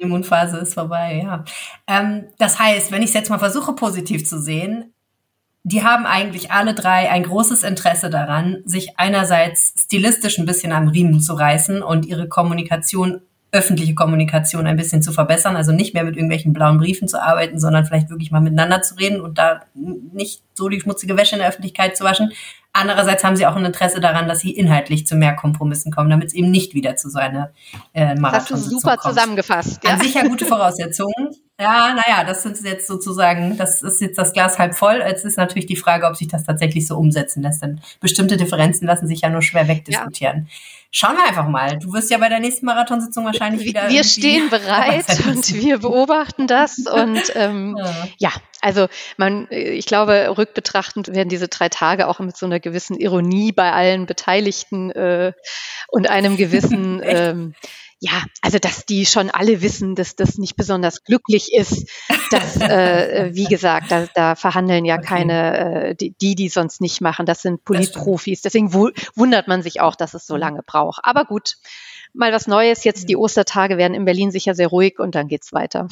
Die 0.00 0.04
Honeymoon-Phase 0.04 0.58
ist 0.58 0.74
vorbei, 0.74 1.22
ja. 1.22 1.44
Ähm, 1.86 2.28
das 2.38 2.58
heißt, 2.58 2.90
wenn 2.90 3.02
ich 3.02 3.10
es 3.10 3.14
jetzt 3.14 3.28
mal 3.28 3.38
versuche, 3.38 3.74
positiv 3.74 4.26
zu 4.26 4.40
sehen, 4.40 4.94
die 5.62 5.84
haben 5.84 6.06
eigentlich 6.06 6.50
alle 6.50 6.74
drei 6.74 7.10
ein 7.10 7.24
großes 7.24 7.64
Interesse 7.64 8.08
daran, 8.08 8.62
sich 8.64 8.98
einerseits 8.98 9.74
stilistisch 9.76 10.38
ein 10.38 10.46
bisschen 10.46 10.72
am 10.72 10.88
Riemen 10.88 11.20
zu 11.20 11.34
reißen 11.34 11.82
und 11.82 12.06
ihre 12.06 12.28
Kommunikation 12.28 13.20
öffentliche 13.52 13.94
Kommunikation 13.94 14.66
ein 14.66 14.76
bisschen 14.76 15.02
zu 15.02 15.12
verbessern, 15.12 15.56
also 15.56 15.72
nicht 15.72 15.92
mehr 15.94 16.04
mit 16.04 16.16
irgendwelchen 16.16 16.52
blauen 16.52 16.78
Briefen 16.78 17.08
zu 17.08 17.20
arbeiten, 17.20 17.58
sondern 17.58 17.84
vielleicht 17.84 18.08
wirklich 18.08 18.30
mal 18.30 18.40
miteinander 18.40 18.82
zu 18.82 18.94
reden 18.94 19.20
und 19.20 19.38
da 19.38 19.62
nicht 19.74 20.42
so 20.54 20.68
die 20.68 20.80
schmutzige 20.80 21.16
Wäsche 21.16 21.34
in 21.34 21.40
der 21.40 21.48
Öffentlichkeit 21.48 21.96
zu 21.96 22.04
waschen. 22.04 22.32
Andererseits 22.72 23.24
haben 23.24 23.34
sie 23.34 23.46
auch 23.46 23.56
ein 23.56 23.64
Interesse 23.64 24.00
daran, 24.00 24.28
dass 24.28 24.40
sie 24.40 24.52
inhaltlich 24.52 25.04
zu 25.04 25.16
mehr 25.16 25.34
Kompromissen 25.34 25.90
kommen, 25.90 26.08
damit 26.08 26.28
es 26.28 26.34
eben 26.34 26.52
nicht 26.52 26.72
wieder 26.74 26.94
zu 26.94 27.10
so 27.10 27.18
einer 27.18 27.50
äh, 27.94 28.14
Marathon 28.14 28.56
Hast 28.56 28.66
du 28.66 28.70
super 28.70 28.96
kommt. 28.96 29.16
zusammengefasst. 29.16 29.82
Ja. 29.82 29.94
An 29.94 30.00
sich 30.00 30.14
ja 30.14 30.22
gute 30.22 30.46
Voraussetzungen. 30.46 31.30
Ja, 31.60 31.92
naja, 31.94 32.24
das 32.24 32.44
sind 32.44 32.58
jetzt 32.62 32.86
sozusagen, 32.86 33.56
das 33.56 33.82
ist 33.82 34.00
jetzt 34.00 34.18
das 34.18 34.32
Glas 34.32 34.58
halb 34.60 34.76
voll. 34.76 35.02
Jetzt 35.04 35.24
ist 35.24 35.36
natürlich 35.36 35.66
die 35.66 35.76
Frage, 35.76 36.06
ob 36.06 36.16
sich 36.16 36.28
das 36.28 36.44
tatsächlich 36.44 36.86
so 36.86 36.96
umsetzen 36.96 37.42
lässt. 37.42 37.62
Denn 37.62 37.80
bestimmte 38.00 38.36
Differenzen 38.36 38.86
lassen 38.86 39.08
sich 39.08 39.22
ja 39.22 39.30
nur 39.30 39.42
schwer 39.42 39.66
wegdiskutieren. 39.66 40.46
Ja. 40.46 40.52
Schauen 40.92 41.16
wir 41.16 41.24
einfach 41.24 41.46
mal. 41.46 41.78
Du 41.78 41.92
wirst 41.92 42.10
ja 42.10 42.18
bei 42.18 42.28
der 42.28 42.40
nächsten 42.40 42.66
Marathonsitzung 42.66 43.24
wahrscheinlich 43.24 43.64
wieder. 43.64 43.88
Wir 43.88 44.02
stehen 44.02 44.50
bereit 44.50 45.06
und 45.26 45.54
wir 45.54 45.78
beobachten 45.78 46.48
das. 46.48 46.78
Und 46.78 47.22
ähm, 47.34 47.76
ja. 47.78 47.94
ja, 48.18 48.30
also 48.60 48.88
man, 49.16 49.46
ich 49.50 49.86
glaube, 49.86 50.34
rückbetrachtend 50.36 51.14
werden 51.14 51.28
diese 51.28 51.46
drei 51.46 51.68
Tage 51.68 52.08
auch 52.08 52.18
mit 52.18 52.36
so 52.36 52.46
einer 52.46 52.58
gewissen 52.58 52.96
Ironie 52.96 53.52
bei 53.52 53.72
allen 53.72 54.06
Beteiligten 54.06 54.90
äh, 54.90 55.32
und 55.88 56.10
einem 56.10 56.36
gewissen 56.36 57.00
ähm, 57.04 57.54
ja, 58.00 58.24
also 58.40 58.58
dass 58.58 58.86
die 58.86 59.04
schon 59.04 59.28
alle 59.28 59.60
wissen, 59.60 59.94
dass 59.94 60.16
das 60.16 60.38
nicht 60.38 60.56
besonders 60.56 61.04
glücklich 61.04 61.52
ist. 61.52 61.86
Dass, 62.30 62.56
äh, 62.56 63.26
äh, 63.26 63.34
wie 63.34 63.44
gesagt, 63.44 63.90
da, 63.90 64.06
da 64.14 64.34
verhandeln 64.34 64.86
ja 64.86 64.96
okay. 64.96 65.06
keine, 65.06 65.90
äh, 65.90 65.94
die, 65.94 66.34
die 66.34 66.48
sonst 66.48 66.80
nicht 66.80 67.02
machen. 67.02 67.26
Das 67.26 67.42
sind 67.42 67.64
Politprofis. 67.64 68.40
Deswegen 68.40 68.72
wundert 68.72 69.48
man 69.48 69.62
sich 69.62 69.80
auch, 69.80 69.96
dass 69.96 70.14
es 70.14 70.26
so 70.26 70.34
mhm. 70.34 70.40
lange 70.40 70.62
braucht. 70.62 71.00
Aber 71.02 71.26
gut, 71.26 71.56
mal 72.14 72.32
was 72.32 72.46
Neues. 72.46 72.84
Jetzt 72.84 73.08
die. 73.08 73.16
Ostertage 73.16 73.76
werden 73.76 73.94
in 73.94 74.06
Berlin 74.06 74.30
sicher 74.30 74.54
sehr 74.54 74.68
ruhig 74.68 74.98
und 74.98 75.14
dann 75.14 75.28
geht's 75.28 75.52
weiter. 75.52 75.86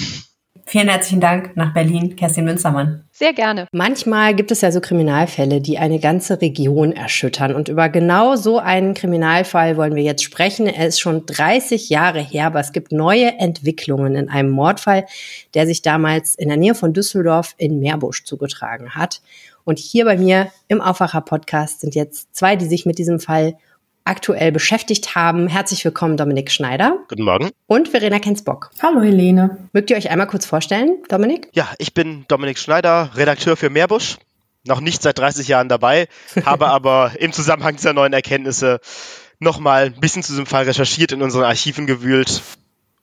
Vielen 0.68 0.90
herzlichen 0.90 1.22
Dank 1.22 1.56
nach 1.56 1.72
Berlin, 1.72 2.14
Kerstin 2.14 2.44
Münzermann. 2.44 3.02
Sehr 3.10 3.32
gerne. 3.32 3.66
Manchmal 3.72 4.34
gibt 4.34 4.50
es 4.50 4.60
ja 4.60 4.70
so 4.70 4.82
Kriminalfälle, 4.82 5.62
die 5.62 5.78
eine 5.78 5.98
ganze 5.98 6.42
Region 6.42 6.92
erschüttern. 6.92 7.54
Und 7.54 7.70
über 7.70 7.88
genau 7.88 8.36
so 8.36 8.58
einen 8.58 8.92
Kriminalfall 8.92 9.78
wollen 9.78 9.94
wir 9.94 10.02
jetzt 10.02 10.22
sprechen. 10.22 10.66
Er 10.66 10.86
ist 10.86 11.00
schon 11.00 11.24
30 11.24 11.88
Jahre 11.88 12.20
her, 12.20 12.48
aber 12.48 12.60
es 12.60 12.72
gibt 12.72 12.92
neue 12.92 13.38
Entwicklungen 13.38 14.14
in 14.14 14.28
einem 14.28 14.50
Mordfall, 14.50 15.06
der 15.54 15.66
sich 15.66 15.80
damals 15.80 16.34
in 16.34 16.48
der 16.48 16.58
Nähe 16.58 16.74
von 16.74 16.92
Düsseldorf 16.92 17.54
in 17.56 17.80
Meerbusch 17.80 18.24
zugetragen 18.24 18.94
hat. 18.94 19.22
Und 19.64 19.78
hier 19.78 20.04
bei 20.04 20.18
mir 20.18 20.48
im 20.68 20.82
Aufwacher-Podcast 20.82 21.80
sind 21.80 21.94
jetzt 21.94 22.36
zwei, 22.36 22.56
die 22.56 22.66
sich 22.66 22.84
mit 22.84 22.98
diesem 22.98 23.20
Fall 23.20 23.56
aktuell 24.08 24.50
beschäftigt 24.52 25.14
haben. 25.14 25.48
Herzlich 25.48 25.84
willkommen, 25.84 26.16
Dominik 26.16 26.50
Schneider. 26.50 26.98
Guten 27.08 27.24
Morgen. 27.24 27.50
Und 27.66 27.88
Verena 27.88 28.18
Kensbock. 28.18 28.70
Hallo, 28.82 29.02
Helene. 29.02 29.68
Mögt 29.72 29.90
ihr 29.90 29.96
euch 29.96 30.10
einmal 30.10 30.26
kurz 30.26 30.46
vorstellen, 30.46 30.96
Dominik? 31.08 31.48
Ja, 31.52 31.68
ich 31.78 31.92
bin 31.94 32.24
Dominik 32.28 32.58
Schneider, 32.58 33.10
Redakteur 33.14 33.56
für 33.56 33.70
Meerbusch. 33.70 34.16
Noch 34.64 34.80
nicht 34.80 35.02
seit 35.02 35.18
30 35.18 35.46
Jahren 35.48 35.68
dabei, 35.68 36.08
habe 36.44 36.68
aber 36.68 37.12
im 37.18 37.32
Zusammenhang 37.32 37.76
dieser 37.76 37.92
neuen 37.92 38.12
Erkenntnisse 38.12 38.80
nochmal 39.38 39.86
ein 39.86 40.00
bisschen 40.00 40.22
zu 40.22 40.32
diesem 40.32 40.46
Fall 40.46 40.64
recherchiert, 40.64 41.12
in 41.12 41.22
unseren 41.22 41.44
Archiven 41.44 41.86
gewühlt 41.86 42.42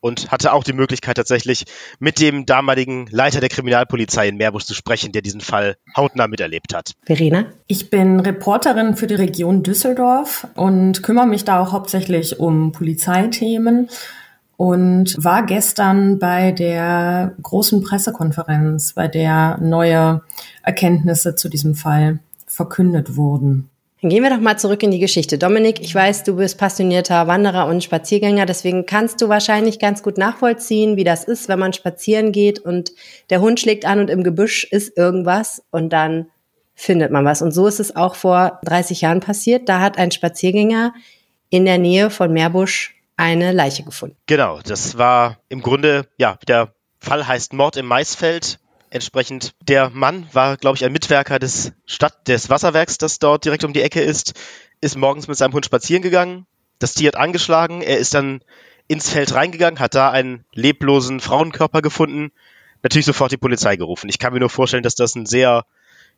und 0.05 0.31
hatte 0.31 0.53
auch 0.53 0.63
die 0.63 0.73
Möglichkeit 0.73 1.17
tatsächlich 1.17 1.65
mit 1.97 2.19
dem 2.19 2.45
damaligen 2.45 3.07
Leiter 3.09 3.39
der 3.39 3.49
Kriminalpolizei 3.49 4.27
in 4.27 4.37
Meerbusch 4.37 4.65
zu 4.65 4.75
sprechen, 4.75 5.11
der 5.13 5.23
diesen 5.23 5.41
Fall 5.41 5.77
hautnah 5.97 6.27
miterlebt 6.27 6.75
hat. 6.75 6.91
Verena? 7.05 7.47
Ich 7.65 7.89
bin 7.89 8.19
Reporterin 8.19 8.95
für 8.95 9.07
die 9.07 9.15
Region 9.15 9.63
Düsseldorf 9.63 10.45
und 10.53 11.01
kümmere 11.01 11.25
mich 11.25 11.43
da 11.43 11.59
auch 11.59 11.71
hauptsächlich 11.71 12.39
um 12.39 12.71
Polizeithemen 12.71 13.89
und 14.57 15.15
war 15.17 15.43
gestern 15.43 16.19
bei 16.19 16.51
der 16.51 17.33
großen 17.41 17.81
Pressekonferenz, 17.81 18.93
bei 18.93 19.07
der 19.07 19.57
neue 19.59 20.21
Erkenntnisse 20.61 21.33
zu 21.33 21.49
diesem 21.49 21.73
Fall 21.73 22.19
verkündet 22.45 23.15
wurden. 23.15 23.71
Gehen 24.07 24.21
wir 24.21 24.29
doch 24.29 24.39
mal 24.39 24.59
zurück 24.59 24.83
in 24.83 24.91
die 24.91 24.99
Geschichte. 24.99 25.39
Dominik, 25.39 25.79
ich 25.81 25.95
weiß, 25.95 26.25
du 26.25 26.35
bist 26.35 26.59
passionierter 26.59 27.25
Wanderer 27.25 27.65
und 27.65 27.83
Spaziergänger, 27.83 28.45
deswegen 28.45 28.85
kannst 28.85 29.19
du 29.19 29.29
wahrscheinlich 29.29 29.79
ganz 29.79 30.03
gut 30.03 30.19
nachvollziehen, 30.19 30.95
wie 30.95 31.03
das 31.03 31.23
ist, 31.23 31.49
wenn 31.49 31.57
man 31.57 31.73
spazieren 31.73 32.31
geht 32.31 32.59
und 32.59 32.91
der 33.31 33.41
Hund 33.41 33.59
schlägt 33.59 33.83
an 33.85 33.99
und 33.99 34.11
im 34.11 34.23
Gebüsch 34.23 34.63
ist 34.65 34.95
irgendwas 34.95 35.63
und 35.71 35.89
dann 35.89 36.27
findet 36.75 37.11
man 37.11 37.25
was. 37.25 37.41
Und 37.41 37.51
so 37.51 37.65
ist 37.65 37.79
es 37.79 37.95
auch 37.95 38.13
vor 38.13 38.59
30 38.65 39.01
Jahren 39.01 39.21
passiert. 39.21 39.67
Da 39.69 39.79
hat 39.79 39.97
ein 39.97 40.11
Spaziergänger 40.11 40.93
in 41.49 41.65
der 41.65 41.79
Nähe 41.79 42.11
von 42.11 42.31
Meerbusch 42.31 42.93
eine 43.17 43.53
Leiche 43.53 43.81
gefunden. 43.81 44.17
Genau, 44.27 44.59
das 44.63 44.99
war 44.99 45.39
im 45.49 45.63
Grunde, 45.63 46.05
ja, 46.17 46.37
der 46.47 46.75
Fall 46.99 47.27
heißt 47.27 47.53
Mord 47.53 47.75
im 47.77 47.87
Maisfeld 47.87 48.59
Entsprechend, 48.95 49.55
der 49.59 49.89
Mann 49.89 50.25
war, 50.31 50.55
glaube 50.55 50.77
ich, 50.77 50.85
ein 50.85 50.93
Mitwerker 50.93 51.37
des 51.37 51.73
Stadt, 51.85 52.29
des 52.29 52.49
Wasserwerks, 52.49 52.97
das 52.97 53.19
dort 53.19 53.43
direkt 53.43 53.65
um 53.65 53.73
die 53.73 53.81
Ecke 53.81 53.99
ist, 53.99 54.35
ist 54.79 54.95
morgens 54.95 55.27
mit 55.27 55.35
seinem 55.35 55.51
Hund 55.51 55.65
spazieren 55.65 56.01
gegangen. 56.01 56.47
Das 56.79 56.93
Tier 56.93 57.09
hat 57.09 57.17
angeschlagen. 57.17 57.81
Er 57.81 57.97
ist 57.97 58.13
dann 58.13 58.39
ins 58.87 59.09
Feld 59.09 59.33
reingegangen, 59.33 59.81
hat 59.81 59.95
da 59.95 60.11
einen 60.11 60.45
leblosen 60.53 61.19
Frauenkörper 61.19 61.81
gefunden. 61.81 62.31
Natürlich 62.83 63.05
sofort 63.05 63.33
die 63.33 63.37
Polizei 63.37 63.75
gerufen. 63.75 64.09
Ich 64.09 64.17
kann 64.17 64.31
mir 64.31 64.39
nur 64.39 64.49
vorstellen, 64.49 64.83
dass 64.83 64.95
das 64.95 65.13
ein 65.15 65.25
sehr, 65.25 65.65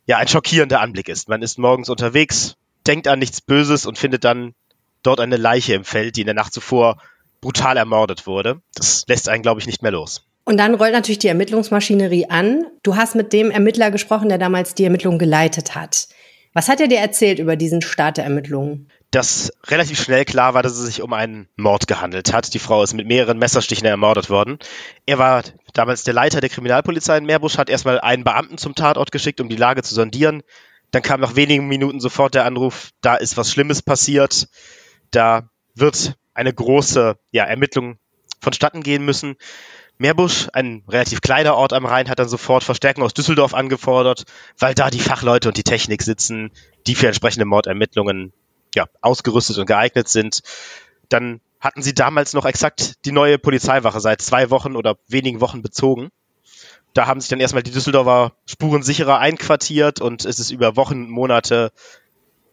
ja, 0.06 0.18
ein 0.18 0.28
schockierender 0.28 0.80
Anblick 0.80 1.10
ist. 1.10 1.30
Man 1.30 1.42
ist 1.42 1.58
morgens 1.58 1.90
unterwegs, 1.90 2.58
denkt 2.86 3.08
an 3.08 3.18
nichts 3.18 3.42
Böses 3.42 3.88
und 3.88 3.98
findet 3.98 4.24
dann 4.24 4.54
dort 5.02 5.20
eine 5.20 5.38
Leiche 5.38 5.74
im 5.74 5.84
Feld, 5.84 6.16
die 6.16 6.22
in 6.22 6.28
der 6.28 6.36
Nacht 6.36 6.54
zuvor 6.54 7.02
brutal 7.42 7.76
ermordet 7.76 8.28
wurde. 8.28 8.62
Das 8.76 9.04
lässt 9.08 9.30
einen, 9.30 9.42
glaube 9.42 9.62
ich, 9.62 9.66
nicht 9.66 9.82
mehr 9.82 9.92
los. 9.92 10.28
Und 10.48 10.56
dann 10.56 10.76
rollt 10.76 10.94
natürlich 10.94 11.20
die 11.20 11.28
Ermittlungsmaschinerie 11.28 12.30
an. 12.30 12.68
Du 12.82 12.96
hast 12.96 13.16
mit 13.16 13.34
dem 13.34 13.52
Ermittler 13.52 13.92
gesprochen, 13.92 14.30
der 14.30 14.38
damals 14.38 14.76
die 14.76 14.86
Ermittlungen 14.86 15.20
geleitet 15.20 15.76
hat. 15.76 16.08
Was 16.54 16.70
hat 16.70 16.80
er 16.80 16.88
dir 16.88 17.00
erzählt 17.00 17.40
über 17.40 17.58
diesen 17.58 17.82
Start 17.82 18.16
der 18.16 18.24
Ermittlungen? 18.24 18.90
Dass 19.12 19.52
relativ 19.66 20.02
schnell 20.02 20.24
klar 20.24 20.54
war, 20.54 20.64
dass 20.64 20.72
es 20.72 20.86
sich 20.86 21.02
um 21.02 21.12
einen 21.12 21.50
Mord 21.58 21.86
gehandelt 21.88 22.32
hat. 22.32 22.54
Die 22.54 22.60
Frau 22.60 22.82
ist 22.82 22.94
mit 22.94 23.08
mehreren 23.08 23.38
Messerstichen 23.38 23.86
ermordet 23.86 24.30
worden. 24.30 24.58
Er 25.06 25.18
war 25.18 25.44
damals 25.74 26.06
der 26.06 26.14
Leiter 26.14 26.40
der 26.40 26.50
Kriminalpolizei 26.50 27.18
in 27.18 27.26
Meerbusch, 27.26 27.58
hat 27.58 27.70
erstmal 27.70 28.00
einen 28.00 28.24
Beamten 28.24 28.58
zum 28.58 28.74
Tatort 28.74 29.12
geschickt, 29.12 29.42
um 29.42 29.50
die 29.50 29.58
Lage 29.58 29.84
zu 29.84 29.94
sondieren. 29.94 30.44
Dann 30.92 31.02
kam 31.02 31.20
nach 31.20 31.36
wenigen 31.36 31.68
Minuten 31.68 32.00
sofort 32.00 32.36
der 32.36 32.46
Anruf, 32.46 32.92
da 33.02 33.16
ist 33.16 33.36
was 33.36 33.52
Schlimmes 33.52 33.82
passiert. 33.82 34.48
Da 35.12 35.50
wird 35.76 36.16
eine 36.34 36.54
große 36.54 37.18
ja, 37.32 37.44
Ermittlung 37.44 38.00
vonstatten 38.40 38.82
gehen 38.82 39.04
müssen. 39.04 39.36
Meerbusch, 39.98 40.48
ein 40.54 40.84
relativ 40.88 41.22
kleiner 41.22 41.56
Ort 41.56 41.74
am 41.74 41.86
Rhein, 41.86 42.10
hat 42.10 42.20
dann 42.20 42.30
sofort 42.30 42.64
Verstärkung 42.64 43.04
aus 43.04 43.14
Düsseldorf 43.14 43.54
angefordert, 43.54 44.26
weil 44.60 44.76
da 44.76 44.90
die 44.90 45.00
Fachleute 45.00 45.48
und 45.48 45.58
die 45.58 45.64
Technik 45.64 46.04
sitzen, 46.04 46.52
die 46.86 46.96
für 46.96 47.08
entsprechende 47.08 47.46
Mordermittlungen 47.46 48.32
ja, 48.76 48.86
ausgerüstet 49.02 49.58
und 49.58 49.66
geeignet 49.66 50.08
sind. 50.08 50.42
Dann 51.10 51.42
hatten 51.60 51.82
sie 51.82 51.96
damals 51.96 52.34
noch 52.34 52.46
exakt 52.46 53.06
die 53.06 53.12
neue 53.12 53.40
Polizeiwache 53.40 54.00
seit 54.00 54.22
zwei 54.22 54.52
Wochen 54.52 54.76
oder 54.76 54.98
wenigen 55.08 55.42
Wochen 55.42 55.62
bezogen. 55.64 56.10
Da 56.94 57.08
haben 57.08 57.20
sich 57.20 57.30
dann 57.30 57.40
erstmal 57.40 57.64
die 57.64 57.72
Düsseldorfer 57.72 58.34
Spurensicherer 58.46 59.20
einquartiert 59.20 60.02
und 60.02 60.26
es 60.26 60.40
ist 60.40 60.52
über 60.52 60.76
Wochen, 60.76 61.10
Monate 61.10 61.72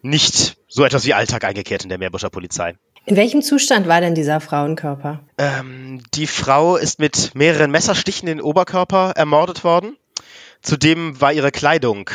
nicht 0.02 0.56
so 0.68 0.84
etwas 0.84 1.06
wie 1.06 1.14
Alltag 1.14 1.44
eingekehrt 1.44 1.82
in 1.82 1.88
der 1.88 1.98
Meerbuscher 1.98 2.30
Polizei. 2.30 2.76
In 3.06 3.16
welchem 3.16 3.42
Zustand 3.42 3.86
war 3.86 4.00
denn 4.00 4.14
dieser 4.14 4.40
Frauenkörper? 4.40 5.20
Ähm, 5.36 6.02
die 6.14 6.26
Frau 6.26 6.76
ist 6.76 6.98
mit 6.98 7.34
mehreren 7.34 7.70
Messerstichen 7.70 8.28
in 8.28 8.38
den 8.38 8.44
Oberkörper 8.44 9.12
ermordet 9.14 9.62
worden. 9.62 9.96
Zudem 10.62 11.20
war 11.20 11.32
ihre 11.32 11.50
Kleidung 11.50 12.08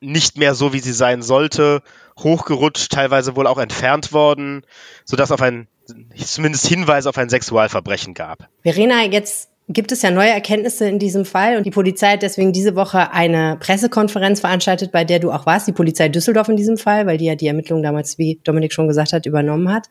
nicht 0.00 0.36
mehr 0.36 0.54
so, 0.54 0.72
wie 0.72 0.80
sie 0.80 0.92
sein 0.92 1.22
sollte, 1.22 1.82
hochgerutscht, 2.18 2.90
teilweise 2.90 3.36
wohl 3.36 3.46
auch 3.46 3.58
entfernt 3.58 4.12
worden, 4.12 4.62
sodass 5.04 5.30
auf 5.30 5.42
ein, 5.42 5.68
zumindest 6.16 6.66
Hinweise 6.66 7.08
auf 7.08 7.18
ein 7.18 7.28
Sexualverbrechen 7.28 8.14
gab. 8.14 8.48
Verena, 8.62 9.04
jetzt 9.04 9.50
gibt 9.68 9.92
es 9.92 10.02
ja 10.02 10.10
neue 10.10 10.30
Erkenntnisse 10.30 10.88
in 10.88 10.98
diesem 10.98 11.24
Fall 11.24 11.56
und 11.56 11.64
die 11.64 11.70
Polizei 11.70 12.12
hat 12.12 12.22
deswegen 12.22 12.52
diese 12.52 12.74
Woche 12.74 13.12
eine 13.12 13.56
Pressekonferenz 13.60 14.40
veranstaltet, 14.40 14.92
bei 14.92 15.04
der 15.04 15.18
du 15.18 15.30
auch 15.30 15.44
warst, 15.46 15.68
die 15.68 15.72
Polizei 15.72 16.08
Düsseldorf 16.08 16.48
in 16.48 16.56
diesem 16.56 16.78
Fall, 16.78 17.06
weil 17.06 17.18
die 17.18 17.26
ja 17.26 17.34
die 17.34 17.46
Ermittlungen 17.46 17.82
damals, 17.82 18.18
wie 18.18 18.40
Dominik 18.44 18.72
schon 18.72 18.88
gesagt 18.88 19.12
hat, 19.12 19.26
übernommen 19.26 19.70
hat. 19.72 19.88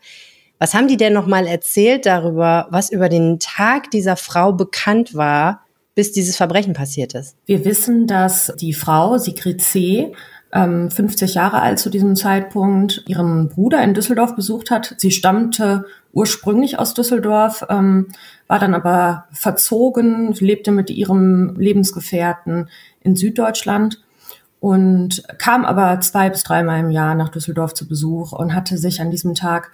Was 0.59 0.73
haben 0.73 0.87
die 0.87 0.97
denn 0.97 1.13
nochmal 1.13 1.45
erzählt 1.45 2.07
darüber, 2.07 2.67
was 2.71 2.91
über 2.91 3.09
den 3.09 3.39
Tag 3.39 3.91
dieser 3.91 4.15
Frau 4.15 4.51
bekannt 4.51 5.13
war, 5.13 5.61
bis 5.93 6.11
dieses 6.11 6.35
Verbrechen 6.35 6.73
passiert 6.73 7.13
ist? 7.13 7.35
Wir 7.45 7.63
wissen, 7.63 8.07
dass 8.07 8.53
die 8.59 8.73
Frau 8.73 9.19
Sigrid 9.19 9.61
C 9.61 10.11
50 10.51 11.29
ähm, 11.29 11.35
Jahre 11.35 11.61
alt 11.61 11.79
zu 11.79 11.89
diesem 11.89 12.15
Zeitpunkt, 12.15 13.03
ihren 13.07 13.49
Bruder 13.49 13.83
in 13.83 13.93
Düsseldorf 13.93 14.35
besucht 14.35 14.71
hat. 14.71 14.95
Sie 14.97 15.11
stammte 15.11 15.85
ursprünglich 16.13 16.79
aus 16.79 16.93
Düsseldorf, 16.93 17.65
ähm, 17.69 18.07
war 18.47 18.59
dann 18.59 18.73
aber 18.73 19.25
verzogen, 19.31 20.33
lebte 20.39 20.71
mit 20.71 20.89
ihrem 20.89 21.55
Lebensgefährten 21.57 22.69
in 23.01 23.15
Süddeutschland 23.15 24.01
und 24.59 25.23
kam 25.37 25.65
aber 25.65 25.99
zwei 25.99 26.29
bis 26.29 26.43
dreimal 26.43 26.79
im 26.79 26.91
Jahr 26.91 27.13
nach 27.13 27.29
Düsseldorf 27.29 27.73
zu 27.73 27.87
Besuch 27.87 28.31
und 28.31 28.55
hatte 28.55 28.77
sich 28.77 29.01
an 29.01 29.11
diesem 29.11 29.35
Tag 29.35 29.71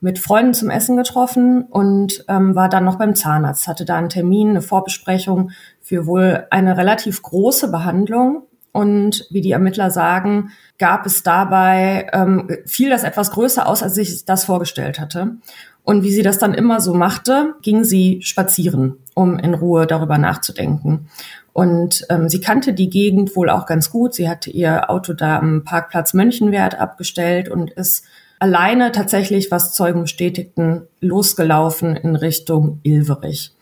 mit 0.00 0.18
Freunden 0.18 0.54
zum 0.54 0.70
Essen 0.70 0.96
getroffen 0.96 1.62
und 1.62 2.24
ähm, 2.28 2.54
war 2.54 2.68
dann 2.68 2.84
noch 2.84 2.98
beim 2.98 3.14
Zahnarzt, 3.14 3.66
hatte 3.66 3.84
da 3.84 3.96
einen 3.96 4.10
Termin, 4.10 4.50
eine 4.50 4.62
Vorbesprechung 4.62 5.52
für 5.80 6.06
wohl 6.06 6.46
eine 6.50 6.76
relativ 6.76 7.22
große 7.22 7.70
Behandlung 7.70 8.42
und 8.76 9.26
wie 9.30 9.40
die 9.40 9.52
Ermittler 9.52 9.90
sagen, 9.90 10.50
gab 10.78 11.06
es 11.06 11.22
dabei, 11.22 12.08
ähm, 12.12 12.46
fiel 12.66 12.90
das 12.90 13.04
etwas 13.04 13.30
größer 13.30 13.66
aus, 13.66 13.82
als 13.82 13.96
ich 13.96 14.26
das 14.26 14.44
vorgestellt 14.44 15.00
hatte. 15.00 15.36
Und 15.82 16.02
wie 16.02 16.10
sie 16.10 16.22
das 16.22 16.38
dann 16.38 16.52
immer 16.52 16.82
so 16.82 16.92
machte, 16.92 17.54
ging 17.62 17.84
sie 17.84 18.20
spazieren, 18.20 18.98
um 19.14 19.38
in 19.38 19.54
Ruhe 19.54 19.86
darüber 19.86 20.18
nachzudenken. 20.18 21.08
Und 21.54 22.04
ähm, 22.10 22.28
sie 22.28 22.42
kannte 22.42 22.74
die 22.74 22.90
Gegend 22.90 23.34
wohl 23.34 23.48
auch 23.48 23.64
ganz 23.64 23.90
gut. 23.90 24.12
Sie 24.12 24.28
hatte 24.28 24.50
ihr 24.50 24.90
Auto 24.90 25.14
da 25.14 25.38
am 25.38 25.64
Parkplatz 25.64 26.12
Mönchenwert 26.12 26.78
abgestellt 26.78 27.48
und 27.48 27.70
ist 27.70 28.04
alleine 28.38 28.92
tatsächlich, 28.92 29.50
was 29.50 29.72
Zeugen 29.72 30.02
bestätigten, 30.02 30.82
losgelaufen 31.00 31.96
in 31.96 32.14
Richtung 32.14 32.80
Ilverich. 32.82 33.55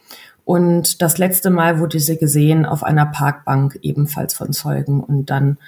Und 0.44 1.00
das 1.00 1.18
letzte 1.18 1.50
Mal 1.50 1.78
wurde 1.78 2.00
sie 2.00 2.18
gesehen 2.18 2.66
auf 2.66 2.82
einer 2.82 3.06
Parkbank, 3.06 3.78
ebenfalls 3.82 4.34
von 4.34 4.52
Zeugen. 4.52 5.02
Und 5.02 5.30
dann 5.30 5.58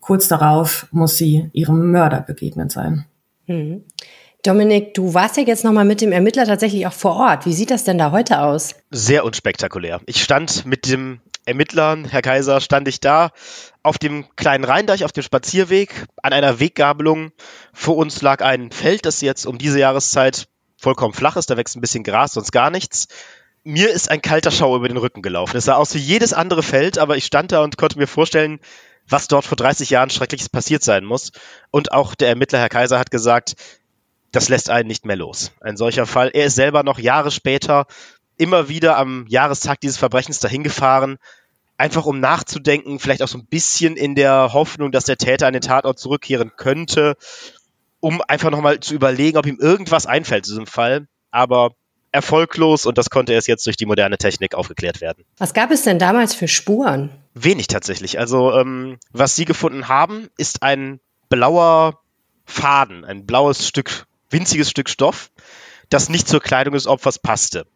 kurz 0.00 0.28
darauf 0.28 0.86
muss 0.90 1.16
sie 1.16 1.50
ihrem 1.52 1.90
Mörder 1.90 2.20
begegnet 2.20 2.72
sein. 2.72 3.04
Hm. 3.46 3.84
Dominik, 4.42 4.92
du 4.92 5.14
warst 5.14 5.38
ja 5.38 5.42
jetzt 5.42 5.64
nochmal 5.64 5.86
mit 5.86 6.02
dem 6.02 6.12
Ermittler 6.12 6.44
tatsächlich 6.44 6.86
auch 6.86 6.92
vor 6.92 7.16
Ort. 7.16 7.46
Wie 7.46 7.54
sieht 7.54 7.70
das 7.70 7.84
denn 7.84 7.96
da 7.96 8.12
heute 8.12 8.40
aus? 8.40 8.74
Sehr 8.90 9.24
unspektakulär. 9.24 10.00
Ich 10.04 10.22
stand 10.22 10.66
mit 10.66 10.86
dem 10.86 11.20
Ermittler, 11.46 11.98
Herr 12.08 12.22
Kaiser, 12.22 12.60
stand 12.60 12.88
ich 12.88 13.00
da 13.00 13.30
auf 13.82 13.98
dem 13.98 14.26
kleinen 14.36 14.64
Rheindeich, 14.64 15.04
auf 15.04 15.12
dem 15.12 15.22
Spazierweg, 15.22 16.06
an 16.22 16.32
einer 16.32 16.60
Weggabelung. 16.60 17.32
Vor 17.72 17.96
uns 17.96 18.20
lag 18.22 18.42
ein 18.42 18.70
Feld, 18.70 19.06
das 19.06 19.20
jetzt 19.20 19.46
um 19.46 19.58
diese 19.58 19.78
Jahreszeit 19.78 20.46
vollkommen 20.76 21.14
flach 21.14 21.36
ist. 21.36 21.50
Da 21.50 21.56
wächst 21.56 21.76
ein 21.76 21.82
bisschen 21.82 22.04
Gras, 22.04 22.32
sonst 22.32 22.52
gar 22.52 22.70
nichts 22.70 23.08
mir 23.64 23.90
ist 23.90 24.10
ein 24.10 24.22
kalter 24.22 24.50
Schauer 24.50 24.76
über 24.76 24.88
den 24.88 24.98
Rücken 24.98 25.22
gelaufen. 25.22 25.56
Es 25.56 25.64
sah 25.64 25.74
aus 25.74 25.94
wie 25.94 25.98
jedes 25.98 26.32
andere 26.32 26.62
Feld, 26.62 26.98
aber 26.98 27.16
ich 27.16 27.24
stand 27.24 27.50
da 27.50 27.62
und 27.62 27.78
konnte 27.78 27.98
mir 27.98 28.06
vorstellen, 28.06 28.60
was 29.08 29.28
dort 29.28 29.44
vor 29.44 29.56
30 29.56 29.90
Jahren 29.90 30.10
Schreckliches 30.10 30.48
passiert 30.48 30.82
sein 30.82 31.04
muss. 31.04 31.32
Und 31.70 31.92
auch 31.92 32.14
der 32.14 32.28
Ermittler, 32.28 32.58
Herr 32.58 32.68
Kaiser, 32.68 32.98
hat 32.98 33.10
gesagt, 33.10 33.56
das 34.32 34.48
lässt 34.48 34.70
einen 34.70 34.88
nicht 34.88 35.06
mehr 35.06 35.16
los. 35.16 35.52
Ein 35.60 35.76
solcher 35.76 36.06
Fall. 36.06 36.30
Er 36.34 36.46
ist 36.46 36.54
selber 36.54 36.82
noch 36.82 36.98
Jahre 36.98 37.30
später 37.30 37.86
immer 38.36 38.68
wieder 38.68 38.96
am 38.96 39.26
Jahrestag 39.28 39.80
dieses 39.80 39.96
Verbrechens 39.96 40.40
dahin 40.40 40.62
gefahren, 40.62 41.18
einfach 41.76 42.06
um 42.06 42.20
nachzudenken, 42.20 42.98
vielleicht 42.98 43.22
auch 43.22 43.28
so 43.28 43.38
ein 43.38 43.46
bisschen 43.46 43.96
in 43.96 44.14
der 44.14 44.52
Hoffnung, 44.52 44.92
dass 44.92 45.04
der 45.04 45.16
Täter 45.16 45.46
an 45.46 45.52
den 45.52 45.62
Tatort 45.62 45.98
zurückkehren 45.98 46.52
könnte, 46.56 47.16
um 48.00 48.20
einfach 48.22 48.50
nochmal 48.50 48.80
zu 48.80 48.94
überlegen, 48.94 49.38
ob 49.38 49.46
ihm 49.46 49.58
irgendwas 49.60 50.06
einfällt 50.06 50.46
zu 50.46 50.52
diesem 50.52 50.66
Fall. 50.66 51.06
Aber 51.30 51.74
erfolglos 52.14 52.86
und 52.86 52.96
das 52.96 53.10
konnte 53.10 53.32
erst 53.32 53.48
jetzt 53.48 53.66
durch 53.66 53.76
die 53.76 53.86
moderne 53.86 54.16
Technik 54.16 54.54
aufgeklärt 54.54 55.00
werden. 55.00 55.24
Was 55.36 55.52
gab 55.52 55.70
es 55.70 55.82
denn 55.82 55.98
damals 55.98 56.34
für 56.34 56.48
Spuren? 56.48 57.10
Wenig 57.34 57.66
tatsächlich. 57.66 58.18
Also 58.18 58.52
ähm, 58.52 58.98
was 59.12 59.36
Sie 59.36 59.44
gefunden 59.44 59.88
haben, 59.88 60.30
ist 60.38 60.62
ein 60.62 61.00
blauer 61.28 62.00
Faden, 62.46 63.04
ein 63.04 63.26
blaues 63.26 63.66
Stück, 63.66 64.06
winziges 64.30 64.70
Stück 64.70 64.88
Stoff, 64.88 65.30
das 65.90 66.08
nicht 66.08 66.28
zur 66.28 66.40
Kleidung 66.40 66.74
des 66.74 66.86
Opfers 66.86 67.18
passte. 67.18 67.66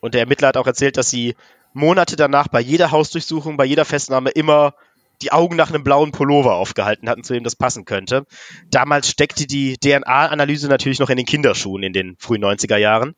Und 0.00 0.14
der 0.14 0.22
Ermittler 0.22 0.48
hat 0.48 0.56
auch 0.56 0.66
erzählt, 0.66 0.96
dass 0.96 1.08
sie 1.08 1.36
Monate 1.72 2.16
danach 2.16 2.48
bei 2.48 2.60
jeder 2.60 2.90
Hausdurchsuchung, 2.90 3.56
bei 3.56 3.64
jeder 3.64 3.84
Festnahme 3.84 4.30
immer 4.30 4.74
die 5.22 5.32
Augen 5.32 5.56
nach 5.56 5.70
einem 5.70 5.84
blauen 5.84 6.12
Pullover 6.12 6.54
aufgehalten 6.54 7.08
hatten, 7.08 7.24
zu 7.24 7.32
dem 7.32 7.44
das 7.44 7.56
passen 7.56 7.84
könnte. 7.84 8.26
Damals 8.70 9.08
steckte 9.08 9.46
die 9.46 9.76
DNA-Analyse 9.78 10.68
natürlich 10.68 10.98
noch 10.98 11.10
in 11.10 11.16
den 11.16 11.26
Kinderschuhen 11.26 11.82
in 11.82 11.92
den 11.92 12.16
frühen 12.18 12.44
90er 12.44 12.76
Jahren 12.76 13.14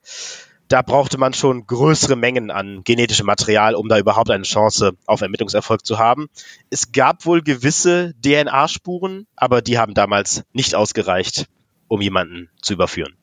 da 0.68 0.82
brauchte 0.82 1.18
man 1.18 1.32
schon 1.32 1.66
größere 1.66 2.16
Mengen 2.16 2.50
an 2.50 2.82
genetischem 2.84 3.26
Material, 3.26 3.74
um 3.74 3.88
da 3.88 3.98
überhaupt 3.98 4.30
eine 4.30 4.44
Chance 4.44 4.92
auf 5.06 5.22
Ermittlungserfolg 5.22 5.84
zu 5.84 5.98
haben. 5.98 6.28
Es 6.70 6.92
gab 6.92 7.24
wohl 7.24 7.42
gewisse 7.42 8.14
DNA-Spuren, 8.24 9.26
aber 9.34 9.62
die 9.62 9.78
haben 9.78 9.94
damals 9.94 10.44
nicht 10.52 10.74
ausgereicht, 10.74 11.46
um 11.88 12.00
jemanden 12.00 12.50
zu 12.60 12.74
überführen. 12.74 13.16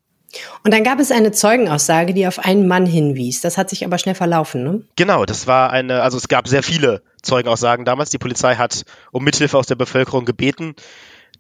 Und 0.64 0.74
dann 0.74 0.84
gab 0.84 1.00
es 1.00 1.12
eine 1.12 1.32
Zeugenaussage, 1.32 2.14
die 2.14 2.28
auf 2.28 2.40
einen 2.40 2.68
Mann 2.68 2.86
hinwies. 2.86 3.42
Das 3.42 3.58
hat 3.58 3.70
sich 3.70 3.86
aber 3.86 3.98
schnell 3.98 4.16
verlaufen, 4.16 4.64
ne? 4.64 4.84
Genau, 4.96 5.26
das 5.26 5.48
war 5.48 5.70
eine, 5.70 6.02
also 6.02 6.18
es 6.18 6.28
gab 6.28 6.48
sehr 6.48 6.64
viele 6.64 7.04
Zeugenaussagen 7.22 7.86
damals. 7.86 8.10
Die 8.10 8.18
Polizei 8.18 8.56
hat 8.56 8.84
um 9.12 9.24
Mithilfe 9.24 9.58
aus 9.58 9.68
der 9.68 9.76
Bevölkerung 9.76 10.26
gebeten. 10.26 10.76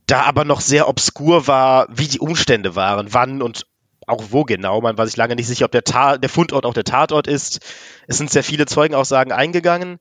Da 0.08 0.22
aber 0.22 0.45
noch 0.45 0.62
sehr 0.62 0.88
obskur 0.88 1.47
war, 1.47 1.88
wie 1.91 2.08
die 2.08 2.20
Umstände 2.20 2.76
waren, 2.76 3.12
wann 3.12 3.41
und 3.41 3.66
auch 4.08 4.24
wo 4.30 4.43
genau. 4.43 4.82
Man 4.82 4.97
war 4.97 5.06
sich 5.06 5.18
lange 5.18 5.36
nicht 5.36 5.47
sicher, 5.47 5.66
ob 5.66 5.72
der, 5.72 5.84
Ta 5.84 6.18
der 6.18 6.30
Fundort 6.30 6.66
auch 6.66 6.74
der 6.74 6.84
Tatort 6.84 7.28
ist. 7.28 7.60
Es 8.08 8.18
sind 8.18 8.30
sehr 8.30 8.43
viele 8.43 8.66
Zeugenaussagen 8.66 9.32
eingegangen. 9.32 9.99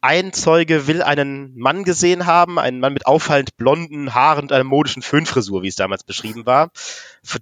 Ein 0.00 0.32
Zeuge 0.32 0.86
will 0.86 1.02
einen 1.02 1.56
Mann 1.56 1.82
gesehen 1.82 2.26
haben, 2.26 2.58
einen 2.58 2.80
Mann 2.80 2.92
mit 2.92 3.06
auffallend 3.06 3.56
blonden 3.56 4.14
Haaren 4.14 4.44
und 4.44 4.52
einer 4.52 4.64
modischen 4.64 5.02
Föhnfrisur, 5.02 5.62
wie 5.62 5.68
es 5.68 5.76
damals 5.76 6.04
beschrieben 6.04 6.46
war, 6.46 6.70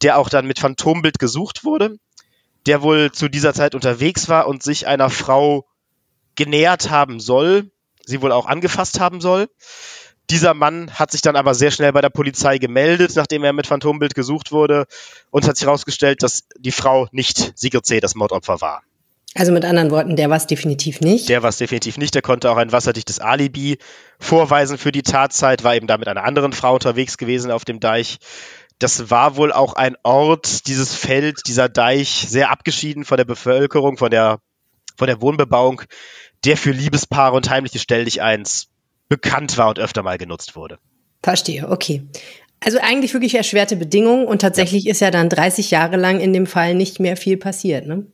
der 0.01 0.19
auch 0.19 0.29
dann 0.29 0.47
mit 0.47 0.59
Phantombild 0.59 1.19
gesucht 1.19 1.65
wurde, 1.65 1.99
der 2.67 2.83
wohl 2.83 3.13
zu 3.13 3.29
dieser 3.29 3.55
Zeit 3.55 3.75
unterwegs 3.75 4.29
war 4.29 4.47
und 4.47 4.63
sich 4.63 4.87
einer 4.87 5.11
Frau 5.11 5.67
genähert 6.37 6.91
haben 6.91 7.21
soll, 7.21 7.71
sie 8.07 8.23
wohl 8.23 8.33
auch 8.33 8.47
angefasst 8.47 9.01
haben 9.01 9.21
soll. 9.21 9.49
Dieser 10.35 10.53
Mann 10.53 10.91
hat 10.91 11.13
sich 11.13 11.23
dann 11.23 11.37
aber 11.37 11.55
sehr 11.55 11.71
schnell 11.71 11.93
bei 11.93 12.01
der 12.01 12.11
Polizei 12.11 12.59
gemeldet, 12.59 13.13
nachdem 13.15 13.45
er 13.45 13.53
mit 13.53 13.69
Phantombild 13.69 14.17
gesucht 14.17 14.51
wurde 14.51 14.87
und 15.31 15.47
hat 15.47 15.57
sich 15.57 15.65
herausgestellt, 15.65 16.25
dass 16.25 16.49
die 16.59 16.73
Frau 16.73 17.07
nicht 17.13 17.53
Sigrid 17.57 17.87
C. 17.87 18.01
das 18.01 18.17
Mordopfer 18.17 18.61
war. 18.61 18.83
Also 19.37 19.53
mit 19.53 19.65
anderen 19.65 19.93
Worten, 19.93 20.17
der 20.17 20.31
war 20.31 20.37
es 20.37 20.49
definitiv 20.49 21.01
nicht. 21.01 21.29
Der 21.29 21.45
war 21.45 21.51
es 21.51 21.59
definitiv 21.59 21.99
nicht. 21.99 22.17
Der 22.17 22.23
konnte 22.23 22.51
auch 22.51 22.57
ein 22.57 22.73
wasserdichtes 22.73 23.21
Alibi 23.21 23.79
vorweisen 24.19 24.77
für 24.77 24.91
die 24.91 25.05
Tatzeit, 25.05 25.63
war 25.63 25.77
eben 25.77 25.87
da 25.87 25.99
mit 25.99 26.09
einer 26.09 26.25
anderen 26.25 26.53
Frau 26.53 26.75
unterwegs 26.75 27.17
gewesen 27.17 27.53
auf 27.53 27.65
dem 27.65 27.79
Deich. 27.79 28.19
Das 28.81 29.13
war 29.13 29.37
wohl 29.37 29.53
auch 29.53 29.75
ein 29.75 29.95
Ort, 30.03 30.67
dieses 30.67 30.97
Feld, 30.97 31.43
dieser 31.47 31.69
Deich, 31.69 32.27
sehr 32.29 32.51
abgeschieden 32.51 33.05
von 33.05 33.19
der 33.19 33.25
Bevölkerung, 33.25 33.99
von 33.99 34.11
der, 34.11 34.41
von 34.97 35.07
der 35.07 35.21
Wohnbebauung, 35.21 35.83
der 36.45 36.57
für 36.57 36.73
Liebespaare 36.73 37.37
und 37.37 37.51
heimliche 37.51 37.79
Stelldicheins 37.79 38.74
bekannt 39.15 39.57
war 39.59 39.69
und 39.69 39.79
öfter 39.79 40.03
mal 40.03 40.19
genutzt 40.19 40.57
wurde. 40.57 40.79
Verstehe, 41.23 41.71
okay. 41.71 42.03
Also 42.61 42.79
eigentlich 42.81 43.13
wirklich 43.13 43.35
erschwerte 43.35 43.77
Bedingungen 43.77 44.27
und 44.27 44.41
tatsächlich 44.41 44.85
ja. 44.85 44.91
ist 44.91 45.01
ja 45.01 45.11
dann 45.11 45.29
30 45.29 45.71
Jahre 45.71 45.97
lang 45.97 46.21
in 46.21 46.33
dem 46.33 46.47
Fall 46.47 46.75
nicht 46.75 47.01
mehr 47.01 47.17
viel 47.17 47.37
passiert, 47.37 47.87
ne? 47.87 48.07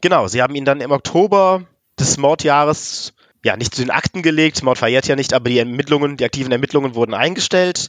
Genau, 0.00 0.26
sie 0.26 0.42
haben 0.42 0.54
ihn 0.54 0.64
dann 0.64 0.80
im 0.80 0.90
Oktober 0.90 1.66
des 1.98 2.18
Mordjahres 2.18 3.14
ja 3.44 3.56
nicht 3.56 3.74
zu 3.74 3.82
den 3.82 3.90
Akten 3.90 4.22
gelegt, 4.22 4.62
Mord 4.62 4.78
verjährt 4.78 5.06
ja 5.06 5.16
nicht, 5.16 5.32
aber 5.32 5.48
die 5.48 5.58
Ermittlungen, 5.58 6.16
die 6.16 6.24
aktiven 6.24 6.52
Ermittlungen 6.52 6.94
wurden 6.94 7.14
eingestellt, 7.14 7.88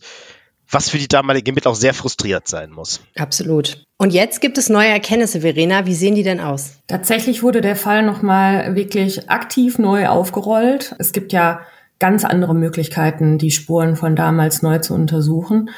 was 0.70 0.90
für 0.90 0.98
die 0.98 1.08
damalige 1.08 1.52
Ermittler 1.52 1.72
auch 1.72 1.76
sehr 1.76 1.94
frustriert 1.94 2.48
sein 2.48 2.72
muss. 2.72 3.02
Absolut. 3.16 3.84
Und 3.98 4.14
jetzt 4.14 4.42
gibt 4.42 4.58
es 4.58 4.70
neue 4.70 4.90
Erkenntnisse, 4.90 5.42
Verena. 5.42 5.86
Wie 5.86 5.96
sehen 5.96 6.16
die 6.16 6.24
denn 6.24 6.40
aus? 6.40 6.74
Tatsächlich 6.88 7.44
wurde 7.44 7.62
der 7.62 7.76
Fall 7.76 8.04
nochmal 8.04 8.76
wirklich 8.76 9.30
aktiv 9.30 9.78
neu 9.78 10.08
aufgerollt. 10.08 10.96
Es 11.00 11.12
gibt 11.12 11.34
ja 11.34 11.62
ganz 12.00 12.26
andere 12.26 12.56
Möglichkeiten, 12.56 13.38
die 13.38 13.52
Spuren 13.52 13.96
von 13.96 14.16
damals 14.16 14.62
neu 14.62 14.80
zu 14.80 14.94
untersuchen. 14.94 15.70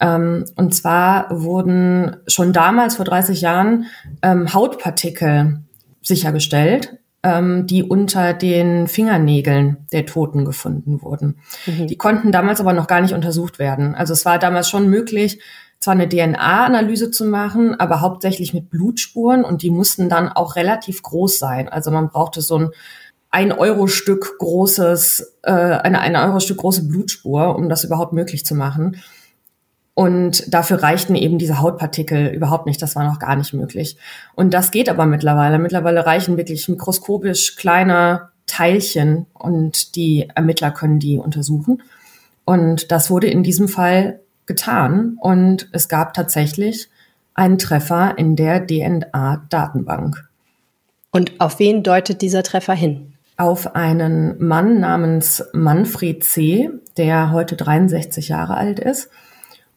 Ähm, 0.00 0.44
und 0.56 0.74
zwar 0.74 1.26
wurden 1.30 2.16
schon 2.26 2.52
damals, 2.52 2.96
vor 2.96 3.04
30 3.04 3.40
Jahren, 3.40 3.86
ähm, 4.22 4.52
Hautpartikel 4.52 5.60
sichergestellt, 6.02 6.96
ähm, 7.22 7.66
die 7.66 7.82
unter 7.84 8.32
den 8.32 8.88
Fingernägeln 8.88 9.86
der 9.92 10.06
Toten 10.06 10.44
gefunden 10.44 11.02
wurden. 11.02 11.36
Mhm. 11.66 11.86
Die 11.86 11.96
konnten 11.96 12.32
damals 12.32 12.60
aber 12.60 12.72
noch 12.72 12.86
gar 12.86 13.02
nicht 13.02 13.14
untersucht 13.14 13.58
werden. 13.58 13.94
Also 13.94 14.14
es 14.14 14.24
war 14.24 14.38
damals 14.38 14.70
schon 14.70 14.88
möglich, 14.88 15.40
zwar 15.80 15.94
eine 15.94 16.08
DNA-Analyse 16.08 17.10
zu 17.10 17.24
machen, 17.24 17.78
aber 17.78 18.00
hauptsächlich 18.00 18.52
mit 18.52 18.70
Blutspuren 18.70 19.44
und 19.44 19.62
die 19.62 19.70
mussten 19.70 20.08
dann 20.08 20.28
auch 20.28 20.56
relativ 20.56 21.02
groß 21.02 21.38
sein. 21.38 21.68
Also 21.68 21.90
man 21.90 22.08
brauchte 22.08 22.40
so 22.40 22.58
ein 22.58 22.70
ein 23.30 23.52
Euro-Stück 23.52 24.38
großes, 24.38 25.38
äh, 25.42 25.52
eine 25.52 26.00
ein 26.00 26.16
Euro-Stück 26.16 26.58
große 26.58 26.88
Blutspur, 26.88 27.56
um 27.56 27.68
das 27.68 27.84
überhaupt 27.84 28.12
möglich 28.12 28.44
zu 28.44 28.54
machen. 28.54 28.96
Und 29.94 30.52
dafür 30.52 30.82
reichten 30.82 31.14
eben 31.14 31.38
diese 31.38 31.60
Hautpartikel 31.60 32.28
überhaupt 32.28 32.66
nicht. 32.66 32.80
Das 32.80 32.96
war 32.96 33.04
noch 33.04 33.18
gar 33.18 33.36
nicht 33.36 33.52
möglich. 33.52 33.96
Und 34.34 34.54
das 34.54 34.70
geht 34.70 34.88
aber 34.88 35.06
mittlerweile. 35.06 35.58
Mittlerweile 35.58 36.06
reichen 36.06 36.36
wirklich 36.36 36.68
mikroskopisch 36.68 37.56
kleine 37.56 38.30
Teilchen 38.46 39.26
und 39.32 39.94
die 39.94 40.28
Ermittler 40.34 40.70
können 40.72 40.98
die 40.98 41.18
untersuchen. 41.18 41.82
Und 42.44 42.90
das 42.90 43.10
wurde 43.10 43.28
in 43.28 43.42
diesem 43.42 43.68
Fall 43.68 44.20
getan 44.46 45.16
und 45.20 45.68
es 45.72 45.88
gab 45.88 46.14
tatsächlich 46.14 46.88
einen 47.34 47.58
Treffer 47.58 48.18
in 48.18 48.34
der 48.34 48.66
DNA-Datenbank. 48.66 50.28
Und 51.12 51.40
auf 51.40 51.58
wen 51.58 51.82
deutet 51.82 52.22
dieser 52.22 52.42
Treffer 52.42 52.74
hin? 52.74 53.09
Auf 53.40 53.74
einen 53.74 54.36
Mann 54.46 54.80
namens 54.80 55.42
Manfred 55.54 56.22
C., 56.22 56.68
der 56.98 57.32
heute 57.32 57.56
63 57.56 58.28
Jahre 58.28 58.54
alt 58.54 58.78
ist 58.78 59.08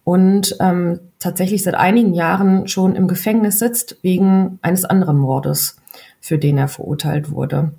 und 0.03 0.57
ähm, 0.59 0.99
tatsächlich 1.17 1.63
seit 1.63 1.75
einigen 1.75 2.13
Jahren 2.13 2.67
schon 2.67 2.97
im 2.97 3.07
Gefängnis 3.07 3.59
sitzt 3.59 3.95
wegen 4.01 4.59
eines 4.61 4.83
anderen 4.83 5.17
Mordes, 5.17 5.77
für 6.19 6.37
den 6.37 6.57
er 6.57 6.67
verurteilt 6.67 7.31
wurde. 7.31 7.71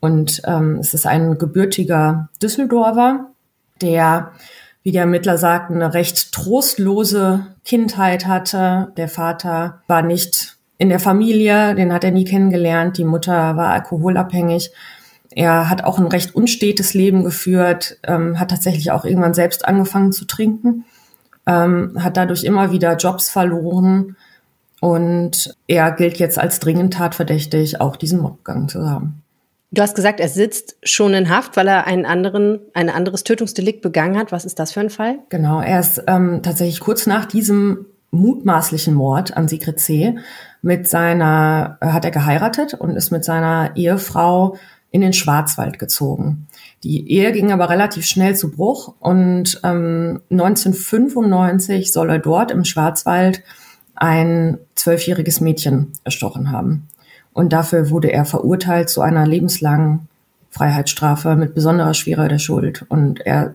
Und 0.00 0.42
ähm, 0.46 0.78
es 0.80 0.94
ist 0.94 1.06
ein 1.06 1.38
gebürtiger 1.38 2.28
Düsseldorfer, 2.42 3.26
der, 3.80 4.32
wie 4.82 4.90
der 4.90 5.02
Ermittler 5.02 5.38
sagt, 5.38 5.70
eine 5.70 5.94
recht 5.94 6.32
trostlose 6.32 7.46
Kindheit 7.64 8.26
hatte. 8.26 8.90
Der 8.96 9.06
Vater 9.06 9.80
war 9.86 10.02
nicht 10.02 10.56
in 10.76 10.88
der 10.88 10.98
Familie, 10.98 11.76
den 11.76 11.92
hat 11.92 12.02
er 12.02 12.10
nie 12.10 12.24
kennengelernt. 12.24 12.98
Die 12.98 13.04
Mutter 13.04 13.56
war 13.56 13.68
alkoholabhängig. 13.68 14.72
Er 15.32 15.70
hat 15.70 15.84
auch 15.84 15.98
ein 15.98 16.06
recht 16.06 16.34
unstetes 16.34 16.94
Leben 16.94 17.24
geführt, 17.24 17.98
ähm, 18.02 18.40
hat 18.40 18.50
tatsächlich 18.50 18.90
auch 18.90 19.04
irgendwann 19.04 19.34
selbst 19.34 19.64
angefangen 19.66 20.12
zu 20.12 20.24
trinken, 20.24 20.84
ähm, 21.46 21.96
hat 21.98 22.16
dadurch 22.16 22.44
immer 22.44 22.72
wieder 22.72 22.96
Jobs 22.96 23.30
verloren 23.30 24.16
und 24.80 25.54
er 25.66 25.92
gilt 25.92 26.18
jetzt 26.18 26.38
als 26.38 26.58
dringend 26.58 26.94
tatverdächtig, 26.94 27.80
auch 27.80 27.96
diesen 27.96 28.20
Mob 28.20 28.38
begangen 28.38 28.68
zu 28.68 28.88
haben. 28.88 29.22
Du 29.72 29.82
hast 29.82 29.94
gesagt, 29.94 30.18
er 30.18 30.28
sitzt 30.28 30.76
schon 30.82 31.14
in 31.14 31.28
Haft, 31.28 31.56
weil 31.56 31.68
er 31.68 31.86
einen 31.86 32.04
anderen, 32.04 32.58
ein 32.74 32.90
anderes 32.90 33.22
Tötungsdelikt 33.22 33.82
begangen 33.82 34.18
hat. 34.18 34.32
Was 34.32 34.44
ist 34.44 34.58
das 34.58 34.72
für 34.72 34.80
ein 34.80 34.90
Fall? 34.90 35.20
Genau, 35.28 35.60
er 35.60 35.78
ist 35.78 36.02
ähm, 36.08 36.40
tatsächlich 36.42 36.80
kurz 36.80 37.06
nach 37.06 37.24
diesem 37.24 37.86
mutmaßlichen 38.10 38.94
Mord 38.94 39.36
an 39.36 39.46
Sigrid 39.46 39.78
C. 39.78 40.18
mit 40.60 40.88
seiner, 40.88 41.78
äh, 41.80 41.86
hat 41.88 42.04
er 42.04 42.10
geheiratet 42.10 42.74
und 42.74 42.96
ist 42.96 43.12
mit 43.12 43.24
seiner 43.24 43.76
Ehefrau 43.76 44.56
in 44.90 45.00
den 45.00 45.12
Schwarzwald 45.12 45.78
gezogen. 45.78 46.48
Die 46.82 47.10
Ehe 47.10 47.32
ging 47.32 47.52
aber 47.52 47.68
relativ 47.68 48.06
schnell 48.06 48.34
zu 48.34 48.50
Bruch 48.50 48.94
und 48.98 49.60
ähm, 49.62 50.20
1995 50.30 51.92
soll 51.92 52.10
er 52.10 52.18
dort 52.18 52.50
im 52.50 52.64
Schwarzwald 52.64 53.42
ein 53.94 54.58
zwölfjähriges 54.74 55.40
Mädchen 55.40 55.92
erstochen 56.04 56.50
haben. 56.50 56.88
Und 57.32 57.52
dafür 57.52 57.90
wurde 57.90 58.12
er 58.12 58.24
verurteilt 58.24 58.88
zu 58.88 59.02
einer 59.02 59.26
lebenslangen 59.26 60.08
Freiheitsstrafe 60.50 61.36
mit 61.36 61.54
besonderer 61.54 61.94
Schwere 61.94 62.26
der 62.28 62.38
Schuld. 62.38 62.84
Und 62.88 63.20
er 63.20 63.54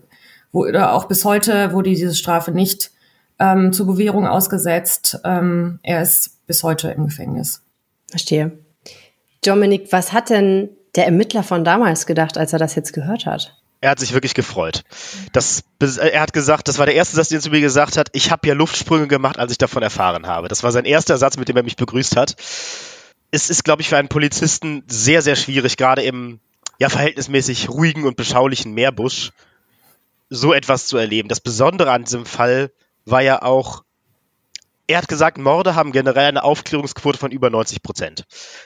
wurde 0.52 0.92
auch 0.92 1.06
bis 1.06 1.26
heute 1.26 1.74
wurde 1.74 1.90
diese 1.90 2.16
Strafe 2.16 2.52
nicht 2.52 2.92
ähm, 3.40 3.74
zur 3.74 3.88
Bewährung 3.88 4.26
ausgesetzt. 4.26 5.20
Ähm, 5.26 5.80
er 5.84 6.02
ist 6.02 6.46
bis 6.48 6.64
heute 6.64 6.90
im 6.92 7.06
Gefängnis. 7.06 7.62
Verstehe. 8.10 8.58
Dominik, 9.46 9.92
was 9.92 10.14
hat 10.14 10.30
denn 10.30 10.70
der 10.96 11.06
Ermittler 11.06 11.44
von 11.44 11.64
damals 11.64 12.06
gedacht, 12.06 12.38
als 12.38 12.54
er 12.54 12.60
das 12.60 12.76
jetzt 12.76 12.94
gehört 12.94 13.26
hat? 13.26 13.58
Er 13.82 13.92
hat 13.92 14.00
sich 14.00 14.14
wirklich 14.14 14.34
gefreut. 14.34 14.84
Das, 15.32 15.64
er 15.80 16.22
hat 16.22 16.34
gesagt, 16.34 16.68
das 16.68 16.80
war 16.80 16.86
der 16.86 16.96
erste 16.96 17.16
Satz, 17.16 17.30
den 17.30 17.38
er 17.38 17.42
zu 17.42 17.50
mir 17.52 17.62
gesagt 17.62 17.98
hat, 17.98 18.10
ich 18.14 18.32
habe 18.32 18.48
ja 18.48 18.54
Luftsprünge 18.54 19.08
gemacht, 19.08 19.38
als 19.38 19.52
ich 19.52 19.58
davon 19.58 19.84
erfahren 19.84 20.26
habe. 20.26 20.48
Das 20.48 20.64
war 20.64 20.72
sein 20.72 20.86
erster 20.86 21.18
Satz, 21.18 21.38
mit 21.38 21.50
dem 21.50 21.58
er 21.58 21.64
mich 21.64 21.76
begrüßt 21.76 22.16
hat 22.16 22.36
es 23.36 23.50
ist, 23.50 23.64
glaube 23.64 23.82
ich, 23.82 23.90
für 23.90 23.98
einen 23.98 24.08
Polizisten 24.08 24.84
sehr, 24.88 25.22
sehr 25.22 25.36
schwierig, 25.36 25.78
gerade 25.78 26.04
im 26.04 26.40
ja 26.80 26.90
verhältnismäßig 26.90 27.70
ruhigen 27.70 28.06
und 28.06 28.18
beschaulichen 28.18 28.74
Meerbusch 28.74 29.32
so 30.30 30.54
etwas 30.54 30.88
zu 30.88 30.98
erleben. 30.98 31.30
Das 31.30 31.40
Besondere 31.40 31.92
an 31.92 32.04
diesem 32.04 32.26
Fall 32.26 32.72
war 33.06 33.22
ja 33.22 33.42
auch, 33.42 33.84
er 34.88 35.00
hat 35.00 35.08
gesagt, 35.08 35.38
Morde 35.38 35.76
haben 35.76 35.92
generell 35.92 36.28
eine 36.28 36.44
Aufklärungsquote 36.44 37.18
von 37.18 37.32
über 37.32 37.50
90 37.50 37.82
Prozent. 37.82 38.26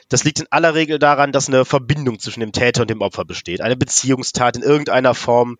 Das 0.09 0.24
liegt 0.24 0.39
in 0.39 0.47
aller 0.49 0.76
Regel 0.76 0.99
daran, 0.99 1.32
dass 1.32 1.47
eine 1.47 1.65
Verbindung 1.65 2.20
zwischen 2.20 2.41
dem 2.41 2.51
Täter 2.51 2.82
und 2.82 2.89
dem 2.89 3.01
Opfer 3.01 3.26
besteht. 3.26 3.61
Eine 3.61 3.78
Beziehungstat 3.78 4.57
in 4.57 4.63
irgendeiner 4.63 5.15
Form, 5.15 5.57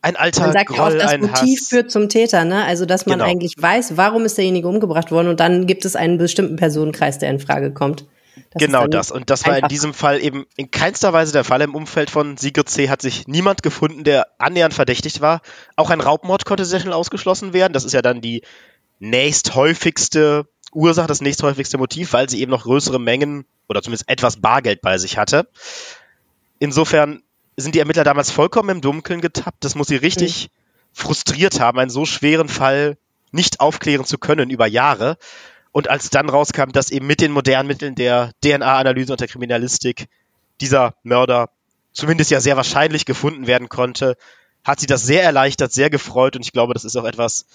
ein 0.00 0.16
alter 0.16 0.42
Man 0.42 0.52
sagt 0.52 0.68
Groll, 0.68 0.96
oft, 0.96 1.02
das 1.02 1.18
Motiv 1.18 1.60
Hass. 1.60 1.68
führt 1.68 1.90
zum 1.90 2.08
Täter, 2.08 2.44
ne? 2.44 2.64
Also, 2.64 2.86
dass 2.86 3.06
man 3.06 3.18
Genau. 3.18 3.30
eigentlich 3.30 3.54
weiß, 3.58 3.96
warum 3.96 4.24
ist 4.24 4.38
derjenige 4.38 4.68
umgebracht 4.68 5.10
worden 5.10 5.28
und 5.28 5.40
dann 5.40 5.66
gibt 5.66 5.84
es 5.84 5.96
einen 5.96 6.18
bestimmten 6.18 6.56
Personenkreis, 6.56 7.18
der 7.18 7.30
in 7.30 7.40
Frage 7.40 7.72
kommt. 7.72 8.06
Das 8.50 8.62
genau 8.62 8.86
das. 8.86 9.10
Und 9.10 9.30
das 9.30 9.44
war 9.46 9.58
in 9.58 9.66
diesem 9.68 9.92
Fall 9.92 10.22
eben 10.22 10.46
in 10.56 10.70
keinster 10.70 11.12
Weise 11.12 11.32
der 11.32 11.42
Fall. 11.42 11.60
Im 11.60 11.74
Umfeld 11.74 12.08
von 12.10 12.36
Sigrid 12.36 12.68
C. 12.68 12.88
hat 12.88 13.02
sich 13.02 13.26
niemand 13.26 13.64
gefunden, 13.64 14.04
der 14.04 14.28
annähernd 14.38 14.74
verdächtigt 14.74 15.20
war. 15.20 15.40
Auch 15.74 15.90
ein 15.90 16.00
Raubmord 16.00 16.44
konnte 16.44 16.64
sehr 16.64 16.78
schnell 16.78 16.92
ausgeschlossen 16.92 17.52
werden. 17.52 17.72
Das 17.72 17.84
ist 17.84 17.92
ja 17.92 18.00
dann 18.00 18.20
die 18.20 18.42
nächsthäufigste 18.98 20.46
Ursache, 20.72 21.06
das 21.06 21.20
nächsthäufigste 21.20 21.78
Motiv, 21.78 22.12
weil 22.12 22.28
sie 22.28 22.40
eben 22.40 22.50
noch 22.50 22.64
größere 22.64 23.00
Mengen 23.00 23.46
oder 23.68 23.82
zumindest 23.82 24.08
etwas 24.08 24.40
Bargeld 24.40 24.80
bei 24.80 24.98
sich 24.98 25.18
hatte. 25.18 25.48
Insofern 26.58 27.22
sind 27.56 27.74
die 27.74 27.78
Ermittler 27.78 28.04
damals 28.04 28.30
vollkommen 28.30 28.70
im 28.70 28.80
Dunkeln 28.80 29.20
getappt. 29.20 29.64
Das 29.64 29.74
muss 29.74 29.88
sie 29.88 29.96
richtig 29.96 30.50
frustriert 30.92 31.60
haben, 31.60 31.78
einen 31.78 31.90
so 31.90 32.04
schweren 32.04 32.48
Fall 32.48 32.98
nicht 33.30 33.60
aufklären 33.60 34.04
zu 34.04 34.18
können 34.18 34.50
über 34.50 34.66
Jahre. 34.66 35.16
Und 35.72 35.88
als 35.88 36.10
dann 36.10 36.28
rauskam, 36.28 36.70
dass 36.72 36.90
eben 36.90 37.06
mit 37.06 37.20
den 37.20 37.32
modernen 37.32 37.68
Mitteln 37.68 37.94
der 37.94 38.32
DNA-Analyse 38.42 39.12
und 39.12 39.20
der 39.20 39.28
Kriminalistik 39.28 40.08
dieser 40.60 40.94
Mörder 41.02 41.50
zumindest 41.92 42.30
ja 42.30 42.40
sehr 42.40 42.56
wahrscheinlich 42.56 43.04
gefunden 43.04 43.46
werden 43.46 43.68
konnte, 43.68 44.16
hat 44.64 44.80
sie 44.80 44.86
das 44.86 45.02
sehr 45.02 45.22
erleichtert, 45.22 45.72
sehr 45.72 45.90
gefreut. 45.90 46.36
Und 46.36 46.44
ich 46.44 46.52
glaube, 46.52 46.74
das 46.74 46.84
ist 46.84 46.96
auch 46.96 47.04
etwas, 47.04 47.46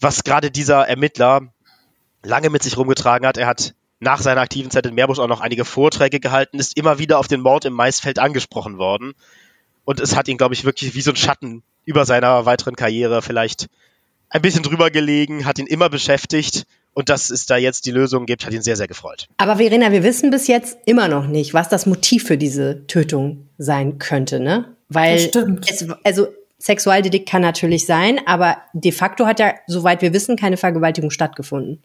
was 0.00 0.24
gerade 0.24 0.50
dieser 0.50 0.88
Ermittler 0.88 1.52
lange 2.22 2.50
mit 2.50 2.62
sich 2.62 2.76
rumgetragen 2.76 3.26
hat. 3.26 3.36
Er 3.36 3.46
hat 3.46 3.74
nach 4.00 4.20
seiner 4.20 4.40
aktiven 4.40 4.70
Zeit 4.70 4.86
in 4.86 4.94
Meerbusch 4.94 5.18
auch 5.18 5.28
noch 5.28 5.40
einige 5.40 5.64
Vorträge 5.64 6.20
gehalten, 6.20 6.58
ist 6.58 6.76
immer 6.76 6.98
wieder 6.98 7.18
auf 7.18 7.28
den 7.28 7.40
Mord 7.40 7.66
im 7.66 7.74
Maisfeld 7.74 8.18
angesprochen 8.18 8.78
worden. 8.78 9.12
Und 9.84 10.00
es 10.00 10.16
hat 10.16 10.28
ihn, 10.28 10.38
glaube 10.38 10.54
ich, 10.54 10.64
wirklich 10.64 10.94
wie 10.94 11.00
so 11.00 11.10
ein 11.10 11.16
Schatten 11.16 11.62
über 11.84 12.06
seiner 12.06 12.46
weiteren 12.46 12.76
Karriere 12.76 13.22
vielleicht 13.22 13.66
ein 14.30 14.42
bisschen 14.42 14.62
drüber 14.62 14.90
gelegen, 14.90 15.44
hat 15.44 15.58
ihn 15.58 15.66
immer 15.66 15.90
beschäftigt. 15.90 16.64
Und 16.92 17.08
dass 17.08 17.30
es 17.30 17.46
da 17.46 17.56
jetzt 17.56 17.86
die 17.86 17.92
Lösung 17.92 18.26
gibt, 18.26 18.44
hat 18.44 18.52
ihn 18.52 18.62
sehr, 18.62 18.76
sehr 18.76 18.88
gefreut. 18.88 19.28
Aber 19.36 19.56
Verena, 19.56 19.92
wir 19.92 20.02
wissen 20.02 20.30
bis 20.30 20.48
jetzt 20.48 20.76
immer 20.86 21.06
noch 21.06 21.28
nicht, 21.28 21.54
was 21.54 21.68
das 21.68 21.86
Motiv 21.86 22.24
für 22.24 22.36
diese 22.36 22.84
Tötung 22.88 23.48
sein 23.58 23.98
könnte, 23.98 24.40
ne? 24.40 24.76
Weil 24.88 25.14
Das 25.14 25.24
stimmt. 25.26 25.70
es, 25.70 25.86
also 26.02 26.28
Sexualdelikt 26.60 27.28
kann 27.28 27.42
natürlich 27.42 27.86
sein, 27.86 28.20
aber 28.26 28.58
de 28.74 28.92
facto 28.92 29.26
hat 29.26 29.40
ja, 29.40 29.54
soweit 29.66 30.02
wir 30.02 30.12
wissen, 30.12 30.36
keine 30.36 30.58
Vergewaltigung 30.58 31.10
stattgefunden. 31.10 31.82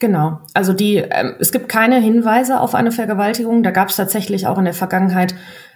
Genau. 0.00 0.40
Also 0.54 0.72
die, 0.72 0.96
ähm, 0.96 1.34
es 1.38 1.52
gibt 1.52 1.68
keine 1.68 2.00
Hinweise 2.00 2.58
auf 2.58 2.74
eine 2.74 2.90
Vergewaltigung. 2.90 3.62
Da 3.62 3.70
gab 3.70 3.90
es 3.90 3.96
tatsächlich 3.96 4.46
auch 4.46 4.58
in 4.58 4.64
der 4.64 4.74
Vergangenheit 4.74 5.34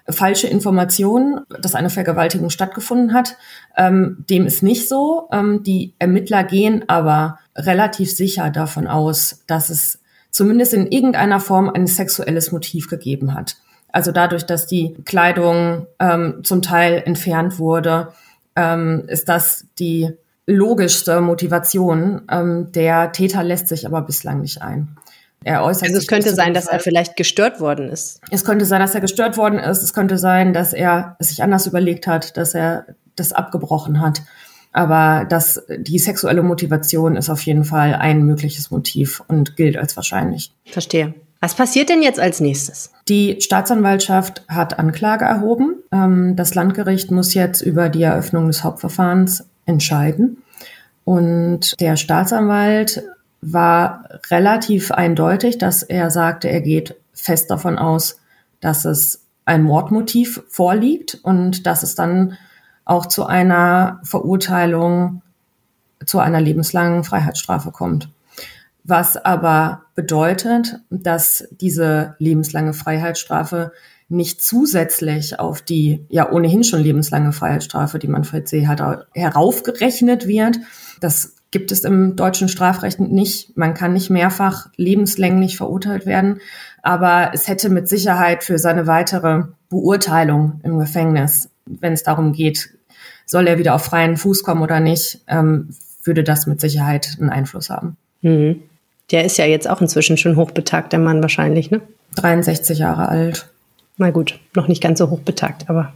falsche 0.09 0.49
Informationen, 0.49 1.41
dass 1.61 1.75
eine 1.75 1.91
Vergewaltigung 1.91 2.51
stattgefunden 2.51 3.13
hat. 3.13 3.37
Ähm, 3.77 4.25
dem 4.29 4.47
ist 4.47 4.63
nicht 4.63 4.89
so. 4.89 5.29
Ähm, 5.31 5.63
die 5.63 5.95
Ermittler 5.99 6.43
gehen 6.43 6.85
aber 6.89 7.39
relativ 7.55 8.11
sicher 8.11 8.51
davon 8.51 8.87
aus, 8.87 9.45
dass 9.47 9.71
es 9.71 10.01
zumindest 10.31 10.75
in 10.75 10.87
irgendeiner 10.87 11.41
Form 11.41 11.69
ein 11.69 11.87
sexuelles 11.87 12.51
Motiv 12.51 12.89
gegeben 12.89 13.35
hat. 13.35 13.57
Also 13.91 14.13
dadurch, 14.13 14.45
dass 14.45 14.67
die 14.67 14.95
Kleidung 15.05 15.87
ähm, 15.99 16.41
zum 16.43 16.63
Teil 16.63 17.03
entfernt 17.05 17.59
wurde, 17.59 18.13
ähm, 18.59 19.05
ist 19.07 19.29
das 19.29 19.67
die 19.79 20.11
logischste 20.47 21.21
Motivation. 21.21 22.23
Ähm, 22.31 22.73
der 22.73 23.13
Täter 23.13 23.45
lässt 23.45 23.69
sich 23.69 23.87
aber 23.87 24.03
bislang 24.03 24.41
nicht 24.41 24.61
ein. 24.61 24.97
Er 25.45 25.63
äußert 25.63 25.85
Also 25.85 25.99
es 25.99 26.09
könnte 26.09 26.35
sein, 26.35 26.53
dass 26.53 26.67
er 26.67 26.81
vielleicht 26.81 27.17
gestört 27.17 27.61
worden 27.61 27.89
ist. 27.89 28.21
Es 28.31 28.45
könnte 28.45 28.65
sein, 28.65 28.81
dass 28.81 28.95
er 28.95 29.01
gestört 29.01 29.37
worden 29.37 29.61
ist. 29.61 29.83
Es 29.83 29.95
könnte 29.95 30.19
sein, 30.19 30.53
dass 30.53 30.73
er 30.73 31.17
es 31.21 31.29
sich 31.29 31.43
anders 31.45 31.67
überlegt 31.67 32.09
hat, 32.09 32.37
dass 32.37 32.55
er 32.55 32.87
das 33.15 33.33
abgebrochen 33.33 34.01
hat. 34.01 34.23
Aber 34.73 35.25
das, 35.25 35.65
die 35.79 35.99
sexuelle 35.99 36.43
Motivation 36.43 37.17
ist 37.17 37.31
auf 37.31 37.41
jeden 37.43 37.65
Fall 37.65 37.95
ein 37.95 38.25
mögliches 38.25 38.71
Motiv 38.71 39.23
und 39.29 39.57
gilt 39.57 39.77
als 39.77 39.97
wahrscheinlich. 39.97 40.53
Verstehe. 40.67 41.15
Was 41.41 41.55
passiert 41.55 41.89
denn 41.89 42.03
jetzt 42.03 42.19
als 42.19 42.41
nächstes? 42.41 42.91
Die 43.09 43.41
Staatsanwaltschaft 43.41 44.43
hat 44.49 44.79
Anklage 44.79 45.25
erhoben. 45.25 45.77
Ähm, 45.93 46.35
Das 46.35 46.55
Landgericht 46.55 47.11
muss 47.11 47.35
jetzt 47.35 47.61
über 47.61 47.89
die 47.89 48.03
Eröffnung 48.03 48.49
des 48.49 48.65
Hauptverfahrens 48.65 49.45
entscheiden. 49.67 50.43
Und 51.05 51.81
der 51.81 51.97
Staatsanwalt 51.97 53.03
war 53.41 54.05
relativ 54.31 54.91
eindeutig, 54.91 55.59
dass 55.59 55.83
er 55.83 56.11
sagte, 56.11 56.49
er 56.49 56.61
geht 56.61 56.97
fest 57.13 57.51
davon 57.51 57.79
aus, 57.79 58.21
dass 58.61 58.85
es 58.85 59.23
ein 59.45 59.63
Mordmotiv 59.63 60.43
vorliegt 60.49 61.19
und 61.23 61.67
dass 61.67 61.83
es 61.83 61.95
dann 61.95 62.37
auch 62.85 63.07
zu 63.07 63.27
einer 63.27 64.01
Verurteilung, 64.03 65.23
zu 66.05 66.19
einer 66.19 66.41
lebenslangen 66.41 67.05
Freiheitsstrafe 67.05 67.71
kommt. 67.71 68.09
Was 68.89 69.17
aber 69.19 69.83
bedeutet, 69.95 70.81
dass 70.89 71.47
diese 71.51 72.17
lebenslange 72.19 72.73
Freiheitsstrafe 72.73 73.73
nicht 74.09 74.43
zusätzlich 74.43 75.39
auf 75.39 75.61
die 75.61 76.07
ja 76.09 76.33
ohnehin 76.33 76.65
schon 76.65 76.81
lebenslange 76.81 77.33
Freiheitsstrafe, 77.33 77.99
die 77.99 78.09
Manfred 78.09 78.49
See 78.49 78.67
hat, 78.67 79.07
heraufgerechnet 79.13 80.27
wird. 80.27 80.59
Das 81.01 81.35
gibt 81.51 81.71
es 81.71 81.85
im 81.85 82.17
deutschen 82.17 82.49
Strafrecht 82.49 82.99
nicht. 82.99 83.57
Man 83.59 83.75
kann 83.75 83.93
nicht 83.93 84.09
mehrfach 84.09 84.71
lebenslänglich 84.77 85.59
verurteilt 85.59 86.07
werden, 86.07 86.41
aber 86.83 87.33
es 87.35 87.47
hätte 87.47 87.69
mit 87.69 87.89
Sicherheit 87.89 88.43
für 88.43 88.59
seine 88.59 88.87
weitere 88.87 89.43
Beurteilung 89.69 90.61
im 90.63 90.79
Gefängnis, 90.79 91.51
wenn 91.67 91.93
es 91.93 92.03
darum 92.03 92.33
geht, 92.33 92.71
soll 93.27 93.47
er 93.47 93.59
wieder 93.59 93.75
auf 93.75 93.85
freien 93.85 94.17
Fuß 94.17 94.43
kommen 94.43 94.63
oder 94.63 94.81
nicht, 94.81 95.21
ähm, 95.27 95.69
würde 96.05 96.25
das 96.25 96.47
mit 96.47 96.63
Sicherheit 96.63 97.19
einen 97.21 97.29
Einfluss 97.29 97.69
haben. 97.69 97.99
Mhm. 98.23 98.63
Der 99.11 99.25
ist 99.25 99.39
ja 99.39 99.47
jetzt 99.47 99.69
auch 99.69 99.81
inzwischen 99.81 100.17
schon 100.17 100.37
hochbetagt, 100.37 100.93
der 100.93 101.01
Mann 101.01 101.23
wahrscheinlich, 101.23 101.71
ne? 101.71 101.81
63 102.17 102.79
Jahre 102.79 103.09
alt. 103.09 103.49
Na 103.97 104.11
gut, 104.11 104.39
noch 104.55 104.69
nicht 104.69 104.83
ganz 104.83 104.99
so 104.99 105.11
hochbetagt, 105.11 105.69
aber 105.69 105.93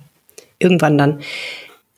irgendwann 0.58 0.98
dann. 0.98 1.20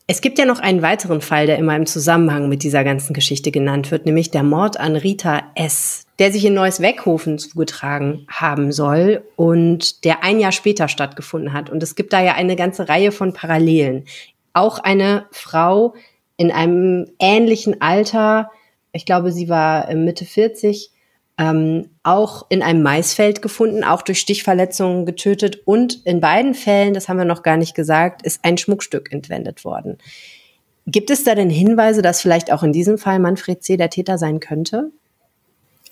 Es 0.07 0.21
gibt 0.21 0.39
ja 0.39 0.45
noch 0.45 0.61
einen 0.61 0.83
weiteren 0.83 1.23
Fall, 1.23 1.47
der 1.47 1.57
immer 1.57 1.75
im 1.75 1.87
Zusammenhang 1.87 2.51
mit 2.51 2.63
dieser 2.63 2.85
ganzen 2.85 3.15
Geschichte 3.15 3.51
genannt 3.51 3.91
wird, 3.91 4.05
nämlich 4.05 4.31
der 4.31 4.43
Mord 4.43 4.79
an 4.79 4.97
Rita 4.97 5.43
S., 5.55 6.05
der 6.19 6.31
sich 6.31 6.45
in 6.45 6.53
Neues 6.53 6.81
Weckhofen 6.81 7.39
zugetragen 7.39 8.27
haben 8.29 8.71
soll 8.71 9.23
und 9.37 10.05
der 10.05 10.23
ein 10.23 10.41
Jahr 10.41 10.53
später 10.53 10.89
stattgefunden 10.89 11.55
hat. 11.55 11.71
Und 11.71 11.83
es 11.83 11.95
gibt 11.95 12.13
da 12.13 12.23
ja 12.23 12.35
eine 12.35 12.55
ganze 12.55 12.89
Reihe 12.89 13.13
von 13.13 13.33
Parallelen. 13.33 14.05
Auch 14.53 14.79
eine 14.79 15.25
Frau 15.31 15.95
in 16.37 16.53
einem 16.53 17.07
ähnlichen 17.19 17.81
Alter, 17.81 18.51
ich 18.93 19.07
glaube, 19.07 19.33
sie 19.33 19.49
war 19.49 19.93
Mitte 19.95 20.27
40, 20.27 20.91
ähm, 21.37 21.91
auch 22.03 22.47
in 22.49 22.63
einem 22.63 22.83
Maisfeld 22.83 23.43
gefunden, 23.43 23.83
auch 23.83 24.03
durch 24.03 24.21
Stichverletzungen 24.21 25.05
getötet. 25.05 25.61
Und 25.65 26.05
in 26.05 26.21
beiden 26.21 26.55
Fällen, 26.55 26.95
das 26.95 27.09
haben 27.09 27.19
wir 27.19 27.25
noch 27.25 27.43
gar 27.43 27.57
nicht 27.57 27.75
gesagt, 27.75 28.23
ist 28.23 28.41
ein 28.45 28.57
Schmuckstück 28.57 29.13
entwendet 29.13 29.65
worden. 29.65 29.99
Gibt 30.87 31.11
es 31.11 31.25
da 31.25 31.35
denn 31.35 31.51
Hinweise, 31.51 32.03
dass 32.03 32.21
vielleicht 32.21 32.53
auch 32.53 32.63
in 32.63 32.73
diesem 32.73 32.99
Fall 32.99 33.19
Manfred 33.19 33.63
C. 33.63 33.77
der 33.77 33.91
Täter 33.91 34.19
sein 34.19 34.39
könnte? 34.39 34.91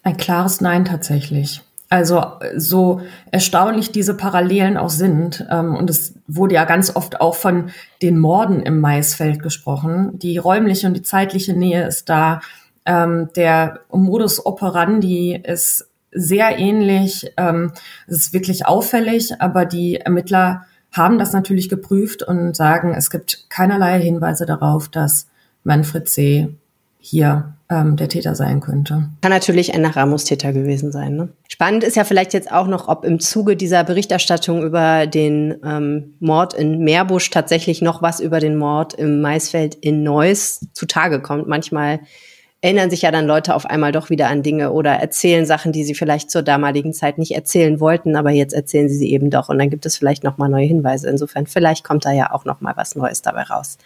Ein 0.03 0.17
klares 0.17 0.61
Nein 0.61 0.85
tatsächlich. 0.85 1.63
Also 1.89 2.25
so 2.57 3.03
erstaunlich 3.31 3.93
diese 3.93 4.17
Parallelen 4.17 4.77
auch 4.77 4.89
sind. 4.89 5.47
Ähm, 5.51 5.75
und 5.75 5.91
es 5.91 6.15
wurde 6.27 6.55
ja 6.55 6.65
ganz 6.65 6.95
oft 6.97 7.21
auch 7.21 7.35
von 7.35 7.71
den 8.01 8.19
Morden 8.19 8.61
im 8.61 8.81
Maisfeld 8.81 9.43
gesprochen. 9.43 10.19
Die 10.19 10.39
räumliche 10.39 10.87
und 10.87 10.95
die 10.95 11.03
zeitliche 11.03 11.53
Nähe 11.53 11.87
ist 11.87 12.09
da. 12.09 12.41
Ähm, 12.85 13.29
der 13.37 13.81
Modus 13.91 14.45
operandi 14.45 15.41
ist 15.43 15.89
sehr 16.13 16.59
ähnlich. 16.59 17.33
Ähm, 17.37 17.73
es 18.07 18.17
ist 18.19 18.33
wirklich 18.33 18.67
auffällig, 18.67 19.41
aber 19.41 19.65
die 19.65 19.97
Ermittler 19.97 20.67
haben 20.93 21.19
das 21.19 21.33
natürlich 21.33 21.69
geprüft 21.69 22.23
und 22.23 22.55
sagen, 22.55 22.95
es 22.95 23.11
gibt 23.11 23.47
keinerlei 23.49 24.01
Hinweise 24.01 24.45
darauf, 24.45 24.89
dass 24.89 25.27
Manfred 25.65 26.09
C. 26.09 26.55
hier 26.99 27.55
ähm, 27.71 27.97
der 27.97 28.09
Täter 28.09 28.35
sein 28.35 28.61
könnte. 28.61 29.09
Kann 29.23 29.31
natürlich 29.31 29.75
ein 29.75 29.87
Ramos-Täter 29.87 30.53
gewesen 30.53 30.93
sein. 30.93 31.17
Ne? 31.17 31.29
Spannend 31.49 31.83
ist 31.83 31.97
ja 31.97 32.05
vielleicht 32.05 32.35
jetzt 32.35 32.53
auch 32.53 32.67
noch, 32.67 32.89
ob 32.89 33.05
im 33.05 33.21
Zuge 33.21 33.57
dieser 33.57 33.85
Berichterstattung 33.85 34.63
über 34.63 35.07
den 35.07 35.57
ähm, 35.65 36.15
Mord 36.21 36.53
in 36.53 36.81
Meerbusch 36.81 37.31
tatsächlich 37.31 37.81
noch 37.81 38.03
was 38.03 38.21
über 38.21 38.39
den 38.39 38.57
Mord 38.57 38.93
im 38.93 39.23
Maisfeld 39.23 39.75
in 39.77 40.03
Neuss 40.03 40.67
zutage 40.75 41.23
kommt. 41.23 41.49
Manchmal 41.49 42.01
erinnern 42.63 42.91
sich 42.91 43.03
ja 43.03 43.11
dann 43.11 43.27
Leute 43.27 43.55
auf 43.55 43.67
einmal 43.67 43.93
doch 43.93 44.09
wieder 44.09 44.29
an 44.29 44.43
Dinge 44.43 44.73
oder 44.73 44.93
erzählen 44.93 45.45
Sachen, 45.45 45.73
die 45.73 45.85
sie 45.85 45.95
vielleicht 45.95 46.31
zur 46.31 46.43
damaligen 46.43 46.95
Zeit 46.95 47.19
nicht 47.19 47.33
erzählen 47.33 47.81
wollten, 47.81 48.17
aber 48.17 48.31
jetzt 48.31 48.55
erzählen 48.55 48.89
sie 48.89 48.97
sie 48.97 49.13
eben 49.13 49.31
doch 49.31 49.49
und 49.49 49.59
dann 49.59 49.69
gibt 49.69 49.85
es 49.85 49.99
vielleicht 49.99 50.25
noch 50.25 50.39
mal 50.39 50.49
neue 50.49 50.67
Hinweise. 50.67 51.11
Insofern 51.11 51.47
vielleicht 51.47 51.85
kommt 51.85 52.07
da 52.07 52.13
ja 52.13 52.33
auch 52.33 52.45
noch 52.45 52.61
mal 52.61 52.75
was 52.77 52.95
Neues 52.95 53.21
dabei 53.21 53.43
raus. 53.43 53.79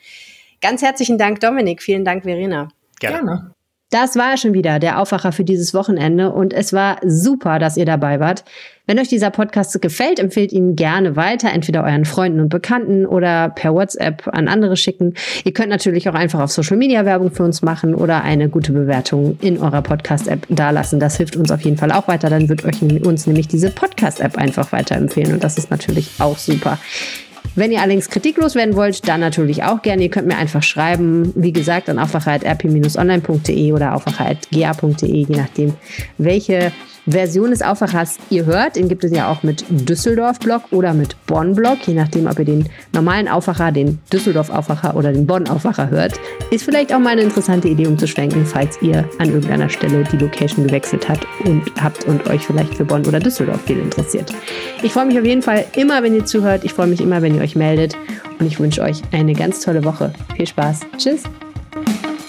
Ganz 0.61 0.83
herzlichen 0.83 1.18
Dank, 1.18 1.41
Dominik. 1.41 1.83
Vielen 1.83 2.05
Dank, 2.05 2.24
Verena. 2.24 2.68
Gerne. 3.01 3.16
Gerne. 3.18 3.56
Das 3.91 4.16
war 4.16 4.37
schon 4.37 4.53
wieder 4.53 4.80
der 4.80 5.01
Aufwacher 5.01 5.30
für 5.30 5.45
dieses 5.45 5.72
Wochenende 5.72 6.32
und 6.32 6.53
es 6.53 6.72
war 6.72 6.99
super, 7.05 7.61
dass 7.61 7.76
ihr 7.76 7.84
dabei 7.84 8.18
wart. 8.18 8.45
Wenn 8.89 8.99
euch 8.99 9.07
dieser 9.07 9.30
Podcast 9.30 9.80
gefällt, 9.80 10.18
empfehlt 10.18 10.53
ihn 10.53 10.74
gerne 10.74 11.14
weiter, 11.14 11.53
entweder 11.53 11.84
euren 11.84 12.05
Freunden 12.05 12.41
und 12.41 12.49
Bekannten 12.49 13.07
oder 13.07 13.49
per 13.49 13.74
WhatsApp 13.74 14.28
an 14.32 14.49
andere 14.49 14.76
schicken. 14.76 15.14
Ihr 15.45 15.53
könnt 15.53 15.70
natürlich 15.70 16.09
auch 16.09 16.14
einfach 16.14 16.41
auf 16.41 16.51
Social 16.51 16.76
Media 16.76 17.05
Werbung 17.05 17.30
für 17.30 17.45
uns 17.45 17.62
machen 17.62 17.95
oder 17.95 18.22
eine 18.22 18.49
gute 18.49 18.72
Bewertung 18.72 19.39
in 19.41 19.59
eurer 19.59 19.82
Podcast-App 19.82 20.47
dalassen. 20.49 20.99
Das 20.99 21.16
hilft 21.16 21.37
uns 21.37 21.53
auf 21.53 21.61
jeden 21.61 21.76
Fall 21.76 21.93
auch 21.93 22.09
weiter. 22.09 22.28
Dann 22.28 22.49
wird 22.49 22.64
euch 22.64 22.82
uns 22.82 23.26
nämlich 23.28 23.47
diese 23.47 23.70
Podcast-App 23.70 24.37
einfach 24.37 24.72
weiterempfehlen 24.72 25.34
und 25.34 25.45
das 25.45 25.59
ist 25.59 25.70
natürlich 25.70 26.11
auch 26.18 26.39
super. 26.39 26.78
Wenn 27.57 27.73
ihr 27.73 27.81
allerdings 27.81 28.11
kritiklos 28.11 28.55
werden 28.55 28.77
wollt, 28.77 29.09
dann 29.09 29.21
natürlich 29.21 29.65
auch 29.65 29.81
gerne. 29.81 30.03
Ihr 30.03 30.11
könnt 30.11 30.29
mir 30.29 30.37
einfach 30.37 30.63
schreiben, 30.63 31.33
wie 31.35 31.53
gesagt, 31.53 31.89
an 31.89 31.99
aufwacher.rp-online.de 31.99 33.73
oder 33.73 33.95
aufwacher.ga.de, 33.95 35.27
je 35.27 35.37
nachdem, 35.37 35.73
welche 36.19 36.71
Version 37.07 37.51
des 37.51 37.63
Aufwachers 37.63 38.19
ihr 38.31 38.47
hört. 38.47 38.77
Den 38.77 38.89
gibt 38.89 39.05
es 39.05 39.13
ja 39.13 39.31
auch 39.31 39.43
mit 39.43 39.65
Düsseldorf-Blog 39.69 40.63
oder 40.71 40.93
mit 40.93 41.17
Bonn-Blog, 41.27 41.79
je 41.87 41.95
nachdem, 41.95 42.27
ob 42.27 42.39
ihr 42.39 42.45
den 42.45 42.69
normalen 42.93 43.29
Aufwacher, 43.29 43.73
den 43.73 43.99
Düsseldorf-Aufwacher 44.13 44.97
oder 44.97 45.13
den 45.13 45.27
Bonn-Aufwacher 45.27 45.91
hört. 45.91 46.15
Ist 46.51 46.65
vielleicht 46.65 46.93
auch 46.93 46.99
mal 46.99 47.11
eine 47.11 47.23
interessante 47.23 47.69
Idee, 47.69 47.87
um 47.87 47.99
zu 47.99 48.07
schwenken, 48.07 48.45
falls 48.45 48.81
ihr 48.83 49.09
an 49.19 49.29
irgendeiner 49.29 49.69
Stelle 49.69 50.05
die 50.05 50.17
Location 50.17 50.67
gewechselt 50.67 51.09
habt 51.09 51.27
und 51.45 51.63
habt 51.81 52.05
und 52.07 52.27
euch 52.29 52.43
vielleicht 52.43 52.75
für 52.75 52.85
Bonn 52.85 53.07
oder 53.07 53.21
Düsseldorf 53.21 53.61
viel 53.63 53.79
interessiert. 53.79 54.33
Ich 54.83 54.93
freue 54.93 55.07
mich 55.07 55.19
auf 55.19 55.25
jeden 55.25 55.43
Fall 55.43 55.65
immer, 55.77 56.03
wenn 56.03 56.15
ihr 56.15 56.25
zuhört. 56.25 56.65
Ich 56.65 56.73
freue 56.73 56.89
mich 56.89 57.01
immer, 57.01 57.23
wenn 57.23 57.35
ihr 57.35 57.43
euch 57.43 57.57
meldet. 57.57 57.97
Und 58.39 58.47
ich 58.47 58.59
wünsche 58.61 58.83
euch 58.83 59.03
eine 59.13 59.33
ganz 59.33 59.61
tolle 59.61 59.85
Woche. 59.85 60.13
Viel 60.37 60.47
Spaß. 60.47 60.81
Tschüss. 60.99 61.23